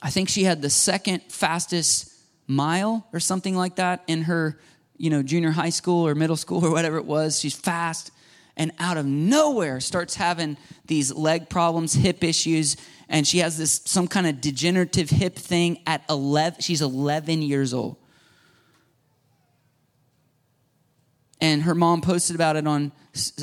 I 0.02 0.10
think 0.10 0.28
she 0.28 0.44
had 0.44 0.62
the 0.62 0.70
second 0.70 1.22
fastest 1.30 2.12
mile 2.46 3.08
or 3.14 3.22
something 3.22 3.56
like 3.56 3.78
that 3.78 4.04
in 4.08 4.24
her, 4.24 4.60
you 4.98 5.10
know, 5.10 5.24
junior 5.24 5.52
high 5.52 5.70
school 5.70 6.06
or 6.06 6.16
middle 6.16 6.36
school 6.36 6.66
or 6.66 6.72
whatever 6.72 6.98
it 6.98 7.06
was. 7.06 7.40
She's 7.40 7.56
fast 7.56 8.12
and 8.58 8.72
out 8.80 8.98
of 8.98 9.06
nowhere 9.06 9.80
starts 9.80 10.16
having 10.16 10.58
these 10.86 11.14
leg 11.14 11.50
problems, 11.50 11.94
hip 11.94 12.24
issues, 12.24 12.76
and 13.10 13.28
she 13.28 13.40
has 13.40 13.58
this 13.58 13.82
some 13.86 14.08
kind 14.08 14.28
of 14.28 14.42
degenerative 14.42 15.10
hip 15.10 15.36
thing 15.36 15.80
at 15.86 16.04
11 16.10 16.62
she's 16.62 16.82
11 16.82 17.42
years 17.42 17.74
old. 17.74 17.98
And 21.42 21.64
her 21.64 21.76
mom 21.76 22.02
posted 22.02 22.36
about 22.36 22.56
it 22.56 22.66
on 22.66 22.92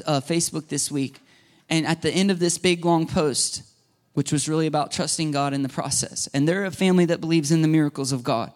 uh, 0.07 0.21
Facebook 0.21 0.69
this 0.69 0.91
week. 0.91 1.21
And 1.69 1.87
at 1.87 2.03
the 2.03 2.11
end 2.11 2.31
of 2.31 2.39
this 2.39 2.59
big 2.59 2.85
long 2.85 3.07
post, 3.07 3.63
which 4.15 4.33
was 4.33 4.49
really 4.49 4.67
about 4.67 4.91
trusting 4.91 5.31
God 5.31 5.55
in 5.55 5.63
the 5.63 5.69
process, 5.69 6.29
and 6.35 6.47
they're 6.47 6.65
a 6.65 6.71
family 6.71 7.07
that 7.07 7.21
believes 7.21 7.51
in 7.51 7.63
the 7.63 7.69
miracles 7.69 8.13
of 8.13 8.23
God. 8.23 8.53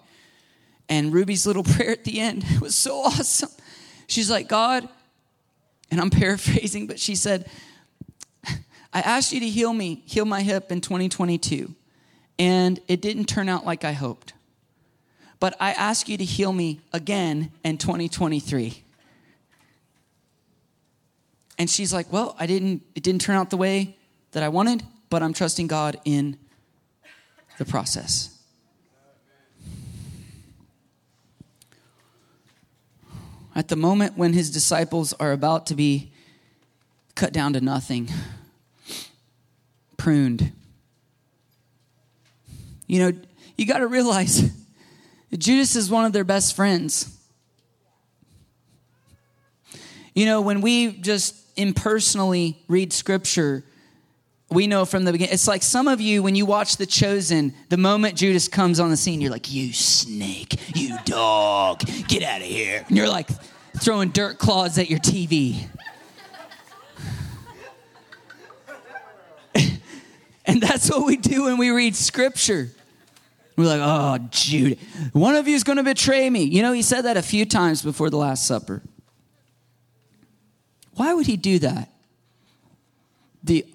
And 0.88 1.12
Ruby's 1.12 1.46
little 1.46 1.62
prayer 1.64 1.90
at 1.90 2.04
the 2.04 2.20
end 2.20 2.44
was 2.60 2.74
so 2.74 2.96
awesome. 3.02 3.50
She's 4.06 4.30
like, 4.30 4.48
God, 4.48 4.88
and 5.90 6.00
I'm 6.00 6.10
paraphrasing, 6.10 6.86
but 6.86 6.98
she 6.98 7.14
said, 7.14 7.48
I 8.96 9.00
asked 9.00 9.30
you 9.30 9.40
to 9.40 9.46
heal 9.46 9.74
me, 9.74 10.02
heal 10.06 10.24
my 10.24 10.40
hip 10.40 10.72
in 10.72 10.80
2022, 10.80 11.74
and 12.38 12.80
it 12.88 13.02
didn't 13.02 13.26
turn 13.26 13.46
out 13.46 13.66
like 13.66 13.84
I 13.84 13.92
hoped. 13.92 14.32
But 15.38 15.54
I 15.60 15.72
ask 15.72 16.08
you 16.08 16.16
to 16.16 16.24
heal 16.24 16.50
me 16.50 16.80
again 16.94 17.52
in 17.62 17.76
2023. 17.76 18.82
And 21.58 21.68
she's 21.68 21.92
like, 21.92 22.10
Well, 22.10 22.36
I 22.40 22.46
didn't, 22.46 22.84
it 22.94 23.02
didn't 23.02 23.20
turn 23.20 23.36
out 23.36 23.50
the 23.50 23.58
way 23.58 23.98
that 24.32 24.42
I 24.42 24.48
wanted, 24.48 24.82
but 25.10 25.22
I'm 25.22 25.34
trusting 25.34 25.66
God 25.66 26.00
in 26.06 26.38
the 27.58 27.66
process. 27.66 28.34
At 33.54 33.68
the 33.68 33.76
moment 33.76 34.16
when 34.16 34.32
his 34.32 34.50
disciples 34.50 35.12
are 35.20 35.32
about 35.32 35.66
to 35.66 35.74
be 35.74 36.14
cut 37.14 37.34
down 37.34 37.52
to 37.52 37.60
nothing, 37.60 38.08
pruned, 40.06 40.52
you 42.86 43.00
know, 43.00 43.12
you 43.56 43.66
got 43.66 43.78
to 43.78 43.88
realize 43.88 44.52
Judas 45.36 45.74
is 45.74 45.90
one 45.90 46.04
of 46.04 46.12
their 46.12 46.22
best 46.22 46.54
friends. 46.54 47.12
You 50.14 50.26
know, 50.26 50.42
when 50.42 50.60
we 50.60 50.92
just 50.92 51.34
impersonally 51.56 52.56
read 52.68 52.92
scripture, 52.92 53.64
we 54.48 54.68
know 54.68 54.84
from 54.84 55.02
the 55.02 55.10
beginning. 55.10 55.34
It's 55.34 55.48
like 55.48 55.64
some 55.64 55.88
of 55.88 56.00
you, 56.00 56.22
when 56.22 56.36
you 56.36 56.46
watch 56.46 56.76
The 56.76 56.86
Chosen, 56.86 57.52
the 57.68 57.76
moment 57.76 58.14
Judas 58.14 58.46
comes 58.46 58.78
on 58.78 58.90
the 58.90 58.96
scene, 58.96 59.20
you're 59.20 59.32
like, 59.32 59.52
you 59.52 59.72
snake, 59.72 60.54
you 60.76 60.96
dog, 61.04 61.80
get 62.06 62.22
out 62.22 62.42
of 62.42 62.46
here. 62.46 62.84
And 62.86 62.96
you're 62.96 63.08
like 63.08 63.28
throwing 63.80 64.10
dirt 64.10 64.38
claws 64.38 64.78
at 64.78 64.88
your 64.88 65.00
TV. 65.00 65.66
And 70.46 70.60
that's 70.60 70.90
what 70.90 71.04
we 71.04 71.16
do 71.16 71.44
when 71.44 71.58
we 71.58 71.70
read 71.70 71.96
scripture. 71.96 72.70
We're 73.56 73.66
like, 73.66 73.80
oh, 73.82 74.18
Judas, 74.30 74.78
one 75.12 75.34
of 75.34 75.48
you 75.48 75.54
is 75.54 75.64
going 75.64 75.78
to 75.78 75.82
betray 75.82 76.28
me. 76.28 76.44
You 76.44 76.62
know, 76.62 76.72
he 76.72 76.82
said 76.82 77.02
that 77.02 77.16
a 77.16 77.22
few 77.22 77.46
times 77.46 77.82
before 77.82 78.10
the 78.10 78.18
Last 78.18 78.46
Supper. 78.46 78.82
Why 80.94 81.14
would 81.14 81.26
he 81.26 81.36
do 81.36 81.58
that? 81.60 81.90
The 83.44 83.66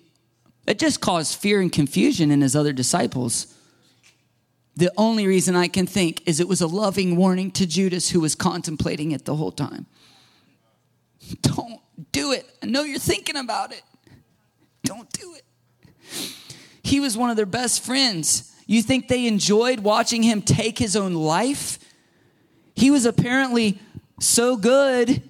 it 0.67 0.78
just 0.78 1.01
caused 1.01 1.39
fear 1.39 1.59
and 1.59 1.72
confusion 1.72 2.32
in 2.32 2.41
his 2.41 2.55
other 2.55 2.72
disciples. 2.72 3.57
The 4.76 4.91
only 4.95 5.28
reason 5.28 5.55
I 5.55 5.67
can 5.67 5.88
think 5.88 6.22
is 6.28 6.39
it 6.39 6.47
was 6.47 6.61
a 6.61 6.67
loving 6.67 7.17
warning 7.17 7.51
to 7.51 7.65
Judas 7.65 8.09
who 8.09 8.22
was 8.22 8.36
contemplating 8.36 9.11
it 9.11 9.26
the 9.26 9.36
whole 9.36 9.51
time. 9.51 9.88
Don't 11.41 11.82
do 12.11 12.32
it. 12.32 12.45
I 12.61 12.67
know 12.67 12.84
you're 12.84 12.99
thinking 12.99 13.38
about 13.38 13.74
it. 13.74 13.84
Don't 14.84 15.11
do 15.11 15.36
it. 15.36 15.43
He 16.92 17.00
was 17.00 17.18
one 17.18 17.30
of 17.30 17.38
their 17.38 17.46
best 17.46 17.86
friends. 17.86 18.54
You 18.68 18.82
think 18.82 19.08
they 19.08 19.26
enjoyed 19.26 19.80
watching 19.80 20.24
him 20.24 20.42
take 20.42 20.78
his 20.78 20.98
own 20.98 21.14
life? 21.14 21.80
He 22.76 22.92
was 22.92 23.06
apparently 23.06 23.80
so 24.20 24.58
good 24.58 25.24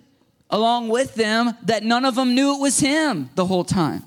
along 0.50 0.90
with 0.90 1.14
them 1.14 1.56
that 1.62 1.84
none 1.84 2.04
of 2.04 2.16
them 2.16 2.34
knew 2.34 2.56
it 2.56 2.60
was 2.60 2.80
him 2.80 3.30
the 3.36 3.46
whole 3.46 3.64
time. 3.64 4.02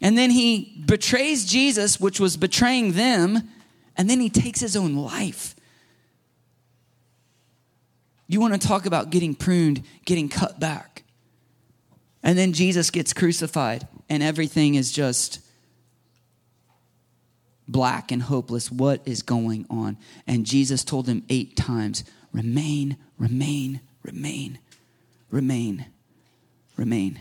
And 0.00 0.16
then 0.16 0.30
he 0.30 0.82
betrays 0.86 1.44
Jesus, 1.44 2.00
which 2.00 2.18
was 2.18 2.38
betraying 2.38 2.92
them, 2.92 3.50
and 3.94 4.08
then 4.08 4.20
he 4.20 4.30
takes 4.30 4.60
his 4.60 4.74
own 4.74 4.96
life. 4.96 5.54
You 8.26 8.40
want 8.40 8.58
to 8.58 8.66
talk 8.66 8.86
about 8.86 9.10
getting 9.10 9.34
pruned, 9.34 9.82
getting 10.06 10.30
cut 10.30 10.58
back. 10.58 11.02
And 12.22 12.38
then 12.38 12.54
Jesus 12.54 12.90
gets 12.90 13.12
crucified, 13.12 13.86
and 14.08 14.22
everything 14.22 14.74
is 14.74 14.90
just 14.90 15.40
black 17.68 18.10
and 18.10 18.22
hopeless. 18.22 18.72
What 18.72 19.06
is 19.06 19.22
going 19.22 19.66
on? 19.70 19.98
And 20.26 20.46
Jesus 20.46 20.82
told 20.82 21.06
him 21.06 21.24
eight 21.28 21.56
times 21.56 22.02
remain, 22.32 22.96
remain, 23.18 23.80
remain, 24.02 24.58
remain, 25.30 25.86
remain. 26.76 27.20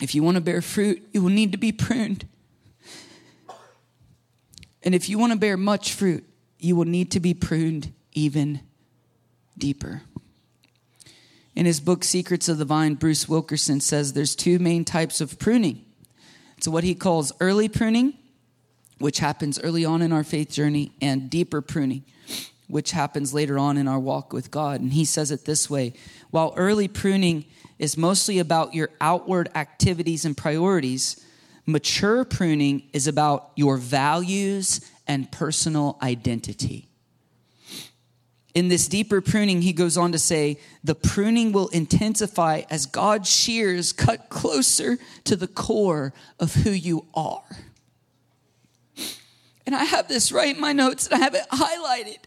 If 0.00 0.16
you 0.16 0.24
want 0.24 0.34
to 0.34 0.40
bear 0.40 0.60
fruit, 0.60 1.08
you 1.12 1.22
will 1.22 1.30
need 1.30 1.52
to 1.52 1.58
be 1.58 1.70
pruned. 1.70 2.26
And 4.82 4.96
if 4.96 5.08
you 5.08 5.16
want 5.16 5.32
to 5.32 5.38
bear 5.38 5.56
much 5.56 5.92
fruit, 5.92 6.24
you 6.58 6.74
will 6.74 6.86
need 6.86 7.12
to 7.12 7.20
be 7.20 7.34
pruned 7.34 7.92
even 8.12 8.60
deeper. 9.56 10.02
In 11.54 11.66
his 11.66 11.80
book, 11.80 12.02
Secrets 12.02 12.48
of 12.48 12.58
the 12.58 12.64
Vine, 12.64 12.94
Bruce 12.94 13.28
Wilkinson 13.28 13.80
says 13.80 14.12
there's 14.12 14.34
two 14.34 14.58
main 14.58 14.84
types 14.84 15.20
of 15.20 15.38
pruning. 15.38 15.84
It's 16.62 16.68
what 16.68 16.84
he 16.84 16.94
calls 16.94 17.32
early 17.40 17.68
pruning, 17.68 18.14
which 18.98 19.18
happens 19.18 19.58
early 19.58 19.84
on 19.84 20.00
in 20.00 20.12
our 20.12 20.22
faith 20.22 20.48
journey, 20.48 20.92
and 21.00 21.28
deeper 21.28 21.60
pruning, 21.60 22.04
which 22.68 22.92
happens 22.92 23.34
later 23.34 23.58
on 23.58 23.76
in 23.76 23.88
our 23.88 23.98
walk 23.98 24.32
with 24.32 24.52
God. 24.52 24.80
And 24.80 24.92
he 24.92 25.04
says 25.04 25.32
it 25.32 25.44
this 25.44 25.68
way 25.68 25.92
while 26.30 26.54
early 26.56 26.86
pruning 26.86 27.46
is 27.80 27.96
mostly 27.96 28.38
about 28.38 28.74
your 28.74 28.90
outward 29.00 29.50
activities 29.56 30.24
and 30.24 30.36
priorities. 30.36 31.20
Mature 31.66 32.24
pruning 32.24 32.88
is 32.92 33.08
about 33.08 33.50
your 33.56 33.76
values 33.76 34.88
and 35.08 35.32
personal 35.32 35.98
identity. 36.00 36.91
In 38.54 38.68
this 38.68 38.86
deeper 38.86 39.20
pruning, 39.20 39.62
he 39.62 39.72
goes 39.72 39.96
on 39.96 40.12
to 40.12 40.18
say, 40.18 40.58
the 40.84 40.94
pruning 40.94 41.52
will 41.52 41.68
intensify 41.68 42.62
as 42.68 42.84
God's 42.84 43.30
shears 43.30 43.92
cut 43.92 44.28
closer 44.28 44.98
to 45.24 45.36
the 45.36 45.48
core 45.48 46.12
of 46.38 46.54
who 46.54 46.70
you 46.70 47.06
are. 47.14 47.42
And 49.64 49.74
I 49.74 49.84
have 49.84 50.08
this 50.08 50.32
right 50.32 50.54
in 50.54 50.60
my 50.60 50.72
notes 50.72 51.06
and 51.06 51.14
I 51.14 51.24
have 51.24 51.34
it 51.34 51.48
highlighted. 51.50 52.18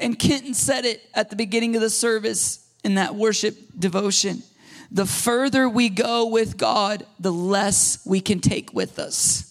And 0.00 0.18
Kenton 0.18 0.54
said 0.54 0.84
it 0.84 1.08
at 1.14 1.30
the 1.30 1.36
beginning 1.36 1.76
of 1.76 1.82
the 1.82 1.90
service 1.90 2.68
in 2.82 2.96
that 2.96 3.14
worship 3.14 3.56
devotion. 3.78 4.42
The 4.90 5.06
further 5.06 5.68
we 5.68 5.88
go 5.88 6.26
with 6.26 6.56
God, 6.56 7.06
the 7.20 7.32
less 7.32 8.04
we 8.04 8.20
can 8.20 8.40
take 8.40 8.74
with 8.74 8.98
us. 8.98 9.48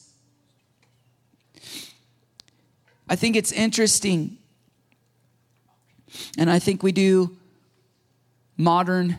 I 3.08 3.16
think 3.16 3.36
it's 3.36 3.52
interesting, 3.52 4.38
and 6.38 6.50
I 6.50 6.60
think 6.60 6.84
we 6.84 6.92
do 6.92 7.38
modern 8.58 9.18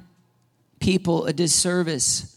people 0.81 1.27
a 1.27 1.33
disservice 1.33 2.33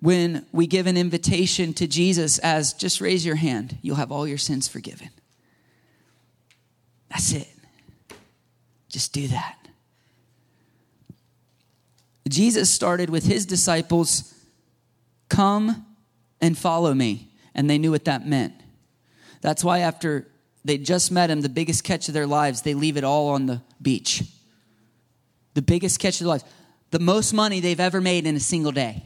when 0.00 0.46
we 0.50 0.66
give 0.66 0.86
an 0.86 0.96
invitation 0.96 1.74
to 1.74 1.86
Jesus 1.86 2.38
as 2.38 2.72
just 2.72 3.00
raise 3.00 3.24
your 3.24 3.36
hand, 3.36 3.78
you'll 3.82 3.96
have 3.96 4.10
all 4.10 4.26
your 4.26 4.38
sins 4.38 4.66
forgiven. 4.66 5.10
That's 7.10 7.32
it. 7.32 7.48
Just 8.88 9.12
do 9.12 9.28
that. 9.28 9.56
Jesus 12.28 12.70
started 12.70 13.10
with 13.10 13.26
his 13.26 13.44
disciples, 13.44 14.34
Come 15.28 15.84
and 16.40 16.56
follow 16.56 16.94
me. 16.94 17.28
And 17.54 17.68
they 17.68 17.78
knew 17.78 17.90
what 17.90 18.04
that 18.06 18.26
meant. 18.26 18.54
That's 19.42 19.62
why, 19.62 19.80
after 19.80 20.29
they 20.64 20.78
just 20.78 21.10
met 21.10 21.30
him, 21.30 21.40
the 21.40 21.48
biggest 21.48 21.84
catch 21.84 22.08
of 22.08 22.14
their 22.14 22.26
lives, 22.26 22.62
they 22.62 22.74
leave 22.74 22.96
it 22.96 23.04
all 23.04 23.28
on 23.28 23.46
the 23.46 23.62
beach. 23.80 24.22
The 25.54 25.62
biggest 25.62 25.98
catch 25.98 26.14
of 26.14 26.24
their 26.24 26.28
lives, 26.28 26.44
the 26.90 26.98
most 26.98 27.32
money 27.32 27.60
they've 27.60 27.80
ever 27.80 28.00
made 28.00 28.26
in 28.26 28.36
a 28.36 28.40
single 28.40 28.72
day. 28.72 29.04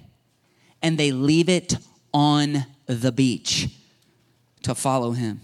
And 0.83 0.99
they 0.99 1.13
leave 1.13 1.49
it 1.49 1.77
on 2.13 2.67
the 2.87 3.13
beach 3.13 3.69
to 4.63 4.75
follow 4.75 5.13
him. 5.13 5.41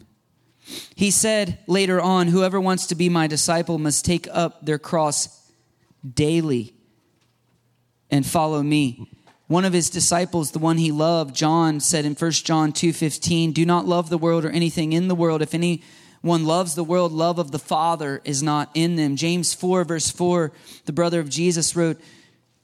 He 0.95 1.11
said 1.11 1.59
later 1.67 2.01
on, 2.01 2.29
Whoever 2.29 2.61
wants 2.61 2.87
to 2.89 2.95
be 2.95 3.09
my 3.09 3.27
disciple 3.27 3.79
must 3.79 4.05
take 4.05 4.29
up 4.31 4.65
their 4.65 4.79
cross 4.79 5.51
daily 6.15 6.75
and 8.11 8.27
follow 8.27 8.63
me. 8.63 9.09
One 9.47 9.65
of 9.65 9.73
his 9.73 9.91
disciples, 9.91 10.53
the 10.53 10.61
one 10.61 10.79
he 10.79 10.93
loved, 10.93 11.35
John, 11.35 11.81
said 11.81 12.05
in 12.05 12.15
1 12.15 12.45
John 12.45 12.73
2:15, 12.73 13.53
"Do 13.53 13.67
not 13.67 13.87
love 13.87 14.09
the 14.09 14.19
world 14.19 14.45
or 14.45 14.51
anything 14.51 14.93
in 14.93 15.09
the 15.09 15.15
world. 15.15 15.43
If 15.43 15.55
anyone 16.23 16.45
loves 16.45 16.75
the 16.75 16.85
world, 16.85 17.13
love 17.13 17.39
of 17.39 17.51
the 17.51 17.59
Father 17.59 18.21
is 18.25 18.43
not 18.43 18.71
in 18.75 18.97
them." 18.97 19.17
James 19.17 19.55
4 19.55 19.85
verse 19.85 20.11
4, 20.11 20.53
the 20.85 20.93
brother 20.93 21.21
of 21.21 21.29
Jesus 21.29 21.75
wrote, 21.75 22.01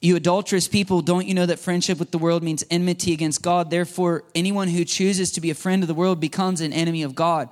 "You 0.00 0.16
adulterous 0.16 0.68
people, 0.68 1.00
don't 1.00 1.26
you 1.26 1.34
know 1.34 1.46
that 1.46 1.58
friendship 1.58 1.98
with 1.98 2.10
the 2.10 2.18
world 2.18 2.42
means 2.42 2.64
enmity 2.70 3.12
against 3.12 3.42
God? 3.42 3.70
Therefore, 3.70 4.24
anyone 4.34 4.68
who 4.68 4.84
chooses 4.84 5.30
to 5.32 5.40
be 5.40 5.50
a 5.50 5.54
friend 5.54 5.82
of 5.82 5.88
the 5.88 5.94
world 5.94 6.20
becomes 6.20 6.60
an 6.60 6.72
enemy 6.72 7.02
of 7.02 7.14
God." 7.14 7.48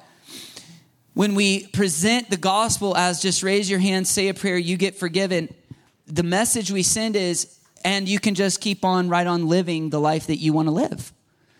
When 1.14 1.34
we 1.34 1.66
present 1.68 2.28
the 2.28 2.36
gospel 2.36 2.96
as 2.96 3.22
just 3.22 3.42
raise 3.42 3.70
your 3.70 3.78
hand, 3.78 4.06
say 4.08 4.28
a 4.28 4.34
prayer, 4.34 4.58
you 4.58 4.76
get 4.76 4.98
forgiven, 4.98 5.48
the 6.06 6.24
message 6.24 6.70
we 6.70 6.82
send 6.82 7.16
is 7.16 7.46
and 7.84 8.08
you 8.08 8.18
can 8.18 8.34
just 8.34 8.60
keep 8.60 8.84
on 8.84 9.08
right 9.08 9.26
on 9.26 9.46
living 9.46 9.90
the 9.90 10.00
life 10.00 10.26
that 10.26 10.38
you 10.38 10.52
want 10.52 10.66
to 10.66 10.72
live. 10.72 11.12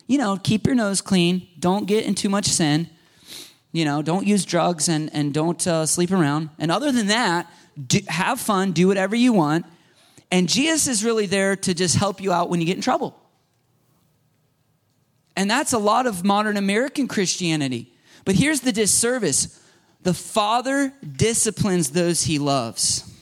You 0.07 0.19
know, 0.19 0.39
keep 0.43 0.67
your 0.67 0.75
nose 0.75 1.01
clean. 1.01 1.47
Don't 1.59 1.87
get 1.87 2.05
in 2.05 2.15
too 2.15 2.29
much 2.29 2.47
sin. 2.47 2.89
You 3.75 3.85
know, 3.85 4.03
don't 4.03 4.25
use 4.25 4.45
drugs 4.45 4.89
and, 4.89 5.13
and 5.13 5.35
don't 5.35 5.67
uh, 5.67 5.85
sleep 5.85 6.13
around. 6.13 6.51
And 6.61 6.71
other 6.71 6.93
than 6.93 7.09
that, 7.09 7.53
do, 7.89 7.99
have 8.07 8.39
fun, 8.39 8.71
do 8.71 8.87
whatever 8.87 9.17
you 9.17 9.33
want. 9.33 9.67
And 10.31 10.49
Jesus 10.49 10.87
is 10.87 11.05
really 11.05 11.27
there 11.27 11.57
to 11.57 11.75
just 11.75 11.97
help 11.97 12.21
you 12.21 12.33
out 12.33 12.49
when 12.49 12.61
you 12.61 12.67
get 12.67 12.77
in 12.77 12.83
trouble. 12.83 13.21
And 15.37 15.51
that's 15.51 15.73
a 15.73 15.79
lot 15.79 16.07
of 16.07 16.25
modern 16.25 16.57
American 16.57 17.09
Christianity. 17.09 17.93
But 18.25 18.37
here's 18.37 18.61
the 18.61 18.71
disservice 18.71 19.61
the 20.05 20.15
Father 20.15 20.93
disciplines 21.17 21.91
those 21.91 22.23
he 22.23 22.39
loves. 22.39 23.13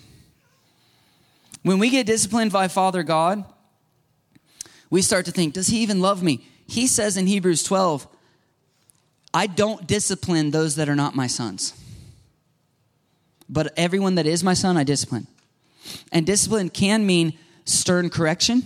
When 1.62 1.78
we 1.78 1.88
get 1.88 2.05
disciplined 2.05 2.53
by 2.53 2.68
Father 2.68 3.03
God, 3.03 3.42
we 4.90 5.00
start 5.00 5.24
to 5.24 5.32
think, 5.32 5.55
does 5.55 5.68
he 5.68 5.78
even 5.78 6.03
love 6.03 6.22
me? 6.22 6.46
He 6.66 6.86
says 6.86 7.16
in 7.16 7.26
Hebrews 7.26 7.62
12, 7.62 8.07
I 9.35 9.47
don't 9.47 9.87
discipline 9.87 10.51
those 10.51 10.76
that 10.76 10.89
are 10.89 10.97
not 10.97 11.14
my 11.14 11.26
sons. 11.26 11.74
But 13.49 13.72
everyone 13.76 14.14
that 14.16 14.26
is 14.26 14.43
my 14.43 14.55
son, 14.55 14.76
I 14.76 14.85
discipline. 14.85 15.26
And 16.11 16.24
discipline 16.26 16.70
can 16.70 17.05
mean 17.05 17.39
stern 17.64 18.11
correction. 18.11 18.62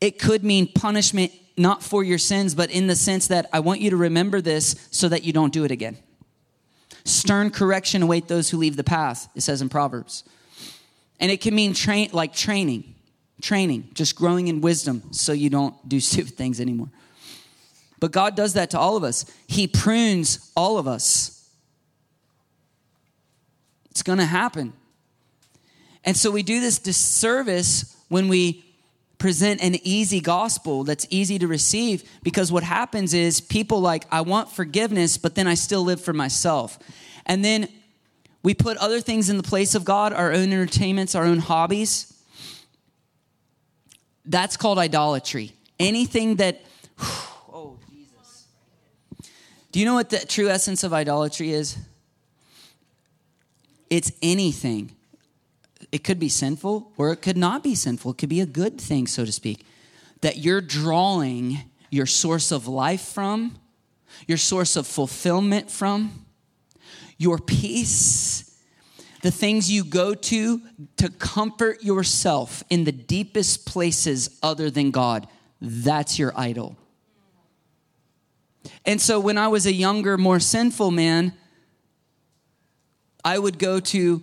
It 0.00 0.18
could 0.18 0.44
mean 0.44 0.70
punishment 0.72 1.32
not 1.56 1.82
for 1.82 2.02
your 2.02 2.18
sins, 2.18 2.54
but 2.54 2.70
in 2.70 2.86
the 2.86 2.96
sense 2.96 3.28
that 3.28 3.48
I 3.52 3.60
want 3.60 3.80
you 3.80 3.90
to 3.90 3.96
remember 3.96 4.40
this 4.40 4.88
so 4.90 5.08
that 5.08 5.22
you 5.24 5.32
don't 5.32 5.52
do 5.52 5.64
it 5.64 5.70
again. 5.70 5.96
Stern 7.04 7.50
correction 7.50 8.02
await 8.02 8.28
those 8.28 8.50
who 8.50 8.56
leave 8.56 8.76
the 8.76 8.84
path, 8.84 9.28
it 9.34 9.42
says 9.42 9.62
in 9.62 9.68
Proverbs. 9.68 10.24
And 11.20 11.30
it 11.30 11.40
can 11.40 11.54
mean 11.54 11.74
train 11.74 12.10
like 12.12 12.34
training, 12.34 12.94
training, 13.40 13.90
just 13.94 14.16
growing 14.16 14.48
in 14.48 14.60
wisdom 14.60 15.02
so 15.12 15.32
you 15.32 15.50
don't 15.50 15.88
do 15.88 16.00
stupid 16.00 16.34
things 16.34 16.60
anymore. 16.60 16.88
But 18.04 18.12
God 18.12 18.36
does 18.36 18.52
that 18.52 18.68
to 18.72 18.78
all 18.78 18.98
of 18.98 19.02
us. 19.02 19.24
He 19.46 19.66
prunes 19.66 20.52
all 20.54 20.76
of 20.76 20.86
us. 20.86 21.48
It's 23.90 24.02
going 24.02 24.18
to 24.18 24.26
happen. 24.26 24.74
And 26.04 26.14
so 26.14 26.30
we 26.30 26.42
do 26.42 26.60
this 26.60 26.78
disservice 26.78 27.96
when 28.10 28.28
we 28.28 28.62
present 29.16 29.62
an 29.62 29.76
easy 29.84 30.20
gospel 30.20 30.84
that's 30.84 31.06
easy 31.08 31.38
to 31.38 31.48
receive 31.48 32.04
because 32.22 32.52
what 32.52 32.62
happens 32.62 33.14
is 33.14 33.40
people 33.40 33.80
like 33.80 34.04
I 34.10 34.20
want 34.20 34.52
forgiveness 34.52 35.16
but 35.16 35.34
then 35.34 35.46
I 35.46 35.54
still 35.54 35.82
live 35.82 35.98
for 35.98 36.12
myself. 36.12 36.78
And 37.24 37.42
then 37.42 37.68
we 38.42 38.52
put 38.52 38.76
other 38.76 39.00
things 39.00 39.30
in 39.30 39.38
the 39.38 39.42
place 39.42 39.74
of 39.74 39.86
God, 39.86 40.12
our 40.12 40.30
own 40.30 40.52
entertainments, 40.52 41.14
our 41.14 41.24
own 41.24 41.38
hobbies. 41.38 42.12
That's 44.26 44.58
called 44.58 44.78
idolatry. 44.78 45.54
Anything 45.80 46.36
that, 46.36 46.60
Jesus. 46.98 47.33
Do 49.74 49.80
you 49.80 49.86
know 49.86 49.94
what 49.94 50.10
the 50.10 50.20
true 50.20 50.48
essence 50.48 50.84
of 50.84 50.92
idolatry 50.92 51.50
is? 51.50 51.76
It's 53.90 54.12
anything. 54.22 54.92
It 55.90 56.04
could 56.04 56.20
be 56.20 56.28
sinful 56.28 56.92
or 56.96 57.10
it 57.10 57.16
could 57.16 57.36
not 57.36 57.64
be 57.64 57.74
sinful. 57.74 58.12
It 58.12 58.18
could 58.18 58.28
be 58.28 58.40
a 58.40 58.46
good 58.46 58.80
thing, 58.80 59.08
so 59.08 59.24
to 59.24 59.32
speak, 59.32 59.66
that 60.20 60.36
you're 60.36 60.60
drawing 60.60 61.58
your 61.90 62.06
source 62.06 62.52
of 62.52 62.68
life 62.68 63.00
from, 63.00 63.58
your 64.28 64.38
source 64.38 64.76
of 64.76 64.86
fulfillment 64.86 65.72
from 65.72 66.24
your 67.18 67.38
peace, 67.38 68.56
the 69.22 69.32
things 69.32 69.72
you 69.72 69.82
go 69.82 70.14
to 70.14 70.62
to 70.98 71.10
comfort 71.10 71.82
yourself 71.82 72.62
in 72.70 72.84
the 72.84 72.92
deepest 72.92 73.66
places 73.66 74.38
other 74.40 74.70
than 74.70 74.92
God. 74.92 75.26
That's 75.60 76.16
your 76.16 76.32
idol. 76.36 76.76
And 78.84 79.00
so 79.00 79.20
when 79.20 79.38
I 79.38 79.48
was 79.48 79.66
a 79.66 79.72
younger, 79.72 80.16
more 80.16 80.40
sinful 80.40 80.90
man, 80.90 81.32
I 83.24 83.38
would 83.38 83.58
go 83.58 83.80
to 83.80 84.22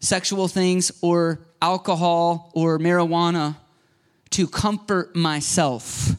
sexual 0.00 0.48
things 0.48 0.90
or 1.02 1.40
alcohol 1.60 2.50
or 2.54 2.78
marijuana 2.78 3.56
to 4.30 4.46
comfort 4.46 5.16
myself, 5.16 6.12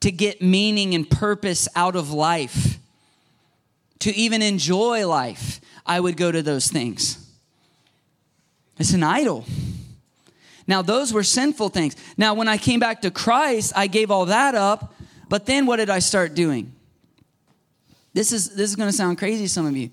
to 0.00 0.10
get 0.10 0.40
meaning 0.40 0.94
and 0.94 1.08
purpose 1.08 1.68
out 1.74 1.96
of 1.96 2.12
life 2.12 2.80
to 4.00 4.14
even 4.14 4.42
enjoy 4.42 5.06
life, 5.06 5.60
I 5.86 6.00
would 6.00 6.16
go 6.16 6.32
to 6.32 6.42
those 6.42 6.68
things. 6.68 7.18
It's 8.78 8.92
an 8.92 9.02
idol. 9.02 9.44
Now, 10.66 10.82
those 10.82 11.12
were 11.12 11.22
sinful 11.22 11.68
things. 11.70 11.96
Now, 12.16 12.34
when 12.34 12.48
I 12.48 12.56
came 12.56 12.80
back 12.80 13.02
to 13.02 13.10
Christ, 13.10 13.72
I 13.76 13.86
gave 13.86 14.10
all 14.10 14.26
that 14.26 14.54
up. 14.54 14.94
But 15.30 15.46
then 15.46 15.64
what 15.64 15.76
did 15.76 15.88
I 15.88 16.00
start 16.00 16.34
doing? 16.34 16.72
This 18.12 18.32
is, 18.32 18.50
this 18.50 18.68
is 18.68 18.76
going 18.76 18.90
to 18.90 18.92
sound 18.92 19.16
crazy 19.16 19.44
to 19.44 19.48
some 19.48 19.64
of 19.64 19.74
you. 19.74 19.90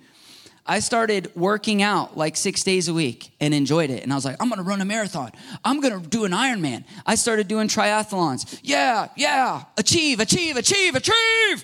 I 0.65 0.79
started 0.81 1.31
working 1.33 1.81
out 1.81 2.17
like 2.17 2.35
six 2.35 2.61
days 2.63 2.89
a 2.89 2.93
week 2.93 3.31
and 3.39 3.53
enjoyed 3.53 3.89
it. 3.89 4.03
And 4.03 4.11
I 4.11 4.15
was 4.15 4.25
like, 4.25 4.35
I'm 4.41 4.49
going 4.49 4.57
to 4.57 4.63
run 4.63 4.81
a 4.81 4.85
marathon. 4.85 5.31
I'm 5.63 5.79
going 5.79 6.01
to 6.01 6.09
do 6.09 6.25
an 6.25 6.33
Ironman. 6.33 6.83
I 7.05 7.15
started 7.15 7.47
doing 7.47 7.69
triathlons. 7.69 8.59
Yeah, 8.63 9.07
yeah. 9.15 9.63
Achieve, 9.77 10.19
achieve, 10.19 10.57
achieve, 10.57 10.95
achieve 10.95 11.63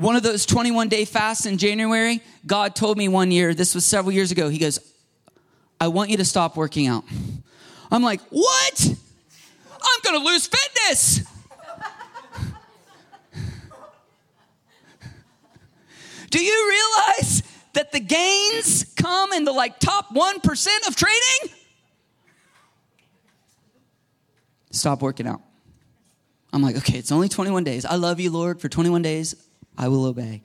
one 0.00 0.16
of 0.16 0.22
those 0.22 0.46
21 0.46 0.88
day 0.88 1.04
fasts 1.04 1.44
in 1.44 1.58
January, 1.58 2.22
God 2.46 2.74
told 2.74 2.96
me 2.96 3.06
one 3.08 3.30
year, 3.30 3.52
this 3.52 3.74
was 3.74 3.84
several 3.84 4.12
years 4.12 4.32
ago, 4.32 4.48
He 4.48 4.56
goes, 4.56 4.80
I 5.78 5.88
want 5.88 6.08
you 6.08 6.16
to 6.16 6.24
stop 6.24 6.56
working 6.56 6.86
out. 6.86 7.04
I'm 7.92 8.02
like, 8.02 8.20
what? 8.30 8.94
I'm 9.82 10.00
gonna 10.02 10.24
lose 10.24 10.46
fitness. 10.46 11.20
Do 16.30 16.42
you 16.42 16.68
realize 16.68 17.42
that 17.72 17.92
the 17.92 18.00
gains 18.00 18.84
come 18.96 19.32
in 19.32 19.44
the 19.44 19.52
like 19.52 19.78
top 19.80 20.14
1% 20.14 20.88
of 20.88 20.96
training? 20.96 21.56
Stop 24.70 25.02
working 25.02 25.26
out. 25.26 25.40
I'm 26.52 26.62
like, 26.62 26.76
okay, 26.76 26.98
it's 26.98 27.12
only 27.12 27.28
21 27.28 27.64
days. 27.64 27.84
I 27.84 27.96
love 27.96 28.20
you, 28.20 28.30
Lord, 28.30 28.60
for 28.60 28.68
21 28.68 29.02
days. 29.02 29.34
I 29.76 29.88
will 29.88 30.04
obey. 30.04 30.42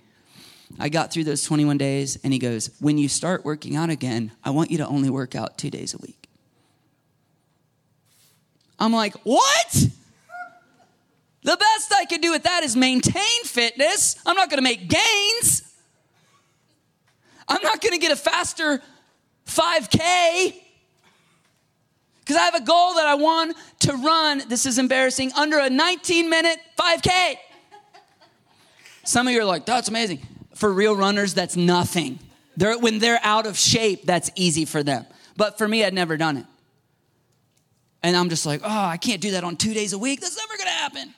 I 0.80 0.90
got 0.90 1.12
through 1.12 1.26
those 1.26 1.44
21 1.44 1.78
days, 1.78 2.18
and 2.24 2.34
he 2.34 2.40
goes, 2.40 2.72
When 2.80 2.98
you 2.98 3.08
start 3.08 3.46
working 3.46 3.76
out 3.76 3.90
again, 3.90 4.32
I 4.44 4.50
want 4.50 4.72
you 4.72 4.78
to 4.80 4.88
only 4.88 5.10
work 5.10 5.36
out 5.36 5.58
two 5.58 5.70
days 5.70 5.94
a 5.94 5.98
week. 5.98 6.25
I'm 8.80 8.94
like, 8.94 9.14
What? 9.24 9.88
The 11.44 11.56
best 11.58 11.94
I 11.94 12.06
could 12.06 12.22
do 12.22 12.32
with 12.32 12.44
that 12.44 12.64
is 12.64 12.76
maintain 12.76 13.44
fitness. 13.44 14.16
I'm 14.26 14.36
not 14.36 14.50
gonna 14.50 14.64
make 14.64 14.90
gains. 14.90 15.62
I'm 17.48 17.62
not 17.62 17.82
gonna 17.82 18.00
get 18.00 18.12
a 18.12 18.16
faster 18.16 18.82
5K 19.46 20.56
because 22.20 22.36
I 22.36 22.46
have 22.46 22.56
a 22.56 22.64
goal 22.64 22.96
that 22.96 23.06
I 23.06 23.14
want 23.14 23.56
to 23.82 23.94
run. 23.94 24.42
This 24.50 24.66
is 24.66 24.80
embarrassing 24.80 25.34
under 25.34 25.60
a 25.60 25.70
19 25.70 26.30
minute 26.32 26.58
5K. 26.80 27.36
Some 29.04 29.28
of 29.28 29.34
you 29.34 29.42
are 29.42 29.46
like, 29.46 29.68
that's 29.68 29.88
amazing. 29.88 30.26
For 30.56 30.74
real 30.74 30.96
runners, 30.96 31.36
that's 31.36 31.56
nothing. 31.56 32.18
They're, 32.58 32.80
when 32.80 32.98
they're 32.98 33.20
out 33.22 33.46
of 33.46 33.56
shape, 33.56 34.06
that's 34.06 34.32
easy 34.36 34.66
for 34.66 34.82
them. 34.82 35.06
But 35.38 35.60
for 35.60 35.68
me, 35.68 35.84
I'd 35.84 35.94
never 35.94 36.18
done 36.18 36.38
it. 36.38 36.46
And 38.06 38.16
I'm 38.16 38.30
just 38.30 38.46
like, 38.46 38.62
oh, 38.64 38.70
I 38.70 38.98
can't 38.98 39.20
do 39.20 39.32
that 39.32 39.44
on 39.44 39.56
two 39.56 39.74
days 39.74 39.92
a 39.92 39.98
week. 39.98 40.22
That's 40.22 40.38
never 40.38 40.56
going 40.58 40.68
to 40.68 40.74
happen. 40.74 41.16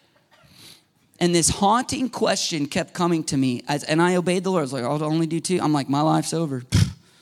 And 1.20 1.36
this 1.36 1.50
haunting 1.50 2.10
question 2.10 2.66
kept 2.66 2.94
coming 2.94 3.26
to 3.26 3.36
me. 3.36 3.62
As, 3.68 3.84
and 3.84 4.02
I 4.02 4.16
obeyed 4.16 4.46
the 4.46 4.52
Lord. 4.52 4.62
I 4.62 4.64
was 4.64 4.72
like, 4.72 4.86
I'll 4.86 5.04
only 5.04 5.28
do 5.28 5.42
two. 5.42 5.60
I'm 5.62 5.74
like, 5.74 5.90
my 5.90 6.00
life's 6.00 6.34
over. 6.34 6.64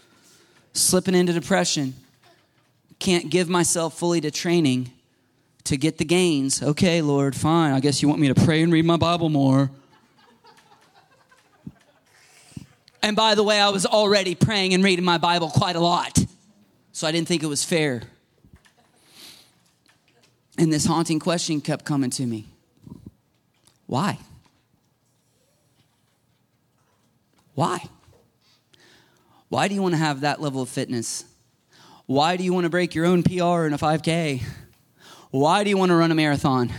Slipping 0.73 1.15
into 1.15 1.33
depression. 1.33 1.95
Can't 2.99 3.31
give 3.31 3.49
myself 3.49 3.97
fully 3.97 4.21
to 4.21 4.29
training 4.29 4.91
to 5.63 5.77
get 5.77 5.97
the 5.97 6.05
gains. 6.05 6.61
Okay, 6.61 7.01
Lord, 7.01 7.35
fine. 7.35 7.73
I 7.73 7.79
guess 7.79 8.03
you 8.03 8.07
want 8.07 8.21
me 8.21 8.27
to 8.27 8.35
pray 8.35 8.61
and 8.61 8.71
read 8.71 8.85
my 8.85 8.97
Bible 8.97 9.29
more. 9.29 9.71
And 13.01 13.15
by 13.15 13.33
the 13.33 13.41
way, 13.41 13.59
I 13.59 13.69
was 13.69 13.87
already 13.87 14.35
praying 14.35 14.75
and 14.75 14.83
reading 14.83 15.05
my 15.05 15.17
Bible 15.17 15.49
quite 15.49 15.75
a 15.75 15.79
lot. 15.79 16.23
So 16.91 17.07
I 17.07 17.11
didn't 17.11 17.27
think 17.27 17.41
it 17.41 17.47
was 17.47 17.63
fair. 17.63 18.03
And 20.57 20.71
this 20.71 20.85
haunting 20.85 21.19
question 21.19 21.61
kept 21.61 21.85
coming 21.85 22.09
to 22.11 22.25
me 22.25 22.45
Why? 23.87 24.19
Why? 27.53 27.79
Why 29.49 29.67
do 29.67 29.75
you 29.75 29.81
want 29.81 29.93
to 29.93 29.99
have 29.99 30.21
that 30.21 30.41
level 30.41 30.61
of 30.61 30.69
fitness? 30.69 31.23
Why 32.05 32.35
do 32.37 32.43
you 32.43 32.53
want 32.53 32.65
to 32.65 32.69
break 32.69 32.93
your 32.93 33.05
own 33.05 33.23
PR 33.23 33.65
in 33.65 33.73
a 33.73 33.77
5K? 33.77 34.43
Why 35.31 35.63
do 35.63 35.69
you 35.69 35.77
want 35.77 35.89
to 35.89 35.95
run 35.95 36.11
a 36.11 36.15
marathon? 36.15 36.71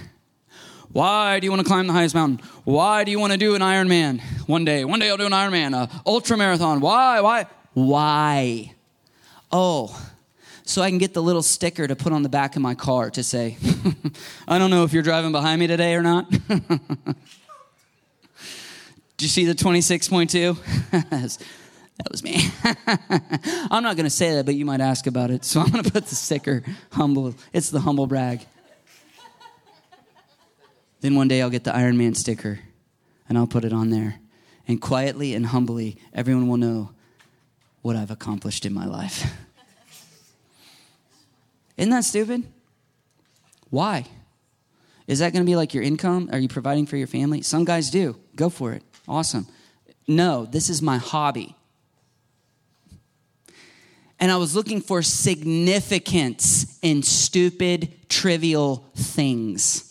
Why 0.91 1.41
do 1.41 1.47
you 1.47 1.51
want 1.51 1.61
to 1.63 1.69
climb 1.69 1.87
the 1.87 1.93
highest 1.93 2.15
mountain? 2.15 2.47
Why 2.65 3.05
do 3.05 3.11
you 3.11 3.19
want 3.19 3.33
to 3.33 3.39
do 3.39 3.55
an 3.55 3.61
Ironman 3.61 4.21
one 4.47 4.65
day? 4.65 4.85
One 4.85 5.01
day 5.01 5.11
I'll 5.11 5.17
do 5.17 5.27
an 5.27 5.33
Ironman, 5.33 5.75
a 5.75 5.91
ultra 6.07 6.37
marathon. 6.37 6.81
Why? 6.81 7.21
Why? 7.21 7.47
Why? 7.75 8.75
Oh, 9.53 9.95
so 10.67 10.83
I 10.83 10.91
can 10.91 10.99
get 10.99 11.15
the 11.15 11.23
little 11.23 11.45
sticker 11.45 11.87
to 11.87 11.95
put 11.95 12.13
on 12.13 12.23
the 12.25 12.29
back 12.29 12.57
of 12.57 12.63
my 12.63 12.75
car 12.75 13.09
to 13.11 13.23
say, 13.23 13.57
I 14.49 14.59
don't 14.59 14.71
know 14.71 14.83
if 14.83 14.93
you're 14.93 15.05
driving 15.05 15.31
behind 15.31 15.61
me 15.61 15.69
today 15.69 15.95
or 15.95 16.03
not. 16.03 16.29
Do 19.17 19.25
you 19.25 19.29
see 19.29 19.47
the 19.47 19.55
26.2? 19.55 21.47
That 21.99 22.11
was 22.11 22.23
me. 22.23 22.37
I'm 23.71 23.83
not 23.83 23.97
going 23.97 24.05
to 24.05 24.11
say 24.11 24.35
that, 24.35 24.45
but 24.45 24.55
you 24.55 24.67
might 24.67 24.83
ask 24.83 25.07
about 25.07 25.31
it. 25.31 25.47
So 25.47 25.61
I'm 25.63 25.71
going 25.71 25.83
to 25.83 25.91
put 25.91 26.05
the 26.05 26.15
sticker 26.15 26.63
humble. 26.93 27.35
It's 27.55 27.71
the 27.71 27.81
humble 27.81 28.07
brag. 28.07 28.45
then 31.01 31.15
one 31.15 31.27
day 31.27 31.41
I'll 31.41 31.49
get 31.49 31.65
the 31.65 31.75
Iron 31.75 31.97
Man 31.97 32.15
sticker 32.15 32.59
and 33.31 33.39
I'll 33.39 33.47
put 33.47 33.65
it 33.65 33.73
on 33.73 33.89
there. 33.89 34.21
And 34.69 34.79
quietly 34.79 35.33
and 35.33 35.47
humbly, 35.47 35.97
everyone 36.13 36.49
will 36.49 36.59
know 36.59 36.91
what 37.81 37.97
I've 37.97 38.11
accomplished 38.11 38.67
in 38.67 38.75
my 38.75 38.85
life. 38.85 39.33
Isn't 41.77 41.91
that 41.91 42.05
stupid? 42.05 42.45
Why? 43.71 44.07
Is 45.07 45.21
that 45.21 45.33
going 45.33 45.45
to 45.45 45.51
be 45.51 45.57
like 45.57 45.75
your 45.75 45.83
income? 45.83 46.31
Are 46.33 46.39
you 46.39 46.49
providing 46.49 46.87
for 46.87 46.97
your 46.97 47.07
family? 47.07 47.43
Some 47.43 47.65
guys 47.65 47.91
do. 47.91 48.17
Go 48.35 48.49
for 48.49 48.73
it. 48.73 48.83
Awesome. 49.07 49.47
No, 50.09 50.47
this 50.47 50.69
is 50.71 50.83
my 50.83 50.99
hobby 50.99 51.57
and 54.19 54.33
I 54.33 54.37
was 54.37 54.55
looking 54.55 54.81
for 54.81 55.03
significance 55.03 56.79
in 56.83 57.03
stupid, 57.03 58.09
trivial 58.09 58.89
things. 58.95 59.83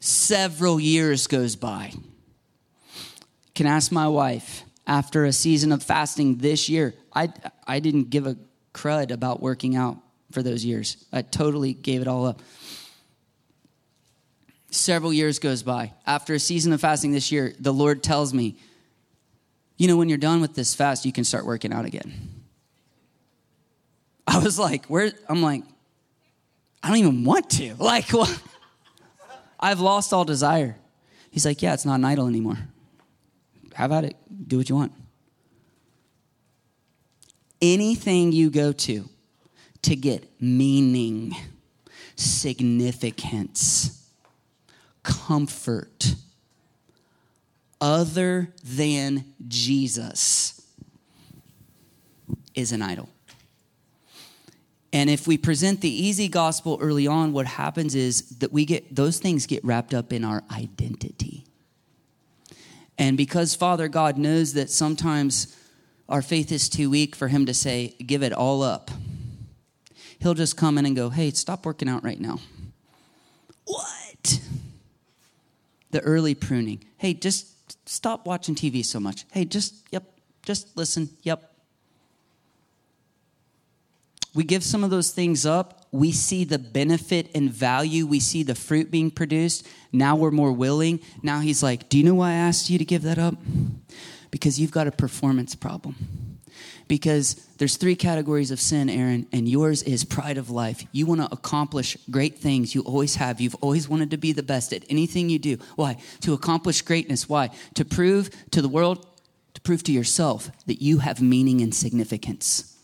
Several 0.00 0.80
years 0.80 1.26
goes 1.26 1.54
by. 1.56 1.92
Can 3.54 3.66
ask 3.66 3.92
my 3.92 4.08
wife 4.08 4.62
after 4.88 5.26
a 5.26 5.32
season 5.32 5.70
of 5.70 5.82
fasting 5.82 6.38
this 6.38 6.68
year. 6.68 6.94
I 7.14 7.32
I 7.66 7.78
didn't 7.78 8.10
give 8.10 8.26
a 8.26 8.36
crud 8.72 9.10
about 9.12 9.40
working 9.40 9.76
out 9.76 9.98
for 10.32 10.42
those 10.42 10.64
years. 10.64 11.04
I 11.12 11.22
totally 11.22 11.74
gave 11.74 12.00
it 12.00 12.08
all 12.08 12.26
up. 12.26 12.40
Several 14.70 15.12
years 15.12 15.38
goes 15.38 15.62
by. 15.62 15.92
After 16.06 16.34
a 16.34 16.38
season 16.38 16.72
of 16.72 16.80
fasting 16.80 17.12
this 17.12 17.30
year, 17.30 17.54
the 17.58 17.72
Lord 17.72 18.02
tells 18.02 18.34
me, 18.34 18.56
you 19.76 19.88
know, 19.88 19.96
when 19.96 20.08
you're 20.08 20.18
done 20.18 20.40
with 20.40 20.54
this 20.54 20.74
fast, 20.74 21.06
you 21.06 21.12
can 21.12 21.24
start 21.24 21.46
working 21.46 21.72
out 21.72 21.84
again. 21.84 22.12
I 24.26 24.38
was 24.38 24.58
like, 24.58 24.86
where? 24.86 25.10
I'm 25.28 25.40
like, 25.40 25.62
I 26.82 26.88
don't 26.88 26.98
even 26.98 27.24
want 27.24 27.50
to. 27.50 27.74
Like, 27.78 28.10
what? 28.10 28.42
I've 29.58 29.80
lost 29.80 30.12
all 30.12 30.24
desire. 30.24 30.76
He's 31.30 31.46
like, 31.46 31.62
yeah, 31.62 31.74
it's 31.74 31.86
not 31.86 31.96
an 31.96 32.04
idol 32.04 32.26
anymore. 32.26 32.58
Have 33.78 33.92
at 33.92 34.02
it. 34.02 34.16
Do 34.48 34.56
what 34.56 34.68
you 34.68 34.74
want. 34.74 34.92
Anything 37.62 38.32
you 38.32 38.50
go 38.50 38.72
to 38.72 39.08
to 39.82 39.94
get 39.94 40.28
meaning, 40.42 41.32
significance, 42.16 44.04
comfort, 45.04 46.16
other 47.80 48.52
than 48.64 49.24
Jesus 49.46 50.60
is 52.56 52.72
an 52.72 52.82
idol. 52.82 53.08
And 54.92 55.08
if 55.08 55.28
we 55.28 55.38
present 55.38 55.82
the 55.82 55.88
easy 55.88 56.26
gospel 56.26 56.78
early 56.80 57.06
on, 57.06 57.32
what 57.32 57.46
happens 57.46 57.94
is 57.94 58.22
that 58.40 58.52
we 58.52 58.64
get 58.64 58.96
those 58.96 59.20
things 59.20 59.46
get 59.46 59.64
wrapped 59.64 59.94
up 59.94 60.12
in 60.12 60.24
our 60.24 60.42
identity. 60.50 61.44
And 62.98 63.16
because 63.16 63.54
Father 63.54 63.88
God 63.88 64.18
knows 64.18 64.54
that 64.54 64.70
sometimes 64.70 65.56
our 66.08 66.20
faith 66.20 66.50
is 66.50 66.68
too 66.68 66.90
weak 66.90 67.14
for 67.14 67.28
him 67.28 67.46
to 67.46 67.54
say, 67.54 67.94
give 68.04 68.22
it 68.22 68.32
all 68.32 68.62
up, 68.62 68.90
he'll 70.18 70.34
just 70.34 70.56
come 70.56 70.78
in 70.78 70.86
and 70.86 70.96
go, 70.96 71.08
hey, 71.10 71.30
stop 71.30 71.64
working 71.64 71.88
out 71.88 72.02
right 72.02 72.20
now. 72.20 72.40
What? 73.64 74.40
The 75.92 76.00
early 76.00 76.34
pruning. 76.34 76.84
Hey, 76.96 77.14
just 77.14 77.88
stop 77.88 78.26
watching 78.26 78.54
TV 78.54 78.84
so 78.84 78.98
much. 78.98 79.26
Hey, 79.30 79.44
just, 79.44 79.74
yep, 79.92 80.04
just 80.42 80.76
listen, 80.76 81.08
yep. 81.22 81.47
We 84.38 84.44
give 84.44 84.62
some 84.62 84.84
of 84.84 84.90
those 84.90 85.10
things 85.10 85.44
up. 85.44 85.88
We 85.90 86.12
see 86.12 86.44
the 86.44 86.60
benefit 86.60 87.28
and 87.34 87.50
value. 87.50 88.06
We 88.06 88.20
see 88.20 88.44
the 88.44 88.54
fruit 88.54 88.88
being 88.88 89.10
produced. 89.10 89.66
Now 89.90 90.14
we're 90.14 90.30
more 90.30 90.52
willing. 90.52 91.00
Now 91.24 91.40
he's 91.40 91.60
like, 91.60 91.88
Do 91.88 91.98
you 91.98 92.04
know 92.04 92.14
why 92.14 92.30
I 92.30 92.34
asked 92.34 92.70
you 92.70 92.78
to 92.78 92.84
give 92.84 93.02
that 93.02 93.18
up? 93.18 93.34
Because 94.30 94.60
you've 94.60 94.70
got 94.70 94.86
a 94.86 94.92
performance 94.92 95.56
problem 95.56 95.96
because 96.86 97.34
there's 97.56 97.76
three 97.76 97.96
categories 97.96 98.52
of 98.52 98.60
sin, 98.60 98.88
Aron, 98.88 99.26
and 99.32 99.48
yours 99.48 99.82
is 99.82 100.04
pride 100.04 100.38
of 100.38 100.50
life. 100.50 100.86
You 100.92 101.06
want 101.06 101.20
to 101.20 101.28
accomplish 101.32 101.96
great 102.08 102.38
things. 102.38 102.76
You 102.76 102.82
always 102.82 103.16
have. 103.16 103.40
You've 103.40 103.56
always 103.56 103.88
wanted 103.88 104.12
to 104.12 104.18
be 104.18 104.30
the 104.30 104.44
best 104.44 104.72
at 104.72 104.84
anything 104.88 105.28
you 105.28 105.40
do. 105.40 105.56
Why? 105.74 105.96
To 106.20 106.32
accomplish 106.32 106.82
greatness. 106.82 107.28
Why? 107.28 107.50
To 107.74 107.84
prove 107.84 108.30
to 108.52 108.62
the 108.62 108.68
world, 108.68 109.04
to 109.54 109.60
prove 109.62 109.82
to 109.82 109.92
yourself 109.92 110.48
that 110.66 110.80
you 110.80 110.98
have 110.98 111.20
meaning 111.20 111.60
and 111.60 111.74
significance 111.74 112.77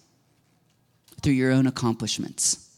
through 1.25 1.33
your 1.33 1.51
own 1.51 1.67
accomplishments. 1.67 2.69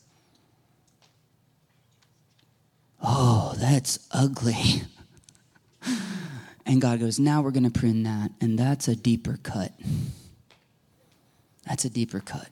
Oh, 3.03 3.55
that's 3.59 4.09
ugly. 4.13 4.83
And 6.69 6.81
God 6.81 6.99
goes, 6.99 7.21
now 7.21 7.43
we're 7.43 7.53
going 7.53 7.71
to 7.71 7.71
prune 7.71 8.03
that, 8.03 8.33
and 8.41 8.59
that's 8.59 8.89
a 8.89 8.97
deeper 8.97 9.39
cut. 9.45 9.71
That's 11.65 11.85
a 11.85 11.89
deeper 11.89 12.19
cut. 12.19 12.49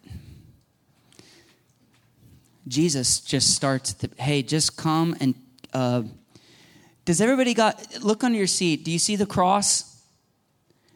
Jesus 2.69 3.19
just 3.19 3.53
starts, 3.53 3.95
the, 3.95 4.09
hey, 4.17 4.45
just 4.45 4.77
come 4.77 5.17
and. 5.19 5.35
Uh, 5.73 6.05
does 7.05 7.21
everybody 7.21 7.55
got, 7.55 8.05
look 8.05 8.23
under 8.23 8.39
your 8.39 8.47
seat. 8.47 8.85
Do 8.85 8.93
you 8.93 9.01
see 9.01 9.17
the 9.17 9.27
cross? 9.27 9.94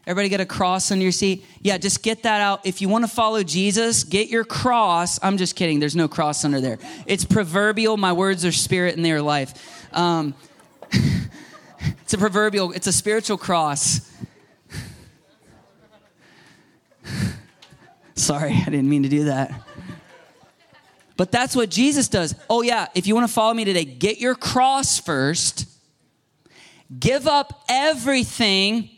Everybody 0.08 0.30
get 0.30 0.40
a 0.40 0.46
cross 0.46 0.90
under 0.90 1.02
your 1.02 1.12
seat? 1.12 1.44
Yeah, 1.60 1.76
just 1.76 2.02
get 2.02 2.22
that 2.22 2.40
out. 2.40 2.64
If 2.64 2.80
you 2.80 2.88
want 2.88 3.04
to 3.04 3.10
follow 3.10 3.42
Jesus, 3.42 4.04
get 4.04 4.30
your 4.30 4.42
cross. 4.42 5.22
I'm 5.22 5.36
just 5.36 5.54
kidding. 5.54 5.80
There's 5.80 5.94
no 5.94 6.08
cross 6.08 6.46
under 6.46 6.62
there. 6.62 6.78
It's 7.04 7.26
proverbial. 7.26 7.98
My 7.98 8.14
words 8.14 8.42
are 8.46 8.52
spirit 8.52 8.96
and 8.96 9.04
they 9.04 9.12
are 9.12 9.20
life. 9.20 9.86
Um, 9.94 10.34
it's 10.90 12.14
a 12.14 12.18
proverbial, 12.18 12.72
it's 12.72 12.86
a 12.86 12.92
spiritual 12.92 13.36
cross. 13.36 14.10
Sorry, 18.14 18.54
I 18.54 18.64
didn't 18.64 18.88
mean 18.88 19.02
to 19.02 19.10
do 19.10 19.24
that. 19.24 19.52
But 21.18 21.30
that's 21.30 21.54
what 21.54 21.68
Jesus 21.68 22.08
does. 22.08 22.34
Oh, 22.48 22.62
yeah, 22.62 22.86
if 22.94 23.06
you 23.06 23.14
want 23.14 23.28
to 23.28 23.32
follow 23.32 23.52
me 23.52 23.66
today, 23.66 23.84
get 23.84 24.18
your 24.20 24.34
cross 24.34 24.98
first, 24.98 25.66
give 26.98 27.26
up 27.26 27.62
everything 27.68 28.88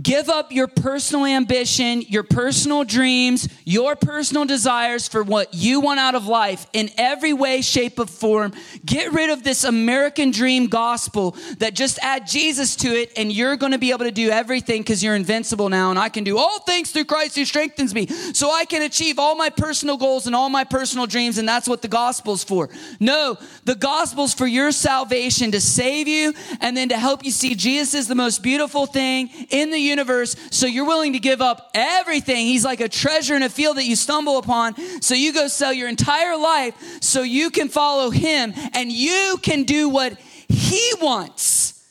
Give 0.00 0.28
up 0.28 0.52
your 0.52 0.68
personal 0.68 1.26
ambition, 1.26 2.02
your 2.02 2.22
personal 2.22 2.84
dreams, 2.84 3.48
your 3.64 3.96
personal 3.96 4.44
desires 4.44 5.08
for 5.08 5.22
what 5.22 5.52
you 5.52 5.80
want 5.80 5.98
out 5.98 6.14
of 6.14 6.26
life 6.26 6.66
in 6.72 6.90
every 6.96 7.32
way, 7.32 7.60
shape, 7.60 7.98
or 7.98 8.06
form. 8.06 8.52
Get 8.84 9.12
rid 9.12 9.30
of 9.30 9.42
this 9.42 9.64
American 9.64 10.30
dream 10.30 10.68
gospel 10.68 11.36
that 11.58 11.74
just 11.74 11.98
add 12.02 12.26
Jesus 12.26 12.76
to 12.76 12.88
it 12.88 13.12
and 13.16 13.32
you're 13.32 13.56
going 13.56 13.72
to 13.72 13.78
be 13.78 13.90
able 13.90 14.04
to 14.04 14.12
do 14.12 14.30
everything 14.30 14.82
because 14.82 15.02
you're 15.02 15.16
invincible 15.16 15.68
now 15.68 15.90
and 15.90 15.98
I 15.98 16.08
can 16.08 16.22
do 16.22 16.38
all 16.38 16.60
things 16.60 16.92
through 16.92 17.06
Christ 17.06 17.34
who 17.34 17.44
strengthens 17.44 17.92
me. 17.92 18.06
So 18.06 18.50
I 18.52 18.64
can 18.64 18.82
achieve 18.82 19.18
all 19.18 19.34
my 19.34 19.50
personal 19.50 19.96
goals 19.96 20.26
and 20.26 20.36
all 20.36 20.48
my 20.48 20.64
personal 20.64 21.06
dreams 21.06 21.36
and 21.36 21.48
that's 21.48 21.68
what 21.68 21.82
the 21.82 21.88
gospel's 21.88 22.44
for. 22.44 22.70
No, 23.00 23.38
the 23.64 23.74
gospel's 23.74 24.34
for 24.34 24.46
your 24.46 24.70
salvation 24.70 25.50
to 25.50 25.60
save 25.60 26.06
you 26.06 26.32
and 26.60 26.76
then 26.76 26.90
to 26.90 26.96
help 26.96 27.24
you 27.24 27.32
see 27.32 27.56
Jesus 27.56 27.94
is 27.94 28.08
the 28.08 28.14
most 28.14 28.42
beautiful 28.42 28.86
thing 28.86 29.28
in 29.50 29.70
the 29.70 29.89
universe, 29.90 30.36
so 30.50 30.66
you're 30.66 30.86
willing 30.86 31.12
to 31.12 31.18
give 31.18 31.42
up 31.42 31.70
everything. 31.74 32.46
He's 32.46 32.64
like 32.64 32.80
a 32.80 32.88
treasure 32.88 33.34
in 33.36 33.42
a 33.42 33.50
field 33.50 33.76
that 33.76 33.84
you 33.84 33.96
stumble 33.96 34.38
upon. 34.38 34.76
So 35.02 35.14
you 35.14 35.32
go 35.32 35.48
sell 35.48 35.72
your 35.72 35.88
entire 35.88 36.36
life 36.38 37.02
so 37.02 37.22
you 37.22 37.50
can 37.50 37.68
follow 37.68 38.10
him 38.10 38.54
and 38.72 38.90
you 38.90 39.38
can 39.42 39.64
do 39.64 39.88
what 39.88 40.18
he 40.48 40.92
wants. 41.00 41.86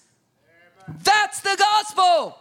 That's 1.04 1.42
the 1.42 1.56
gospel. 1.58 2.36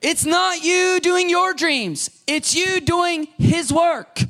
It's 0.00 0.24
not 0.24 0.64
you 0.64 0.98
doing 1.00 1.28
your 1.28 1.52
dreams, 1.52 2.10
it's 2.26 2.54
you 2.54 2.80
doing 2.80 3.28
His 3.38 3.72
work. 3.72 4.20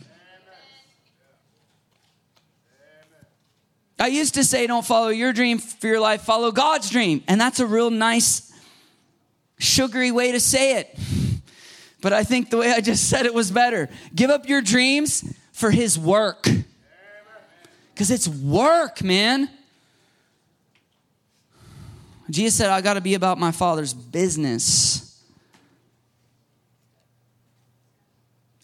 I 3.99 4.07
used 4.07 4.35
to 4.35 4.45
say, 4.45 4.67
don't 4.67 4.85
follow 4.85 5.09
your 5.09 5.35
dream 5.35 5.59
for 5.59 5.87
your 5.87 6.01
life, 6.01 6.23
follow 6.23 6.53
God's 6.53 6.89
dream. 6.89 7.23
And 7.29 7.39
that's 7.39 7.61
a 7.61 7.67
real 7.67 7.91
nice, 7.91 8.50
sugary 9.61 10.11
way 10.11 10.33
to 10.33 10.41
say 10.41 10.79
it. 10.79 10.99
But 12.01 12.13
I 12.13 12.25
think 12.25 12.51
the 12.51 12.57
way 12.57 12.73
I 12.73 12.81
just 12.81 13.09
said 13.09 13.27
it 13.27 13.35
was 13.35 13.51
better. 13.51 13.89
Give 14.15 14.31
up 14.31 14.49
your 14.49 14.63
dreams 14.63 15.23
for 15.53 15.71
His 15.71 15.99
work. 15.99 16.49
Because 17.95 18.11
it's 18.11 18.27
work, 18.27 19.03
man. 19.03 19.51
Jesus 22.31 22.57
said, 22.57 22.71
I 22.71 22.81
got 22.81 22.95
to 22.95 23.01
be 23.01 23.15
about 23.15 23.39
my 23.39 23.51
Father's 23.51 23.93
business. 23.93 25.23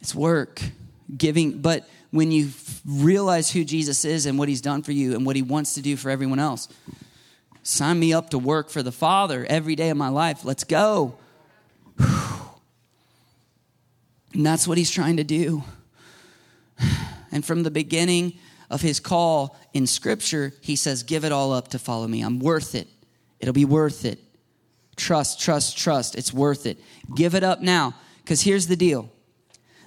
It's 0.01 0.15
work, 0.15 0.63
giving, 1.15 1.59
but 1.59 1.89
when 2.13 2.31
you 2.31 2.51
realize 2.87 3.51
who 3.51 3.65
Jesus 3.65 4.05
is 4.05 4.25
and 4.25 4.39
what 4.39 4.49
he's 4.49 4.61
done 4.61 4.83
for 4.83 4.93
you 4.93 5.15
and 5.15 5.27
what 5.27 5.37
he 5.37 5.43
wants 5.43 5.75
to 5.75 5.83
do 5.83 5.97
for 5.97 6.11
everyone 6.11 6.39
else. 6.39 6.69
Sign 7.67 7.99
me 7.99 8.13
up 8.13 8.31
to 8.31 8.39
work 8.39 8.71
for 8.71 8.81
the 8.81 8.93
Father 8.93 9.45
every 9.49 9.75
day 9.75 9.89
of 9.89 9.97
my 9.97 10.09
life. 10.09 10.45
Let's 10.45 10.63
go. 10.63 11.17
And 11.99 12.07
that's 14.47 14.69
what 14.69 14.79
he's 14.79 14.91
trying 14.91 15.17
to 15.17 15.25
do. 15.25 15.65
And 17.33 17.45
from 17.45 17.65
the 17.65 17.73
beginning 17.73 18.35
of 18.71 18.83
his 18.83 19.01
call 19.01 19.57
in 19.75 19.89
Scripture, 19.89 20.53
he 20.61 20.77
says, 20.77 21.03
Give 21.03 21.25
it 21.25 21.33
all 21.33 21.53
up 21.53 21.69
to 21.69 21.79
follow 21.81 22.07
me. 22.07 22.23
I'm 22.23 22.39
worth 22.39 22.77
it. 22.77 22.87
It'll 23.41 23.53
be 23.53 23.65
worth 23.65 24.05
it. 24.05 24.21
Trust, 24.95 25.41
trust, 25.41 25.77
trust. 25.77 26.15
It's 26.15 26.33
worth 26.33 26.67
it. 26.67 26.79
Give 27.17 27.35
it 27.35 27.43
up 27.43 27.63
now. 27.63 27.97
Because 28.23 28.43
here's 28.43 28.69
the 28.69 28.77
deal 28.77 29.11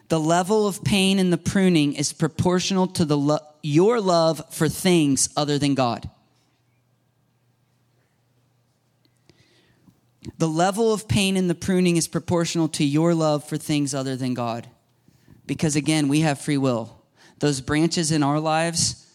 the 0.10 0.20
level 0.20 0.68
of 0.68 0.84
pain 0.84 1.18
in 1.18 1.30
the 1.30 1.38
pruning 1.38 1.94
is 1.94 2.12
proportional 2.12 2.88
to 2.88 3.06
the 3.06 3.18
lo- 3.18 3.40
your 3.64 4.02
love 4.02 4.42
for 4.52 4.68
things 4.68 5.30
other 5.38 5.58
than 5.58 5.76
God. 5.76 6.10
The 10.38 10.48
level 10.48 10.94
of 10.94 11.08
pain 11.08 11.36
in 11.36 11.48
the 11.48 11.56
pruning 11.56 11.98
is 11.98 12.08
proportional 12.08 12.68
to 12.70 12.84
your 12.84 13.14
love 13.14 13.44
for 13.44 13.58
things 13.58 13.94
other 13.94 14.16
than 14.16 14.34
God. 14.34 14.68
Because 15.46 15.76
again, 15.76 16.08
we 16.08 16.22
have 16.22 16.40
free 16.40 16.58
will. 16.58 16.96
Those 17.40 17.62
branches 17.62 18.12
in 18.12 18.22
our 18.22 18.40
lives, 18.40 19.06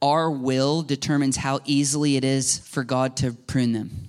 our 0.00 0.30
will 0.30 0.82
determines 0.82 1.36
how 1.36 1.60
easily 1.64 2.16
it 2.16 2.24
is 2.24 2.58
for 2.58 2.84
God 2.84 3.16
to 3.18 3.32
prune 3.32 3.72
them. 3.72 4.08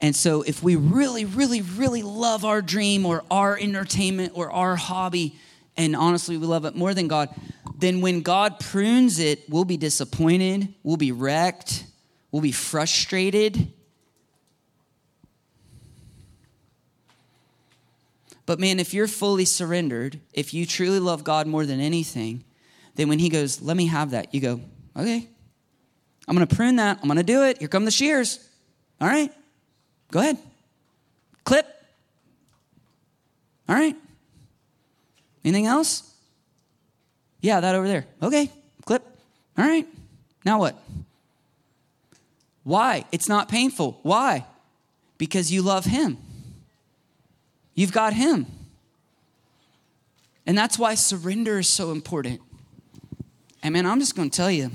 And 0.00 0.16
so, 0.16 0.42
if 0.42 0.62
we 0.62 0.76
really, 0.76 1.26
really, 1.26 1.60
really 1.60 2.02
love 2.02 2.44
our 2.44 2.62
dream 2.62 3.04
or 3.04 3.22
our 3.30 3.58
entertainment 3.58 4.32
or 4.34 4.50
our 4.50 4.74
hobby, 4.74 5.36
and 5.76 5.94
honestly, 5.94 6.38
we 6.38 6.46
love 6.46 6.64
it 6.64 6.74
more 6.74 6.94
than 6.94 7.06
God, 7.06 7.28
then 7.76 8.00
when 8.00 8.22
God 8.22 8.60
prunes 8.60 9.18
it, 9.18 9.44
we'll 9.50 9.66
be 9.66 9.76
disappointed, 9.76 10.72
we'll 10.82 10.96
be 10.96 11.12
wrecked, 11.12 11.84
we'll 12.30 12.42
be 12.42 12.52
frustrated. 12.52 13.72
But 18.46 18.58
man, 18.58 18.80
if 18.80 18.92
you're 18.94 19.08
fully 19.08 19.44
surrendered, 19.44 20.20
if 20.32 20.52
you 20.52 20.66
truly 20.66 20.98
love 20.98 21.22
God 21.22 21.46
more 21.46 21.64
than 21.64 21.80
anything, 21.80 22.44
then 22.96 23.08
when 23.08 23.18
He 23.18 23.28
goes, 23.28 23.62
let 23.62 23.76
me 23.76 23.86
have 23.86 24.10
that, 24.10 24.34
you 24.34 24.40
go, 24.40 24.60
okay, 24.96 25.28
I'm 26.26 26.34
gonna 26.34 26.46
prune 26.46 26.76
that, 26.76 26.98
I'm 27.02 27.08
gonna 27.08 27.22
do 27.22 27.44
it, 27.44 27.58
here 27.58 27.68
come 27.68 27.84
the 27.84 27.90
shears. 27.90 28.46
All 29.00 29.08
right. 29.08 29.32
Go 30.10 30.20
ahead. 30.20 30.38
Clip. 31.44 31.66
All 33.68 33.74
right. 33.74 33.96
Anything 35.44 35.66
else? 35.66 36.14
Yeah, 37.40 37.60
that 37.60 37.74
over 37.74 37.88
there. 37.88 38.06
Okay. 38.22 38.50
Clip. 38.84 39.02
All 39.56 39.64
right. 39.64 39.86
Now 40.44 40.58
what? 40.58 40.76
Why? 42.64 43.04
It's 43.12 43.28
not 43.28 43.48
painful. 43.48 43.98
Why? 44.02 44.46
Because 45.18 45.52
you 45.52 45.62
love 45.62 45.84
Him. 45.84 46.18
You've 47.74 47.92
got 47.92 48.12
Him. 48.12 48.46
And 50.46 50.56
that's 50.56 50.78
why 50.78 50.94
surrender 50.94 51.58
is 51.58 51.68
so 51.68 51.92
important. 51.92 52.40
And 53.62 53.72
man, 53.72 53.86
I'm 53.86 54.00
just 54.00 54.16
going 54.16 54.30
to 54.30 54.36
tell 54.36 54.50
you 54.50 54.70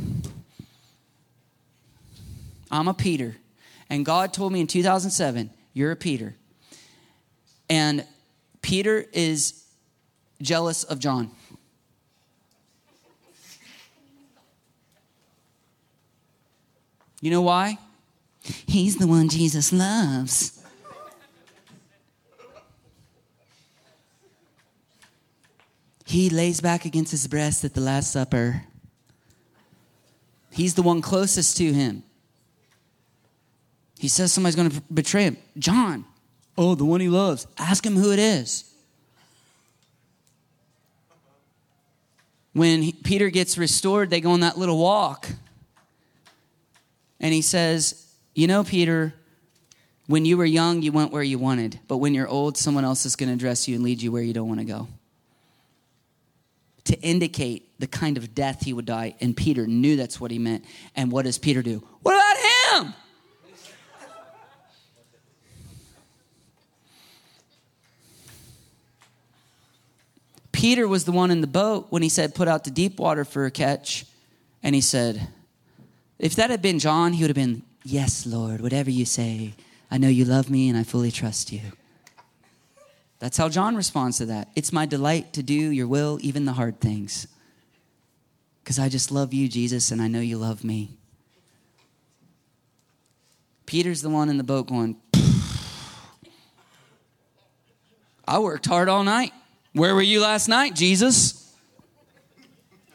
I'm 2.71 2.87
a 2.87 2.93
Peter. 2.93 3.35
And 3.89 4.05
God 4.05 4.33
told 4.33 4.51
me 4.51 4.61
in 4.61 4.67
2007, 4.67 5.49
You're 5.73 5.91
a 5.91 5.95
Peter. 5.95 6.35
And 7.69 8.05
Peter 8.61 9.05
is 9.13 9.63
jealous 10.41 10.83
of 10.83 10.99
John. 10.99 11.31
You 17.25 17.31
know 17.31 17.41
why? 17.41 17.79
He's 18.67 18.97
the 18.97 19.07
one 19.07 19.29
Jesus 19.29 19.73
loves. 19.73 20.61
He 26.05 26.29
lays 26.29 26.61
back 26.61 26.85
against 26.85 27.09
his 27.09 27.25
breast 27.25 27.65
at 27.65 27.73
the 27.73 27.81
Last 27.81 28.11
Supper. 28.11 28.61
He's 30.51 30.75
the 30.75 30.83
one 30.83 31.01
closest 31.01 31.57
to 31.57 31.73
him. 31.73 32.03
He 33.97 34.07
says 34.07 34.31
somebody's 34.31 34.55
going 34.55 34.69
to 34.69 34.83
betray 34.93 35.23
him. 35.23 35.37
John, 35.57 36.05
oh, 36.55 36.75
the 36.75 36.85
one 36.85 37.01
he 37.01 37.09
loves. 37.09 37.47
Ask 37.57 37.83
him 37.83 37.95
who 37.95 38.11
it 38.11 38.19
is. 38.19 38.71
When 42.53 42.83
he, 42.83 42.91
Peter 42.91 43.31
gets 43.31 43.57
restored, 43.57 44.11
they 44.11 44.21
go 44.21 44.29
on 44.29 44.41
that 44.41 44.59
little 44.59 44.77
walk. 44.77 45.27
And 47.19 47.33
he 47.33 47.41
says, 47.41 48.05
You 48.33 48.47
know, 48.47 48.63
Peter, 48.63 49.13
when 50.07 50.25
you 50.25 50.37
were 50.37 50.45
young, 50.45 50.81
you 50.81 50.91
went 50.91 51.11
where 51.11 51.23
you 51.23 51.39
wanted. 51.39 51.79
But 51.87 51.97
when 51.97 52.13
you're 52.13 52.27
old, 52.27 52.57
someone 52.57 52.85
else 52.85 53.05
is 53.05 53.15
going 53.15 53.29
to 53.29 53.37
dress 53.37 53.67
you 53.67 53.75
and 53.75 53.83
lead 53.83 54.01
you 54.01 54.11
where 54.11 54.21
you 54.21 54.33
don't 54.33 54.47
want 54.47 54.59
to 54.59 54.65
go. 54.65 54.87
To 56.85 56.99
indicate 56.99 57.79
the 57.79 57.87
kind 57.87 58.17
of 58.17 58.35
death 58.35 58.63
he 58.63 58.73
would 58.73 58.85
die. 58.85 59.15
And 59.19 59.35
Peter 59.35 59.65
knew 59.65 59.95
that's 59.95 60.21
what 60.21 60.29
he 60.29 60.37
meant. 60.37 60.65
And 60.95 61.11
what 61.11 61.25
does 61.25 61.39
Peter 61.39 61.63
do? 61.63 61.83
What 62.03 62.13
about 62.13 62.83
him? 62.83 62.93
Peter 70.51 70.87
was 70.87 71.03
the 71.03 71.11
one 71.11 71.31
in 71.31 71.41
the 71.41 71.47
boat 71.47 71.87
when 71.89 72.01
he 72.01 72.07
said, 72.07 72.33
Put 72.33 72.47
out 72.47 72.63
to 72.63 72.71
deep 72.71 72.97
water 72.97 73.25
for 73.25 73.45
a 73.45 73.51
catch. 73.51 74.05
And 74.63 74.73
he 74.73 74.81
said, 74.81 75.27
If 76.17 76.35
that 76.35 76.49
had 76.49 76.61
been 76.61 76.79
John, 76.79 77.13
he 77.13 77.23
would 77.23 77.29
have 77.29 77.35
been, 77.35 77.63
Yes, 77.83 78.25
Lord, 78.25 78.61
whatever 78.61 78.89
you 78.89 79.05
say. 79.05 79.53
I 79.91 79.97
know 79.99 80.07
you 80.07 80.25
love 80.25 80.49
me 80.49 80.69
and 80.69 80.77
I 80.77 80.83
fully 80.83 81.11
trust 81.11 81.51
you. 81.51 81.61
That's 83.19 83.37
how 83.37 83.47
John 83.47 83.75
responds 83.75 84.17
to 84.17 84.25
that. 84.25 84.49
It's 84.55 84.73
my 84.73 84.85
delight 84.85 85.33
to 85.33 85.43
do 85.43 85.53
your 85.53 85.87
will, 85.87 86.17
even 86.21 86.45
the 86.45 86.53
hard 86.53 86.79
things. 86.79 87.27
Because 88.63 88.79
I 88.79 88.89
just 88.89 89.11
love 89.11 89.33
you, 89.33 89.47
Jesus, 89.47 89.91
and 89.91 90.01
I 90.01 90.07
know 90.07 90.19
you 90.19 90.37
love 90.37 90.63
me. 90.63 90.97
Peter's 93.67 94.01
the 94.01 94.09
one 94.09 94.29
in 94.29 94.37
the 94.37 94.43
boat 94.43 94.67
going, 94.67 94.97
I 98.27 98.39
worked 98.39 98.65
hard 98.65 98.89
all 98.89 99.03
night. 99.03 99.31
Where 99.73 99.93
were 99.93 100.01
you 100.01 100.21
last 100.21 100.47
night, 100.47 100.73
Jesus? 100.73 101.44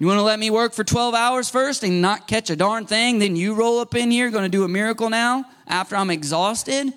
You 0.00 0.06
want 0.06 0.16
to 0.16 0.22
let 0.22 0.38
me 0.38 0.48
work 0.48 0.72
for 0.72 0.82
12 0.82 1.12
hours 1.14 1.50
first 1.50 1.84
and 1.84 2.00
not 2.00 2.26
catch 2.26 2.48
a 2.48 2.56
darn 2.56 2.86
thing? 2.86 3.18
Then 3.18 3.36
you 3.36 3.52
roll 3.52 3.80
up 3.80 3.94
in 3.94 4.10
here, 4.10 4.30
going 4.30 4.44
to 4.44 4.48
do 4.48 4.64
a 4.64 4.68
miracle 4.68 5.10
now 5.10 5.44
after 5.68 5.94
I'm 5.94 6.10
exhausted? 6.10 6.92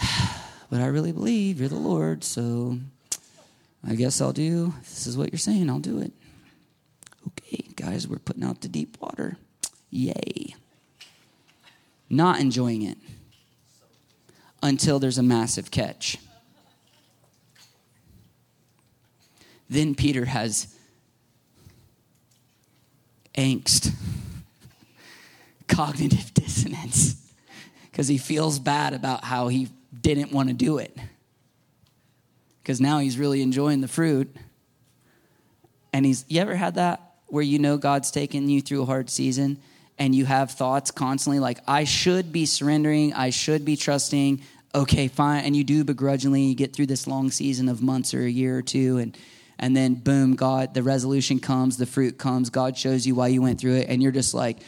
But 0.70 0.82
I 0.82 0.86
really 0.88 1.12
believe 1.12 1.60
you're 1.60 1.70
the 1.70 1.76
Lord, 1.76 2.22
so 2.22 2.78
I 3.86 3.94
guess 3.94 4.20
I'll 4.20 4.34
do. 4.34 4.74
This 4.80 5.06
is 5.06 5.16
what 5.16 5.32
you're 5.32 5.38
saying, 5.38 5.70
I'll 5.70 5.78
do 5.78 5.98
it. 5.98 6.12
Okay, 7.26 7.64
guys, 7.74 8.06
we're 8.06 8.18
putting 8.18 8.44
out 8.44 8.60
the 8.60 8.68
deep 8.68 8.98
water. 9.00 9.38
Yay. 9.88 10.54
Not 12.10 12.40
enjoying 12.40 12.82
it 12.82 12.98
until 14.62 14.98
there's 14.98 15.16
a 15.16 15.22
massive 15.22 15.70
catch. 15.70 16.18
Then 19.68 19.94
Peter 19.94 20.24
has 20.24 20.74
angst, 23.34 23.92
cognitive 25.68 26.32
dissonance, 26.34 27.16
because 27.90 28.08
he 28.08 28.18
feels 28.18 28.58
bad 28.58 28.94
about 28.94 29.24
how 29.24 29.48
he 29.48 29.68
didn't 30.00 30.32
want 30.32 30.48
to 30.48 30.54
do 30.54 30.78
it. 30.78 30.96
Because 32.62 32.80
now 32.80 32.98
he's 32.98 33.18
really 33.18 33.42
enjoying 33.42 33.80
the 33.80 33.88
fruit. 33.88 34.34
And 35.92 36.04
he's, 36.04 36.24
you 36.28 36.40
ever 36.40 36.54
had 36.54 36.76
that? 36.76 37.08
where 37.28 37.42
you 37.42 37.58
know 37.58 37.76
God's 37.76 38.10
taking 38.10 38.48
you 38.48 38.60
through 38.60 38.82
a 38.82 38.86
hard 38.86 39.10
season 39.10 39.58
and 39.98 40.14
you 40.14 40.24
have 40.24 40.50
thoughts 40.50 40.90
constantly 40.90 41.38
like, 41.38 41.58
I 41.66 41.84
should 41.84 42.32
be 42.32 42.46
surrendering, 42.46 43.12
I 43.12 43.30
should 43.30 43.64
be 43.64 43.76
trusting, 43.76 44.42
okay, 44.74 45.08
fine. 45.08 45.44
And 45.44 45.54
you 45.54 45.64
do 45.64 45.84
begrudgingly, 45.84 46.42
you 46.42 46.54
get 46.54 46.72
through 46.72 46.86
this 46.86 47.06
long 47.06 47.30
season 47.30 47.68
of 47.68 47.82
months 47.82 48.14
or 48.14 48.22
a 48.22 48.30
year 48.30 48.56
or 48.56 48.62
two, 48.62 48.98
and 48.98 49.16
and 49.58 49.76
then 49.76 49.94
boom, 49.94 50.34
God, 50.34 50.74
the 50.74 50.82
resolution 50.82 51.40
comes, 51.40 51.76
the 51.76 51.86
fruit 51.86 52.18
comes, 52.18 52.50
God 52.50 52.76
shows 52.76 53.06
you 53.06 53.14
why 53.14 53.28
you 53.28 53.42
went 53.42 53.60
through 53.60 53.76
it, 53.76 53.88
and 53.88 54.02
you're 54.02 54.12
just 54.12 54.34
like, 54.34 54.58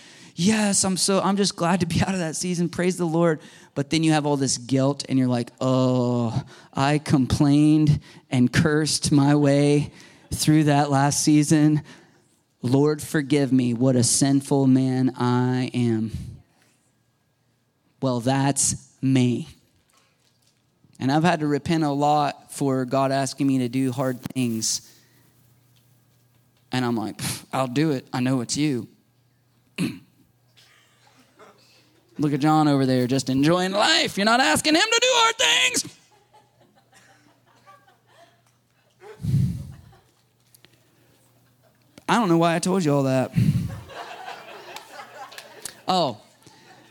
yes, 0.41 0.85
I'm 0.85 0.97
so 0.97 1.21
I'm 1.21 1.37
just 1.37 1.57
glad 1.57 1.81
to 1.81 1.87
be 1.87 2.01
out 2.07 2.15
of 2.15 2.19
that 2.19 2.37
season. 2.37 2.69
Praise 2.69 2.97
the 2.97 3.05
Lord. 3.05 3.41
But 3.75 3.91
then 3.91 4.03
you 4.03 4.13
have 4.13 4.27
all 4.27 4.37
this 4.37 4.59
guilt 4.59 5.05
and 5.09 5.19
you're 5.19 5.29
like, 5.29 5.51
"Oh, 5.61 6.43
I 6.75 6.99
complained 6.99 8.01
and 8.31 8.53
cursed 8.53 9.13
my 9.13 9.35
way 9.35 9.93
through 10.33 10.65
that 10.65 10.91
last 10.91 11.23
season. 11.23 11.83
Lord, 12.63 13.01
forgive 13.01 13.53
me. 13.53 13.75
What 13.75 13.97
a 13.97 14.03
sinful 14.03 14.67
man 14.67 15.15
I 15.17 15.71
am." 15.73 16.13
Well, 18.03 18.21
that's 18.21 18.89
me. 19.03 19.49
And 21.01 21.11
I've 21.11 21.25
had 21.25 21.41
to 21.41 21.47
repent 21.47 21.83
a 21.83 21.91
lot 21.91 22.53
for 22.53 22.85
God 22.85 23.11
asking 23.11 23.47
me 23.47 23.61
to 23.61 23.71
do 23.71 23.91
hard 23.91 24.21
things. 24.21 24.87
And 26.71 26.85
I'm 26.85 26.95
like, 26.95 27.19
I'll 27.55 27.67
do 27.67 27.93
it. 27.93 28.07
I 28.13 28.21
know 28.21 28.43
it's 28.43 28.59
you. 28.59 28.87
Look 32.19 32.35
at 32.35 32.41
John 32.41 32.69
over 32.69 32.85
there 32.85 33.07
just 33.07 33.31
enjoying 33.31 33.73
life. 33.73 34.19
You're 34.19 34.27
not 34.27 34.41
asking 34.41 34.75
him 34.75 34.83
to 34.83 34.99
do 35.01 35.09
hard 35.11 35.37
things. 35.39 35.97
I 42.07 42.17
don't 42.17 42.29
know 42.29 42.39
why 42.39 42.57
I 42.57 42.59
told 42.59 42.85
you 42.85 42.93
all 42.93 43.05
that. 43.05 43.33
oh, 45.89 46.21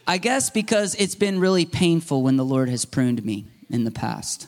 I 0.07 0.17
guess 0.17 0.49
because 0.49 0.95
it's 0.95 1.13
been 1.13 1.39
really 1.39 1.67
painful 1.67 2.23
when 2.23 2.37
the 2.37 2.45
Lord 2.45 2.69
has 2.69 2.85
pruned 2.85 3.23
me 3.23 3.45
in 3.69 3.83
the 3.83 3.91
past. 3.91 4.47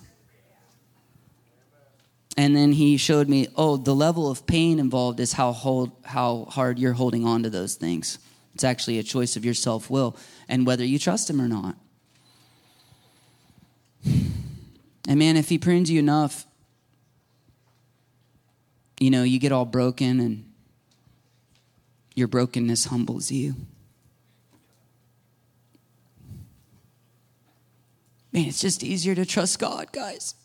And 2.38 2.56
then 2.56 2.72
he 2.72 2.98
showed 2.98 3.28
me, 3.28 3.48
oh, 3.56 3.78
the 3.78 3.94
level 3.94 4.30
of 4.30 4.48
pain 4.48 4.80
involved 4.80 5.20
is 5.20 5.34
how 5.34 5.52
hold, 5.52 5.92
how 6.04 6.46
hard 6.50 6.80
you're 6.80 6.94
holding 6.94 7.26
on 7.26 7.44
to 7.44 7.50
those 7.50 7.76
things. 7.76 8.20
It's 8.54 8.64
actually 8.64 9.00
a 9.00 9.04
choice 9.04 9.36
of 9.36 9.46
your 9.46 9.54
self 9.54 9.90
will 9.90 10.16
and 10.48 10.66
whether 10.66 10.84
you 10.84 10.98
trust 10.98 11.30
Him 11.30 11.42
or 11.42 11.48
not. 11.48 11.76
And 14.04 15.20
man, 15.20 15.36
if 15.36 15.50
He 15.50 15.58
prunes 15.58 15.92
you 15.92 16.00
enough, 16.00 16.46
you 19.00 19.10
know, 19.10 19.24
you 19.24 19.40
get 19.40 19.52
all 19.52 19.66
broken 19.66 20.20
and 20.20 20.52
your 22.16 22.28
brokenness 22.28 22.86
humbles 22.86 23.32
you. 23.32 23.56
Man, 28.32 28.46
it's 28.48 28.62
just 28.62 28.84
easier 28.84 29.14
to 29.16 29.26
trust 29.26 29.60
God, 29.60 29.92
guys. 29.92 30.36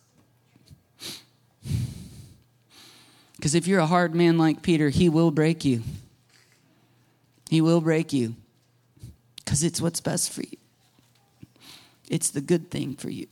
Because 3.36 3.54
if 3.54 3.66
you're 3.66 3.80
a 3.80 3.86
hard 3.86 4.14
man 4.14 4.38
like 4.38 4.62
Peter, 4.62 4.88
he 4.88 5.08
will 5.08 5.30
break 5.30 5.64
you. 5.64 5.82
He 7.48 7.60
will 7.60 7.80
break 7.80 8.12
you 8.12 8.34
because 9.36 9.62
it's 9.62 9.80
what's 9.80 10.00
best 10.00 10.32
for 10.32 10.42
you. 10.42 10.56
It's 12.08 12.30
the 12.30 12.40
good 12.40 12.70
thing 12.70 12.94
for 12.94 13.10
you. 13.10 13.26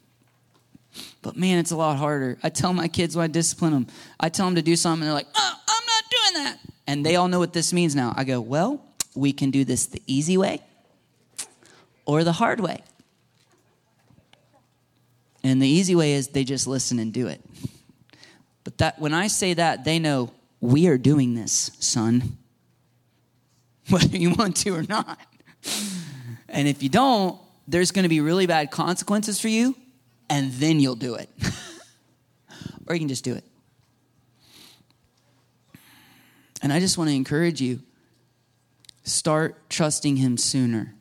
But 1.23 1.37
man, 1.37 1.59
it's 1.59 1.73
a 1.73 1.77
lot 1.77 1.97
harder. 1.97 2.39
I 2.43 2.51
tell 2.51 2.73
my 2.73 2.87
kids 2.87 3.17
when 3.17 3.25
I 3.25 3.27
discipline 3.27 3.73
them, 3.73 3.87
I 4.21 4.29
tell 4.29 4.47
them 4.47 4.55
to 4.55 4.63
do 4.63 4.77
something, 4.77 5.03
and 5.03 5.09
they're 5.09 5.15
like, 5.15 5.27
oh, 5.35 5.55
I'm 5.69 5.87
not 5.87 6.05
doing 6.11 6.45
that. 6.45 6.59
And 6.87 7.05
they 7.05 7.17
all 7.17 7.27
know 7.27 7.41
what 7.41 7.53
this 7.53 7.73
means 7.73 7.97
now. 7.97 8.13
I 8.17 8.23
go, 8.25 8.41
well, 8.41 8.85
we 9.17 9.33
can 9.33 9.51
do 9.51 9.65
this 9.65 9.87
the 9.87 10.03
easy 10.07 10.37
way 10.37 10.61
or 12.05 12.23
the 12.23 12.33
hard 12.33 12.61
way. 12.61 12.81
And 15.45 15.63
the 15.63 15.69
easy 15.69 15.95
way 15.95 16.15
is 16.15 16.29
they 16.29 16.43
just 16.43 16.67
listen 16.67 16.99
and 16.99 17.13
do 17.13 17.29
it. 17.29 17.41
But 18.65 18.79
that 18.79 18.99
when 18.99 19.15
I 19.15 19.29
say 19.29 19.55
that, 19.55 19.85
they 19.85 20.01
know 20.01 20.33
we 20.61 20.89
are 20.89 20.99
doing 20.99 21.35
this, 21.35 21.71
son. 21.79 22.39
whether 23.89 24.17
you 24.17 24.31
want 24.31 24.57
to 24.57 24.71
or 24.71 24.83
not. 24.83 25.19
And 26.49 26.69
if 26.69 26.83
you 26.83 26.89
don't, 26.89 27.39
there's 27.67 27.91
going 27.91 28.05
to 28.05 28.09
be 28.09 28.21
really 28.21 28.47
bad 28.47 28.71
consequences 28.71 29.41
for 29.41 29.49
you, 29.49 29.77
and 30.29 30.53
then 30.53 30.81
you'll 30.81 30.97
do 30.97 31.15
it. 31.15 31.29
or 32.87 32.95
you 32.95 33.01
can 33.01 33.09
just 33.09 33.25
do 33.25 33.35
it. 33.35 33.45
And 36.63 36.73
I 36.73 36.81
just 36.81 36.97
want 36.97 37.11
to 37.11 37.17
encourage 37.17 37.61
you 37.61 37.81
start 39.03 39.69
trusting 39.69 40.17
Him 40.17 40.37
sooner. 40.39 40.95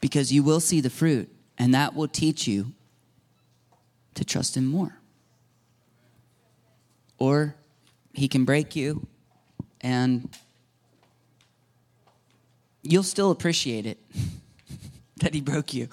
Because 0.00 0.32
you 0.32 0.42
will 0.42 0.60
see 0.60 0.80
the 0.80 0.90
fruit, 0.90 1.28
and 1.58 1.74
that 1.74 1.94
will 1.94 2.08
teach 2.08 2.46
you 2.46 2.72
to 4.14 4.24
trust 4.24 4.56
Him 4.56 4.66
more. 4.66 4.96
Or 7.18 7.54
He 8.14 8.28
can 8.28 8.44
break 8.44 8.74
you, 8.74 9.06
and 9.80 10.28
you'll 12.82 13.02
still 13.02 13.30
appreciate 13.30 13.86
it 13.86 13.98
that 15.18 15.34
he 15.34 15.40
broke 15.40 15.74
you. 15.74 15.88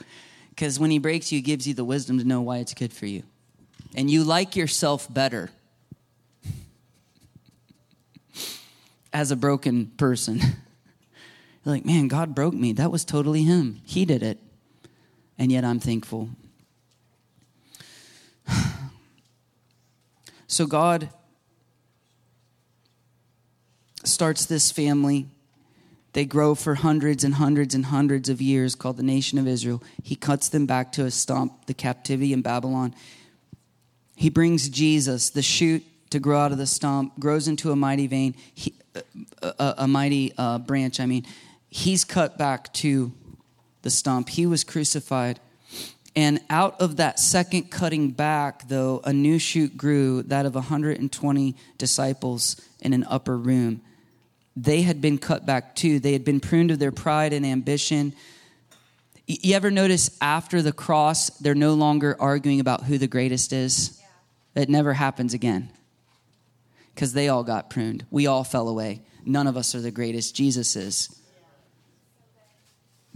Because 0.50 0.80
when 0.80 0.92
he 0.92 1.00
breaks 1.00 1.32
you, 1.32 1.38
he 1.38 1.42
gives 1.42 1.68
you 1.68 1.74
the 1.74 1.86
wisdom 1.86 2.18
to 2.18 2.24
know 2.24 2.42
why 2.42 2.58
it's 2.58 2.74
good 2.74 2.92
for 2.92 3.06
you. 3.06 3.24
And 3.96 4.10
you 4.10 4.24
like 4.24 4.56
yourself 4.56 5.12
better 5.14 5.50
as 9.14 9.32
a 9.32 9.36
broken 9.36 9.88
person. 9.98 10.42
You're 11.68 11.76
like, 11.76 11.86
man, 11.86 12.08
God 12.08 12.34
broke 12.34 12.54
me. 12.54 12.72
That 12.72 12.94
was 12.94 13.04
totally 13.04 13.44
him. 13.44 13.82
He 13.84 14.06
did 14.06 14.24
it. 14.24 14.40
And 15.38 15.52
yet 15.52 15.66
I'm 15.66 15.82
thankful. 15.82 16.30
so 20.48 20.66
God 20.66 21.10
starts 24.06 24.46
this 24.46 24.72
family. 24.72 25.28
They 26.14 26.24
grow 26.24 26.56
for 26.56 26.76
hundreds 26.76 27.26
and 27.26 27.34
hundreds 27.34 27.76
and 27.76 27.88
hundreds 27.88 28.30
of 28.30 28.42
years, 28.42 28.74
called 28.74 28.96
the 28.96 29.04
nation 29.04 29.38
of 29.38 29.46
Israel. 29.46 29.84
He 30.02 30.16
cuts 30.16 30.48
them 30.48 30.68
back 30.68 30.94
to 30.94 31.04
a 31.04 31.12
stump, 31.12 31.66
the 31.66 31.74
captivity 31.74 32.32
in 32.32 32.42
Babylon. 32.42 32.96
He 34.16 34.30
brings 34.30 34.70
Jesus, 34.70 35.32
the 35.32 35.42
shoot, 35.42 35.84
to 36.12 36.20
grow 36.22 36.40
out 36.40 36.54
of 36.54 36.60
the 36.60 36.66
stump, 36.66 37.20
grows 37.20 37.50
into 37.50 37.74
a 37.74 37.76
mighty 37.76 38.08
vein, 38.08 38.36
he, 38.54 38.74
a, 39.42 39.76
a, 39.80 39.88
mighty 39.88 40.34
uh, 40.38 40.60
branch. 40.60 41.02
I 41.02 41.06
mean, 41.06 41.26
he's 41.70 42.04
cut 42.04 42.38
back 42.38 42.74
to 42.74 43.12
the 43.82 43.90
stump. 43.90 44.30
He 44.30 44.46
was 44.46 44.64
crucified. 44.64 45.40
And 46.16 46.40
out 46.50 46.82
of 46.82 46.98
that 46.98 47.20
second 47.20 47.70
cutting 47.70 48.12
back, 48.12 48.68
though, 48.68 49.02
a 49.04 49.14
new 49.14 49.38
shoot 49.38 49.78
grew, 49.78 50.24
that 50.24 50.46
of 50.46 50.56
120 50.56 51.56
disciples 51.78 52.60
in 52.80 52.94
an 52.94 53.04
upper 53.04 53.38
room 53.38 53.82
they 54.58 54.82
had 54.82 55.02
been 55.02 55.20
cut 55.20 55.46
back 55.46 55.76
too. 55.76 56.00
They 56.00 56.14
had 56.14 56.26
been 56.26 56.40
pruned 56.40 56.72
of 56.72 56.80
their 56.80 56.92
pride 56.92 57.32
and 57.32 57.46
ambition. 57.46 58.14
You 59.28 59.56
ever 59.56 59.70
notice 59.70 60.18
after 60.20 60.64
the 60.64 60.74
cross, 60.74 61.30
they're 61.30 61.54
no 61.54 61.76
longer 61.76 62.18
arguing 62.20 62.60
about 62.60 62.84
who 62.84 62.98
the 62.98 63.08
greatest 63.08 63.54
is? 63.54 64.02
Yeah. 64.56 64.64
It 64.64 64.70
never 64.70 64.94
happens 64.94 65.36
again 65.36 65.70
because 66.96 67.14
they 67.14 67.30
all 67.30 67.44
got 67.44 67.70
pruned. 67.70 68.06
We 68.10 68.26
all 68.26 68.44
fell 68.44 68.68
away. 68.68 69.02
None 69.26 69.46
of 69.46 69.58
us 69.58 69.76
are 69.76 69.82
the 69.82 69.92
greatest. 69.92 70.36
Jesus 70.36 70.76
is. 70.76 71.16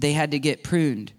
They 0.02 0.14
had 0.14 0.32
to 0.32 0.40
get 0.40 0.64
pruned. 0.64 1.14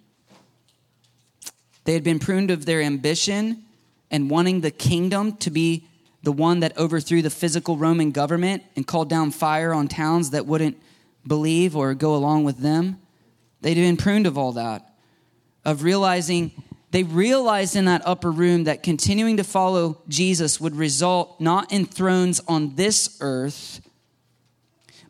They 1.84 1.94
had 1.94 2.02
been 2.02 2.18
pruned 2.18 2.50
of 2.50 2.66
their 2.66 2.82
ambition 2.82 3.64
and 4.10 4.28
wanting 4.28 4.60
the 4.60 4.72
kingdom 4.72 5.36
to 5.36 5.50
be 5.50 5.86
the 6.24 6.32
one 6.32 6.60
that 6.60 6.76
overthrew 6.76 7.22
the 7.22 7.30
physical 7.30 7.76
Roman 7.76 8.10
government 8.10 8.64
and 8.74 8.86
called 8.86 9.08
down 9.08 9.30
fire 9.30 9.72
on 9.72 9.86
towns 9.86 10.30
that 10.30 10.46
wouldn't 10.46 10.80
believe 11.26 11.76
or 11.76 11.94
go 11.94 12.14
along 12.16 12.42
with 12.42 12.58
them. 12.58 12.98
They'd 13.60 13.74
been 13.74 13.96
pruned 13.96 14.26
of 14.26 14.36
all 14.36 14.52
that, 14.52 14.94
of 15.64 15.84
realizing, 15.84 16.50
they 16.90 17.04
realized 17.04 17.76
in 17.76 17.84
that 17.84 18.02
upper 18.04 18.32
room 18.32 18.64
that 18.64 18.82
continuing 18.82 19.36
to 19.36 19.44
follow 19.44 20.02
Jesus 20.08 20.60
would 20.60 20.74
result 20.74 21.40
not 21.40 21.72
in 21.72 21.86
thrones 21.86 22.40
on 22.48 22.74
this 22.74 23.16
earth, 23.20 23.80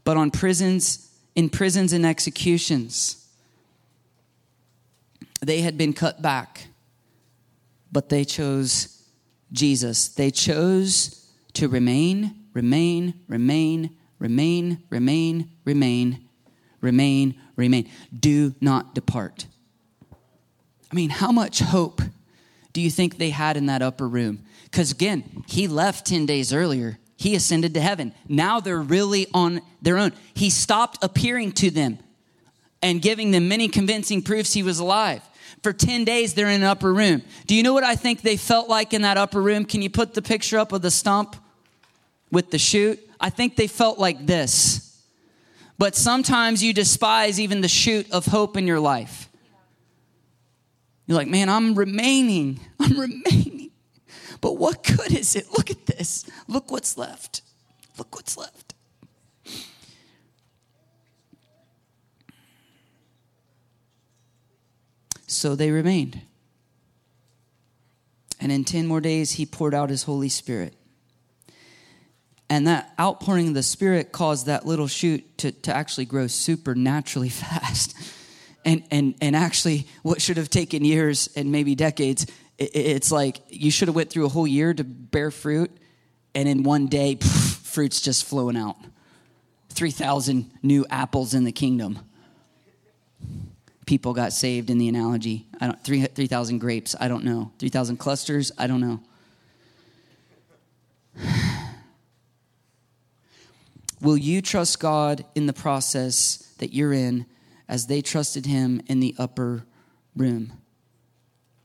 but 0.05 0.19
on 0.19 0.31
prisons, 0.31 1.11
in 1.35 1.49
prisons 1.49 1.95
and 1.95 2.05
executions. 2.05 3.22
They 5.45 5.61
had 5.61 5.77
been 5.77 5.93
cut 5.93 6.23
back, 6.23 6.69
but 7.91 8.09
they 8.09 8.25
chose 8.25 9.03
Jesus. 9.53 10.09
They 10.09 10.31
chose 10.31 11.29
to 11.55 11.69
remain, 11.69 12.35
remain, 12.55 13.15
remain, 13.27 13.97
remain, 14.19 14.83
remain, 14.89 15.51
remain, 15.65 16.29
remain, 16.81 17.35
remain. 17.57 17.91
Do 18.19 18.55
not 18.61 18.95
depart. 18.95 19.47
I 20.91 20.95
mean, 20.95 21.11
how 21.11 21.33
much 21.33 21.59
hope 21.59 22.03
do 22.73 22.81
you 22.81 22.91
think 22.91 23.19
they 23.19 23.31
had 23.31 23.57
in 23.57 23.67
that 23.67 23.83
upper 23.83 24.09
room? 24.09 24.45
Because 24.65 24.93
again, 24.93 25.45
he 25.49 25.67
left 25.67 26.07
10 26.07 26.25
days 26.25 26.53
earlier. 26.53 26.99
He 27.17 27.35
ascended 27.35 27.75
to 27.75 27.81
heaven. 27.81 28.15
Now 28.29 28.61
they're 28.61 28.81
really 28.81 29.27
on 29.35 29.61
their 29.81 29.99
own. 29.99 30.13
He 30.35 30.51
stopped 30.51 31.03
appearing 31.03 31.53
to 31.53 31.71
them 31.71 31.99
and 32.81 33.03
giving 33.03 33.31
them 33.31 33.49
many 33.49 33.69
convincing 33.69 34.23
proofs 34.23 34.53
he 34.53 34.63
was 34.63 34.79
alive. 34.79 35.23
For 35.63 35.73
10 35.73 36.05
days, 36.05 36.35
they're 36.35 36.49
in 36.49 36.63
an 36.63 36.69
upper 36.69 36.93
room. 36.93 37.23
Do 37.47 37.55
you 37.55 37.63
know 37.63 37.73
what 37.73 37.85
I 37.85 37.95
think 37.95 38.23
they 38.23 38.37
felt 38.37 38.69
like 38.69 38.93
in 38.93 39.03
that 39.03 39.17
upper 39.17 39.41
room? 39.41 39.65
Can 39.65 39.83
you 39.83 39.91
put 39.91 40.15
the 40.15 40.23
picture 40.23 40.59
up 40.59 40.73
of 40.73 40.83
the 40.83 40.91
stump 40.91 41.37
with 42.31 42.51
the 42.51 42.59
shoot? 42.59 42.99
I 43.21 43.31
think 43.31 43.57
they 43.57 43.67
felt 43.67 43.99
like 43.99 44.27
this. 44.27 45.03
But 45.79 45.95
sometimes 45.97 46.63
you 46.63 46.73
despise 46.73 47.41
even 47.41 47.61
the 47.61 47.69
shoot 47.69 48.11
of 48.11 48.27
hope 48.27 48.57
in 48.57 48.67
your 48.67 48.81
life. 48.81 49.29
You're 51.07 51.19
like, 51.19 51.29
man, 51.29 51.49
I'm 51.49 51.75
remaining. 51.75 52.61
I'm 52.81 52.99
remaining. 52.99 53.71
But 54.41 54.59
what 54.59 54.83
good 54.83 55.13
is 55.13 55.37
it? 55.37 55.47
Look 55.57 55.71
at 55.71 55.87
this. 55.87 56.25
Look 56.49 56.71
what's 56.71 56.97
left. 56.97 57.43
Look 57.99 58.15
what's 58.15 58.37
left. 58.37 58.72
So 65.33 65.55
they 65.55 65.71
remained. 65.71 66.21
And 68.41 68.51
in 68.51 68.65
10 68.65 68.87
more 68.87 69.01
days, 69.01 69.33
he 69.33 69.47
poured 69.47 69.75
out 69.75 69.89
his 69.89 70.03
Holy 70.03 70.29
Spirit. 70.29 70.75
And 72.51 72.67
that 72.67 72.93
outpouring 73.01 73.49
of 73.49 73.55
the 73.55 73.63
Spirit 73.63 74.13
caused 74.13 74.47
that 74.47 74.67
little 74.67 74.89
shoot 74.89 75.39
to, 75.39 75.53
to 75.53 75.75
actually 75.75 76.05
grow 76.05 76.27
supernaturally 76.27 77.29
fast. 77.31 77.97
And, 78.65 78.85
and, 78.91 79.15
and 79.21 79.35
actually, 79.35 79.87
what 80.03 80.21
should 80.21 80.37
have 80.37 80.51
taken 80.51 80.85
years 80.85 81.31
and 81.35 81.51
maybe 81.51 81.75
decades, 81.75 82.27
it, 82.59 82.71
it's 82.75 83.11
like 83.11 83.41
you 83.49 83.71
should 83.71 83.89
have 83.89 83.95
went 83.95 84.11
through 84.11 84.27
a 84.27 84.29
whole 84.29 84.47
year 84.47 84.75
to 84.75 84.85
bear 84.85 85.31
fruit, 85.31 85.71
and 86.35 86.49
in 86.49 86.63
one 86.63 86.87
day, 86.87 87.17
poof, 87.17 87.31
fruit's 87.63 88.01
just 88.01 88.25
flowing 88.25 88.57
out. 88.57 88.77
3,000 89.71 90.51
new 90.63 90.85
apples 90.91 91.35
in 91.35 91.45
the 91.45 91.53
kingdom. 91.53 91.99
People 93.93 94.15
got 94.15 94.33
saved 94.33 94.71
in 94.71 94.79
the 94.79 94.89
analogy. 94.89 95.47
I 95.61 95.67
don't 95.67 95.85
3,000 95.85 96.59
grapes, 96.61 96.97
I 96.99 97.09
don't 97.09 97.25
know. 97.25 97.53
3,000 97.59 97.99
clusters, 97.99 98.51
I 98.57 98.67
don't 98.67 98.81
know. 98.81 99.03
Will 104.01 104.17
you 104.17 104.41
trust 104.41 104.81
God 104.81 105.27
in 105.35 105.45
the 105.45 105.53
process 105.53 106.55
that 106.57 106.73
you're 106.73 106.95
in 106.95 107.27
as 107.69 107.87
they 107.87 108.01
trusted 108.01 108.47
Him 108.47 108.81
in 108.87 109.01
the 109.01 109.15
upper 109.19 109.67
room? 110.17 110.55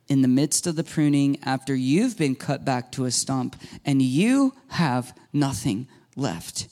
In 0.09 0.21
the 0.21 0.27
midst 0.27 0.67
of 0.67 0.75
the 0.75 0.83
pruning, 0.83 1.39
after 1.43 1.73
you've 1.73 2.17
been 2.17 2.35
cut 2.35 2.65
back 2.65 2.91
to 2.91 3.05
a 3.05 3.11
stump 3.11 3.55
and 3.85 4.01
you 4.01 4.53
have 4.71 5.17
nothing 5.31 5.87
left. 6.17 6.67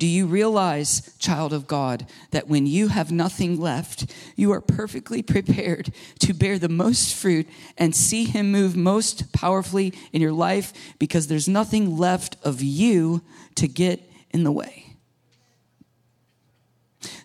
Do 0.00 0.06
you 0.06 0.24
realize, 0.24 1.14
child 1.18 1.52
of 1.52 1.66
God, 1.66 2.06
that 2.30 2.48
when 2.48 2.64
you 2.66 2.88
have 2.88 3.12
nothing 3.12 3.60
left, 3.60 4.10
you 4.34 4.50
are 4.50 4.62
perfectly 4.62 5.20
prepared 5.20 5.92
to 6.20 6.32
bear 6.32 6.58
the 6.58 6.70
most 6.70 7.14
fruit 7.14 7.46
and 7.76 7.94
see 7.94 8.24
Him 8.24 8.50
move 8.50 8.74
most 8.74 9.30
powerfully 9.34 9.92
in 10.10 10.22
your 10.22 10.32
life 10.32 10.72
because 10.98 11.26
there's 11.26 11.50
nothing 11.50 11.98
left 11.98 12.36
of 12.42 12.62
you 12.62 13.20
to 13.56 13.68
get 13.68 14.00
in 14.30 14.42
the 14.42 14.50
way? 14.50 14.96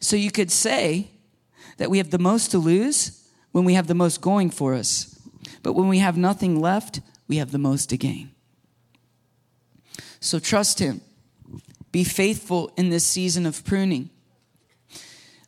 So 0.02 0.18
you 0.18 0.30
could 0.30 0.52
say 0.52 1.12
that 1.78 1.90
we 1.90 2.00
have 2.00 2.12
the 2.12 2.20
most 2.20 2.52
to 2.52 2.58
lose 2.58 3.26
when 3.54 3.64
we 3.64 3.76
have 3.76 3.88
the 3.88 3.96
most 3.96 4.20
going 4.20 4.50
for 4.50 4.74
us. 4.74 5.18
But 5.64 5.76
when 5.76 5.88
we 5.88 6.00
have 6.00 6.18
nothing 6.18 6.60
left, 6.60 7.00
we 7.30 7.38
have 7.38 7.54
the 7.54 7.58
most 7.58 7.90
to 7.92 7.98
gain. 7.98 8.32
So 10.20 10.40
trust 10.40 10.80
Him. 10.80 11.00
Be 11.96 12.04
faithful 12.04 12.74
in 12.76 12.90
this 12.90 13.08
season 13.08 13.46
of 13.46 13.64
pruning. 13.64 14.10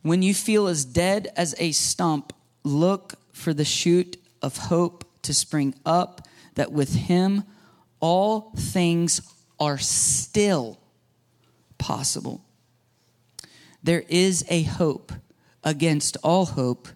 When 0.02 0.22
you 0.22 0.34
feel 0.34 0.68
as 0.68 0.86
dead 0.86 1.28
as 1.36 1.54
a 1.58 1.74
stump, 1.74 2.32
look 2.64 3.16
for 3.34 3.54
the 3.54 3.66
shoot 3.66 4.16
of 4.42 4.56
hope 4.56 5.04
to 5.24 5.34
spring 5.34 5.76
up, 5.86 6.26
that 6.56 6.72
with 6.72 6.96
Him 6.96 7.44
all 8.00 8.54
things 8.56 9.20
are 9.60 9.78
still 9.78 10.80
possible. 11.78 12.46
There 13.84 14.06
is 14.08 14.46
a 14.48 14.64
hope 14.64 15.12
against 15.66 16.16
all 16.24 16.46
hope. 16.46 16.88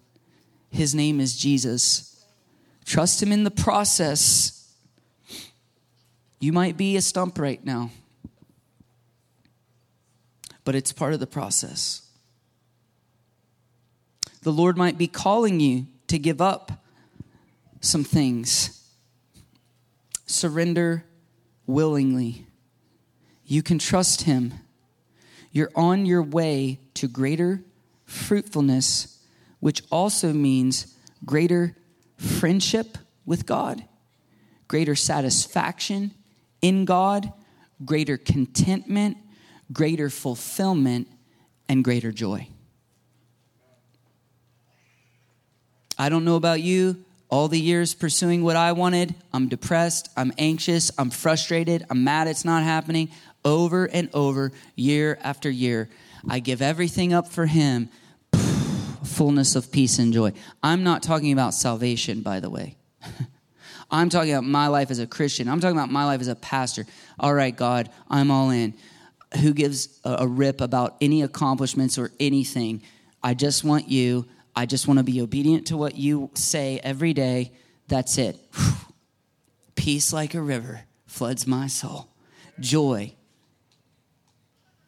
His 0.70 0.94
name 0.94 1.20
is 1.20 1.36
Jesus. 1.36 2.24
Trust 2.86 3.22
Him 3.22 3.30
in 3.30 3.44
the 3.44 3.50
process. 3.50 4.74
You 6.40 6.54
might 6.54 6.78
be 6.78 6.96
a 6.96 7.02
stump 7.02 7.38
right 7.38 7.62
now, 7.62 7.90
but 10.64 10.74
it's 10.74 10.92
part 10.92 11.14
of 11.14 11.20
the 11.20 11.26
process. 11.26 12.02
The 14.42 14.52
Lord 14.52 14.76
might 14.76 14.98
be 14.98 15.06
calling 15.06 15.60
you 15.60 15.86
to 16.08 16.18
give 16.18 16.40
up 16.40 16.84
some 17.80 18.04
things. 18.04 18.84
Surrender 20.26 21.04
willingly. 21.66 22.46
You 23.44 23.62
can 23.62 23.78
trust 23.78 24.22
Him 24.22 24.54
you're 25.52 25.70
on 25.76 26.06
your 26.06 26.22
way 26.22 26.80
to 26.94 27.06
greater 27.06 27.62
fruitfulness, 28.06 29.18
which 29.60 29.82
also 29.90 30.32
means 30.32 30.96
greater 31.24 31.76
friendship 32.16 32.96
with 33.26 33.46
God, 33.46 33.84
greater 34.66 34.96
satisfaction 34.96 36.12
in 36.62 36.86
God, 36.86 37.32
greater 37.84 38.16
contentment, 38.16 39.18
greater 39.72 40.10
fulfillment, 40.10 41.08
and 41.68 41.82
greater 41.82 42.12
joy. 42.12 42.48
I 45.98 46.08
don't 46.08 46.24
know 46.24 46.36
about 46.36 46.60
you. 46.60 47.04
All 47.30 47.48
the 47.48 47.58
years 47.58 47.94
pursuing 47.94 48.42
what 48.42 48.56
I 48.56 48.72
wanted, 48.72 49.14
I'm 49.32 49.48
depressed, 49.48 50.10
I'm 50.18 50.34
anxious, 50.36 50.90
I'm 50.98 51.08
frustrated, 51.08 51.86
I'm 51.88 52.04
mad 52.04 52.28
it's 52.28 52.44
not 52.44 52.62
happening 52.62 53.08
over 53.42 53.86
and 53.86 54.10
over, 54.12 54.52
year 54.76 55.18
after 55.22 55.48
year. 55.48 55.88
I 56.28 56.40
give 56.40 56.60
everything 56.60 57.14
up 57.14 57.28
for 57.28 57.46
Him, 57.46 57.88
fullness 59.04 59.56
of 59.56 59.72
peace 59.72 59.98
and 59.98 60.12
joy. 60.12 60.32
I'm 60.62 60.84
not 60.84 61.02
talking 61.02 61.32
about 61.32 61.54
salvation, 61.54 62.20
by 62.20 62.40
the 62.40 62.50
way. 62.50 62.76
I'm 63.90 64.10
talking 64.10 64.32
about 64.32 64.44
my 64.44 64.66
life 64.66 64.90
as 64.90 64.98
a 64.98 65.06
Christian. 65.06 65.48
I'm 65.48 65.60
talking 65.60 65.76
about 65.76 65.90
my 65.90 66.04
life 66.04 66.20
as 66.20 66.28
a 66.28 66.34
pastor. 66.34 66.84
All 67.18 67.32
right, 67.32 67.56
God, 67.56 67.88
I'm 68.10 68.30
all 68.30 68.50
in. 68.50 68.74
Who 69.40 69.54
gives 69.54 70.00
a, 70.04 70.26
rip 70.26 70.60
about 70.60 70.96
any 71.00 71.22
accomplishments 71.22 71.98
or 71.98 72.10
anything? 72.20 72.82
I 73.22 73.34
just 73.34 73.64
want 73.64 73.88
you. 73.88 74.26
I 74.54 74.66
just 74.66 74.86
want 74.86 74.98
to 74.98 75.04
be 75.04 75.20
obedient 75.20 75.68
to 75.68 75.76
what 75.76 75.96
you 75.96 76.30
say 76.34 76.80
every 76.82 77.14
day. 77.14 77.52
That's 77.88 78.18
it. 78.18 78.38
Peace 79.74 80.12
like 80.12 80.34
a 80.34 80.42
river 80.42 80.82
floods 81.06 81.46
my 81.46 81.66
soul. 81.66 82.08
Joy 82.60 83.14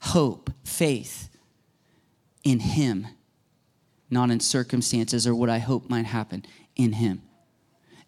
hope, 0.05 0.51
faith 0.65 1.31
in 2.43 2.61
Him, 2.61 3.07
not 4.11 4.31
in 4.31 4.39
circumstances 4.39 5.27
or 5.27 5.35
what 5.35 5.49
I 5.49 5.59
hope 5.59 5.89
might 5.89 6.05
happen, 6.05 6.45
in 6.77 6.93
Him. 6.93 7.23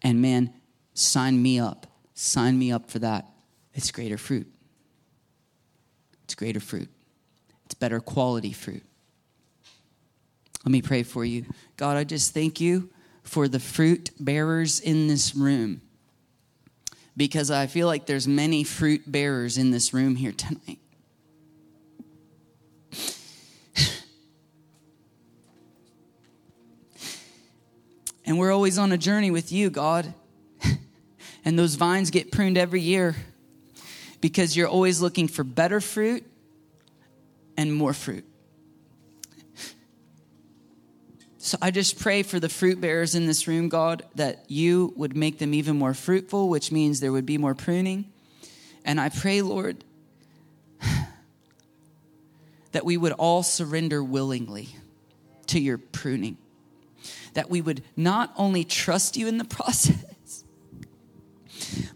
And 0.03 0.21
man, 0.21 0.53
sign 0.93 1.41
me 1.41 1.59
up. 1.59 1.87
Sign 2.13 2.57
me 2.59 2.71
up 2.71 2.89
for 2.91 2.99
that. 2.99 3.25
It's 3.73 3.91
greater 3.91 4.17
fruit. 4.17 4.47
It's 6.27 6.35
greater 6.35 6.59
fruit. 6.59 6.89
It's 7.63 7.73
better 7.73 8.01
quality 8.01 8.51
fruit. 8.51 8.83
Let 10.65 10.71
me 10.73 10.81
pray 10.81 11.03
for 11.03 11.23
you. 11.23 11.45
God, 11.77 11.95
I 11.95 12.03
just 12.03 12.33
thank 12.33 12.59
you 12.59 12.89
for 13.23 13.47
the 13.47 13.61
fruit 13.61 14.09
bearers 14.19 14.81
in 14.81 15.07
this 15.07 15.33
room 15.33 15.79
because 17.15 17.49
I 17.49 17.67
feel 17.67 17.87
like 17.87 18.07
there's 18.07 18.27
many 18.27 18.65
fruit 18.65 19.09
bearers 19.09 19.57
in 19.57 19.71
this 19.71 19.93
room 19.93 20.17
here 20.17 20.33
tonight. 20.33 20.79
And 28.25 28.37
we're 28.37 28.51
always 28.51 28.77
on 28.77 28.91
a 28.91 28.97
journey 28.97 29.31
with 29.31 29.53
you, 29.53 29.69
God. 29.69 30.13
and 31.45 31.57
those 31.57 31.75
vines 31.75 32.11
get 32.11 32.29
pruned 32.29 32.57
every 32.57 32.81
year 32.81 33.15
because 34.21 34.55
you're 34.55 34.67
always 34.67 35.01
looking 35.01 35.27
for 35.27 35.43
better 35.43 35.81
fruit 35.81 36.25
and 37.55 37.73
more 37.73 37.93
fruit. 37.93 38.25
So 41.37 41.57
I 41.61 41.71
just 41.71 41.99
pray 41.99 42.23
for 42.23 42.39
the 42.39 42.49
fruit 42.49 42.81
bearers 42.81 43.15
in 43.15 43.25
this 43.25 43.47
room, 43.47 43.69
God, 43.69 44.03
that 44.15 44.43
you 44.49 44.93
would 44.97 45.15
make 45.15 45.39
them 45.39 45.53
even 45.53 45.77
more 45.77 45.93
fruitful, 45.93 46.49
which 46.49 46.71
means 46.71 46.99
there 46.99 47.11
would 47.11 47.25
be 47.25 47.37
more 47.37 47.55
pruning. 47.55 48.11
And 48.83 48.99
I 48.99 49.09
pray, 49.09 49.41
Lord, 49.41 49.83
that 52.73 52.83
we 52.83 52.97
would 52.97 53.13
all 53.13 53.43
surrender 53.43 54.03
willingly 54.03 54.69
to 55.47 55.59
your 55.59 55.77
pruning 55.77 56.37
that 57.37 57.51
we 57.51 57.61
would 57.61 57.83
not 57.95 58.33
only 58.35 58.63
trust 58.63 59.15
you 59.15 59.27
in 59.27 59.37
the 59.37 59.45
process, 59.57 60.03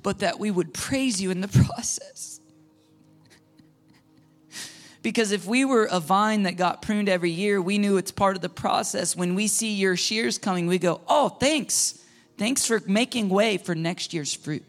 but 0.03 0.19
that 0.19 0.40
we 0.40 0.52
would 0.52 0.73
praise 0.73 1.22
you 1.22 1.32
in 1.32 1.41
the 1.41 1.48
process. 1.65 2.40
Because 5.03 5.32
if 5.32 5.48
we 5.48 5.65
were 5.65 5.86
a 5.86 5.99
vine 5.99 6.44
that 6.44 6.57
got 6.57 6.82
pruned 6.82 7.10
every 7.10 7.32
year, 7.32 7.61
we 7.61 7.78
knew 7.78 7.98
it's 7.98 8.11
part 8.11 8.36
of 8.36 8.41
the 8.41 8.49
process. 8.49 9.15
When 9.15 9.34
we 9.34 9.48
see 9.48 9.73
your 9.73 9.95
shears 9.95 10.38
coming, 10.38 10.68
we 10.68 10.78
go, 10.78 11.02
oh, 11.07 11.30
thanks. 11.30 11.99
Thanks 12.38 12.65
for 12.68 12.82
making 12.86 13.30
way 13.30 13.57
for 13.57 13.73
next 13.73 14.14
year's 14.14 14.34
fruit. 14.34 14.64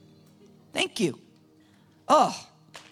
Thank 0.73 1.01
you. 1.01 1.19
Oh, 2.09 2.35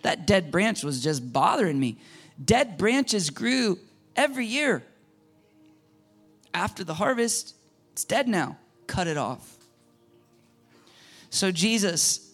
that 0.02 0.26
dead 0.26 0.50
branch 0.50 0.84
was 0.84 1.02
just 1.02 1.32
bothering 1.32 1.78
me. 1.78 1.96
Dead 2.42 2.76
branches 2.76 3.30
grew 3.30 3.78
every 4.16 4.46
year. 4.46 4.82
After 6.52 6.84
the 6.84 6.94
harvest, 6.94 7.54
it's 7.92 8.04
dead 8.04 8.28
now. 8.28 8.58
Cut 8.86 9.06
it 9.06 9.16
off. 9.16 9.56
So, 11.30 11.52
Jesus, 11.52 12.29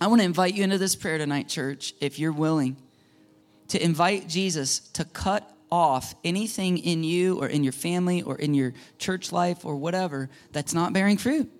I 0.00 0.08
want 0.08 0.20
to 0.20 0.24
invite 0.24 0.54
you 0.54 0.64
into 0.64 0.78
this 0.78 0.96
prayer 0.96 1.18
tonight, 1.18 1.48
church, 1.48 1.94
if 2.00 2.18
you're 2.18 2.32
willing 2.32 2.76
to 3.68 3.82
invite 3.82 4.28
Jesus 4.28 4.80
to 4.80 5.04
cut 5.04 5.48
off 5.70 6.14
anything 6.24 6.78
in 6.78 7.04
you 7.04 7.40
or 7.40 7.48
in 7.48 7.64
your 7.64 7.72
family 7.72 8.22
or 8.22 8.36
in 8.36 8.54
your 8.54 8.74
church 8.98 9.32
life 9.32 9.64
or 9.64 9.76
whatever 9.76 10.28
that's 10.52 10.74
not 10.74 10.92
bearing 10.92 11.16
fruit. 11.16 11.50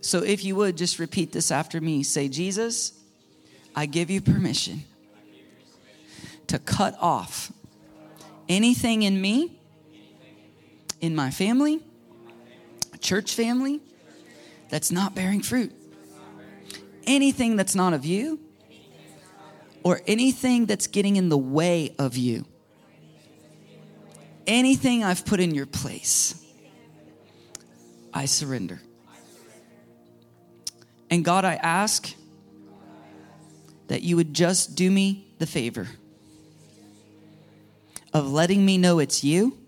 So, 0.00 0.22
if 0.22 0.44
you 0.44 0.56
would 0.56 0.76
just 0.76 0.98
repeat 0.98 1.32
this 1.32 1.50
after 1.50 1.80
me 1.80 2.02
say, 2.02 2.28
Jesus, 2.28 2.92
I 3.76 3.86
give 3.86 4.10
you 4.10 4.20
permission 4.20 4.84
to 6.46 6.58
cut 6.58 6.96
off 7.00 7.52
anything 8.48 9.02
in 9.02 9.20
me, 9.20 9.60
in 11.00 11.14
my 11.14 11.30
family, 11.30 11.80
church 13.00 13.34
family, 13.34 13.80
that's 14.70 14.90
not 14.90 15.14
bearing 15.14 15.42
fruit. 15.42 15.72
Anything 17.04 17.56
that's 17.56 17.74
not 17.74 17.92
of 17.92 18.04
you, 18.04 18.40
or 19.82 20.00
anything 20.06 20.66
that's 20.66 20.86
getting 20.86 21.16
in 21.16 21.28
the 21.28 21.38
way 21.38 21.94
of 21.98 22.16
you. 22.16 22.44
Anything 24.46 25.04
I've 25.04 25.24
put 25.24 25.40
in 25.40 25.54
your 25.54 25.66
place, 25.66 26.34
I 28.12 28.26
surrender. 28.26 28.80
And 31.08 31.24
God, 31.24 31.44
I 31.44 31.54
ask 31.54 32.14
that 33.88 34.02
you 34.02 34.16
would 34.16 34.34
just 34.34 34.76
do 34.76 34.90
me 34.90 35.26
the 35.38 35.46
favor 35.46 35.88
of 38.12 38.30
letting 38.30 38.64
me 38.64 38.78
know 38.78 38.98
it's 38.98 39.24
you 39.24 39.58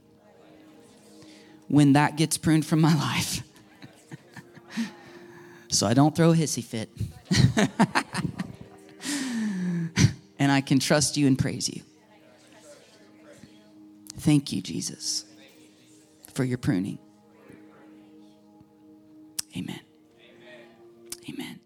when 1.69 1.95
that 1.95 2.16
gets 2.16 2.39
pruned 2.39 2.66
from 2.66 2.81
my 2.81 2.95
life 2.99 3.43
so 5.73 5.86
I 5.86 5.94
don't 5.94 6.15
throw 6.15 6.32
a 6.32 6.35
hissy 6.35 6.62
fit. 6.62 6.90
and 10.39 10.53
I 10.53 10.61
can 10.61 10.78
trust 10.78 11.16
you 11.16 11.27
and 11.27 11.39
praise 11.39 11.69
you. 11.69 11.82
Thank 14.19 14.53
you, 14.53 14.61
Jesus, 14.61 15.24
for 16.35 16.44
your 16.44 16.59
pruning. 16.59 16.99
Amen. 19.57 19.81
Amen. 21.28 21.62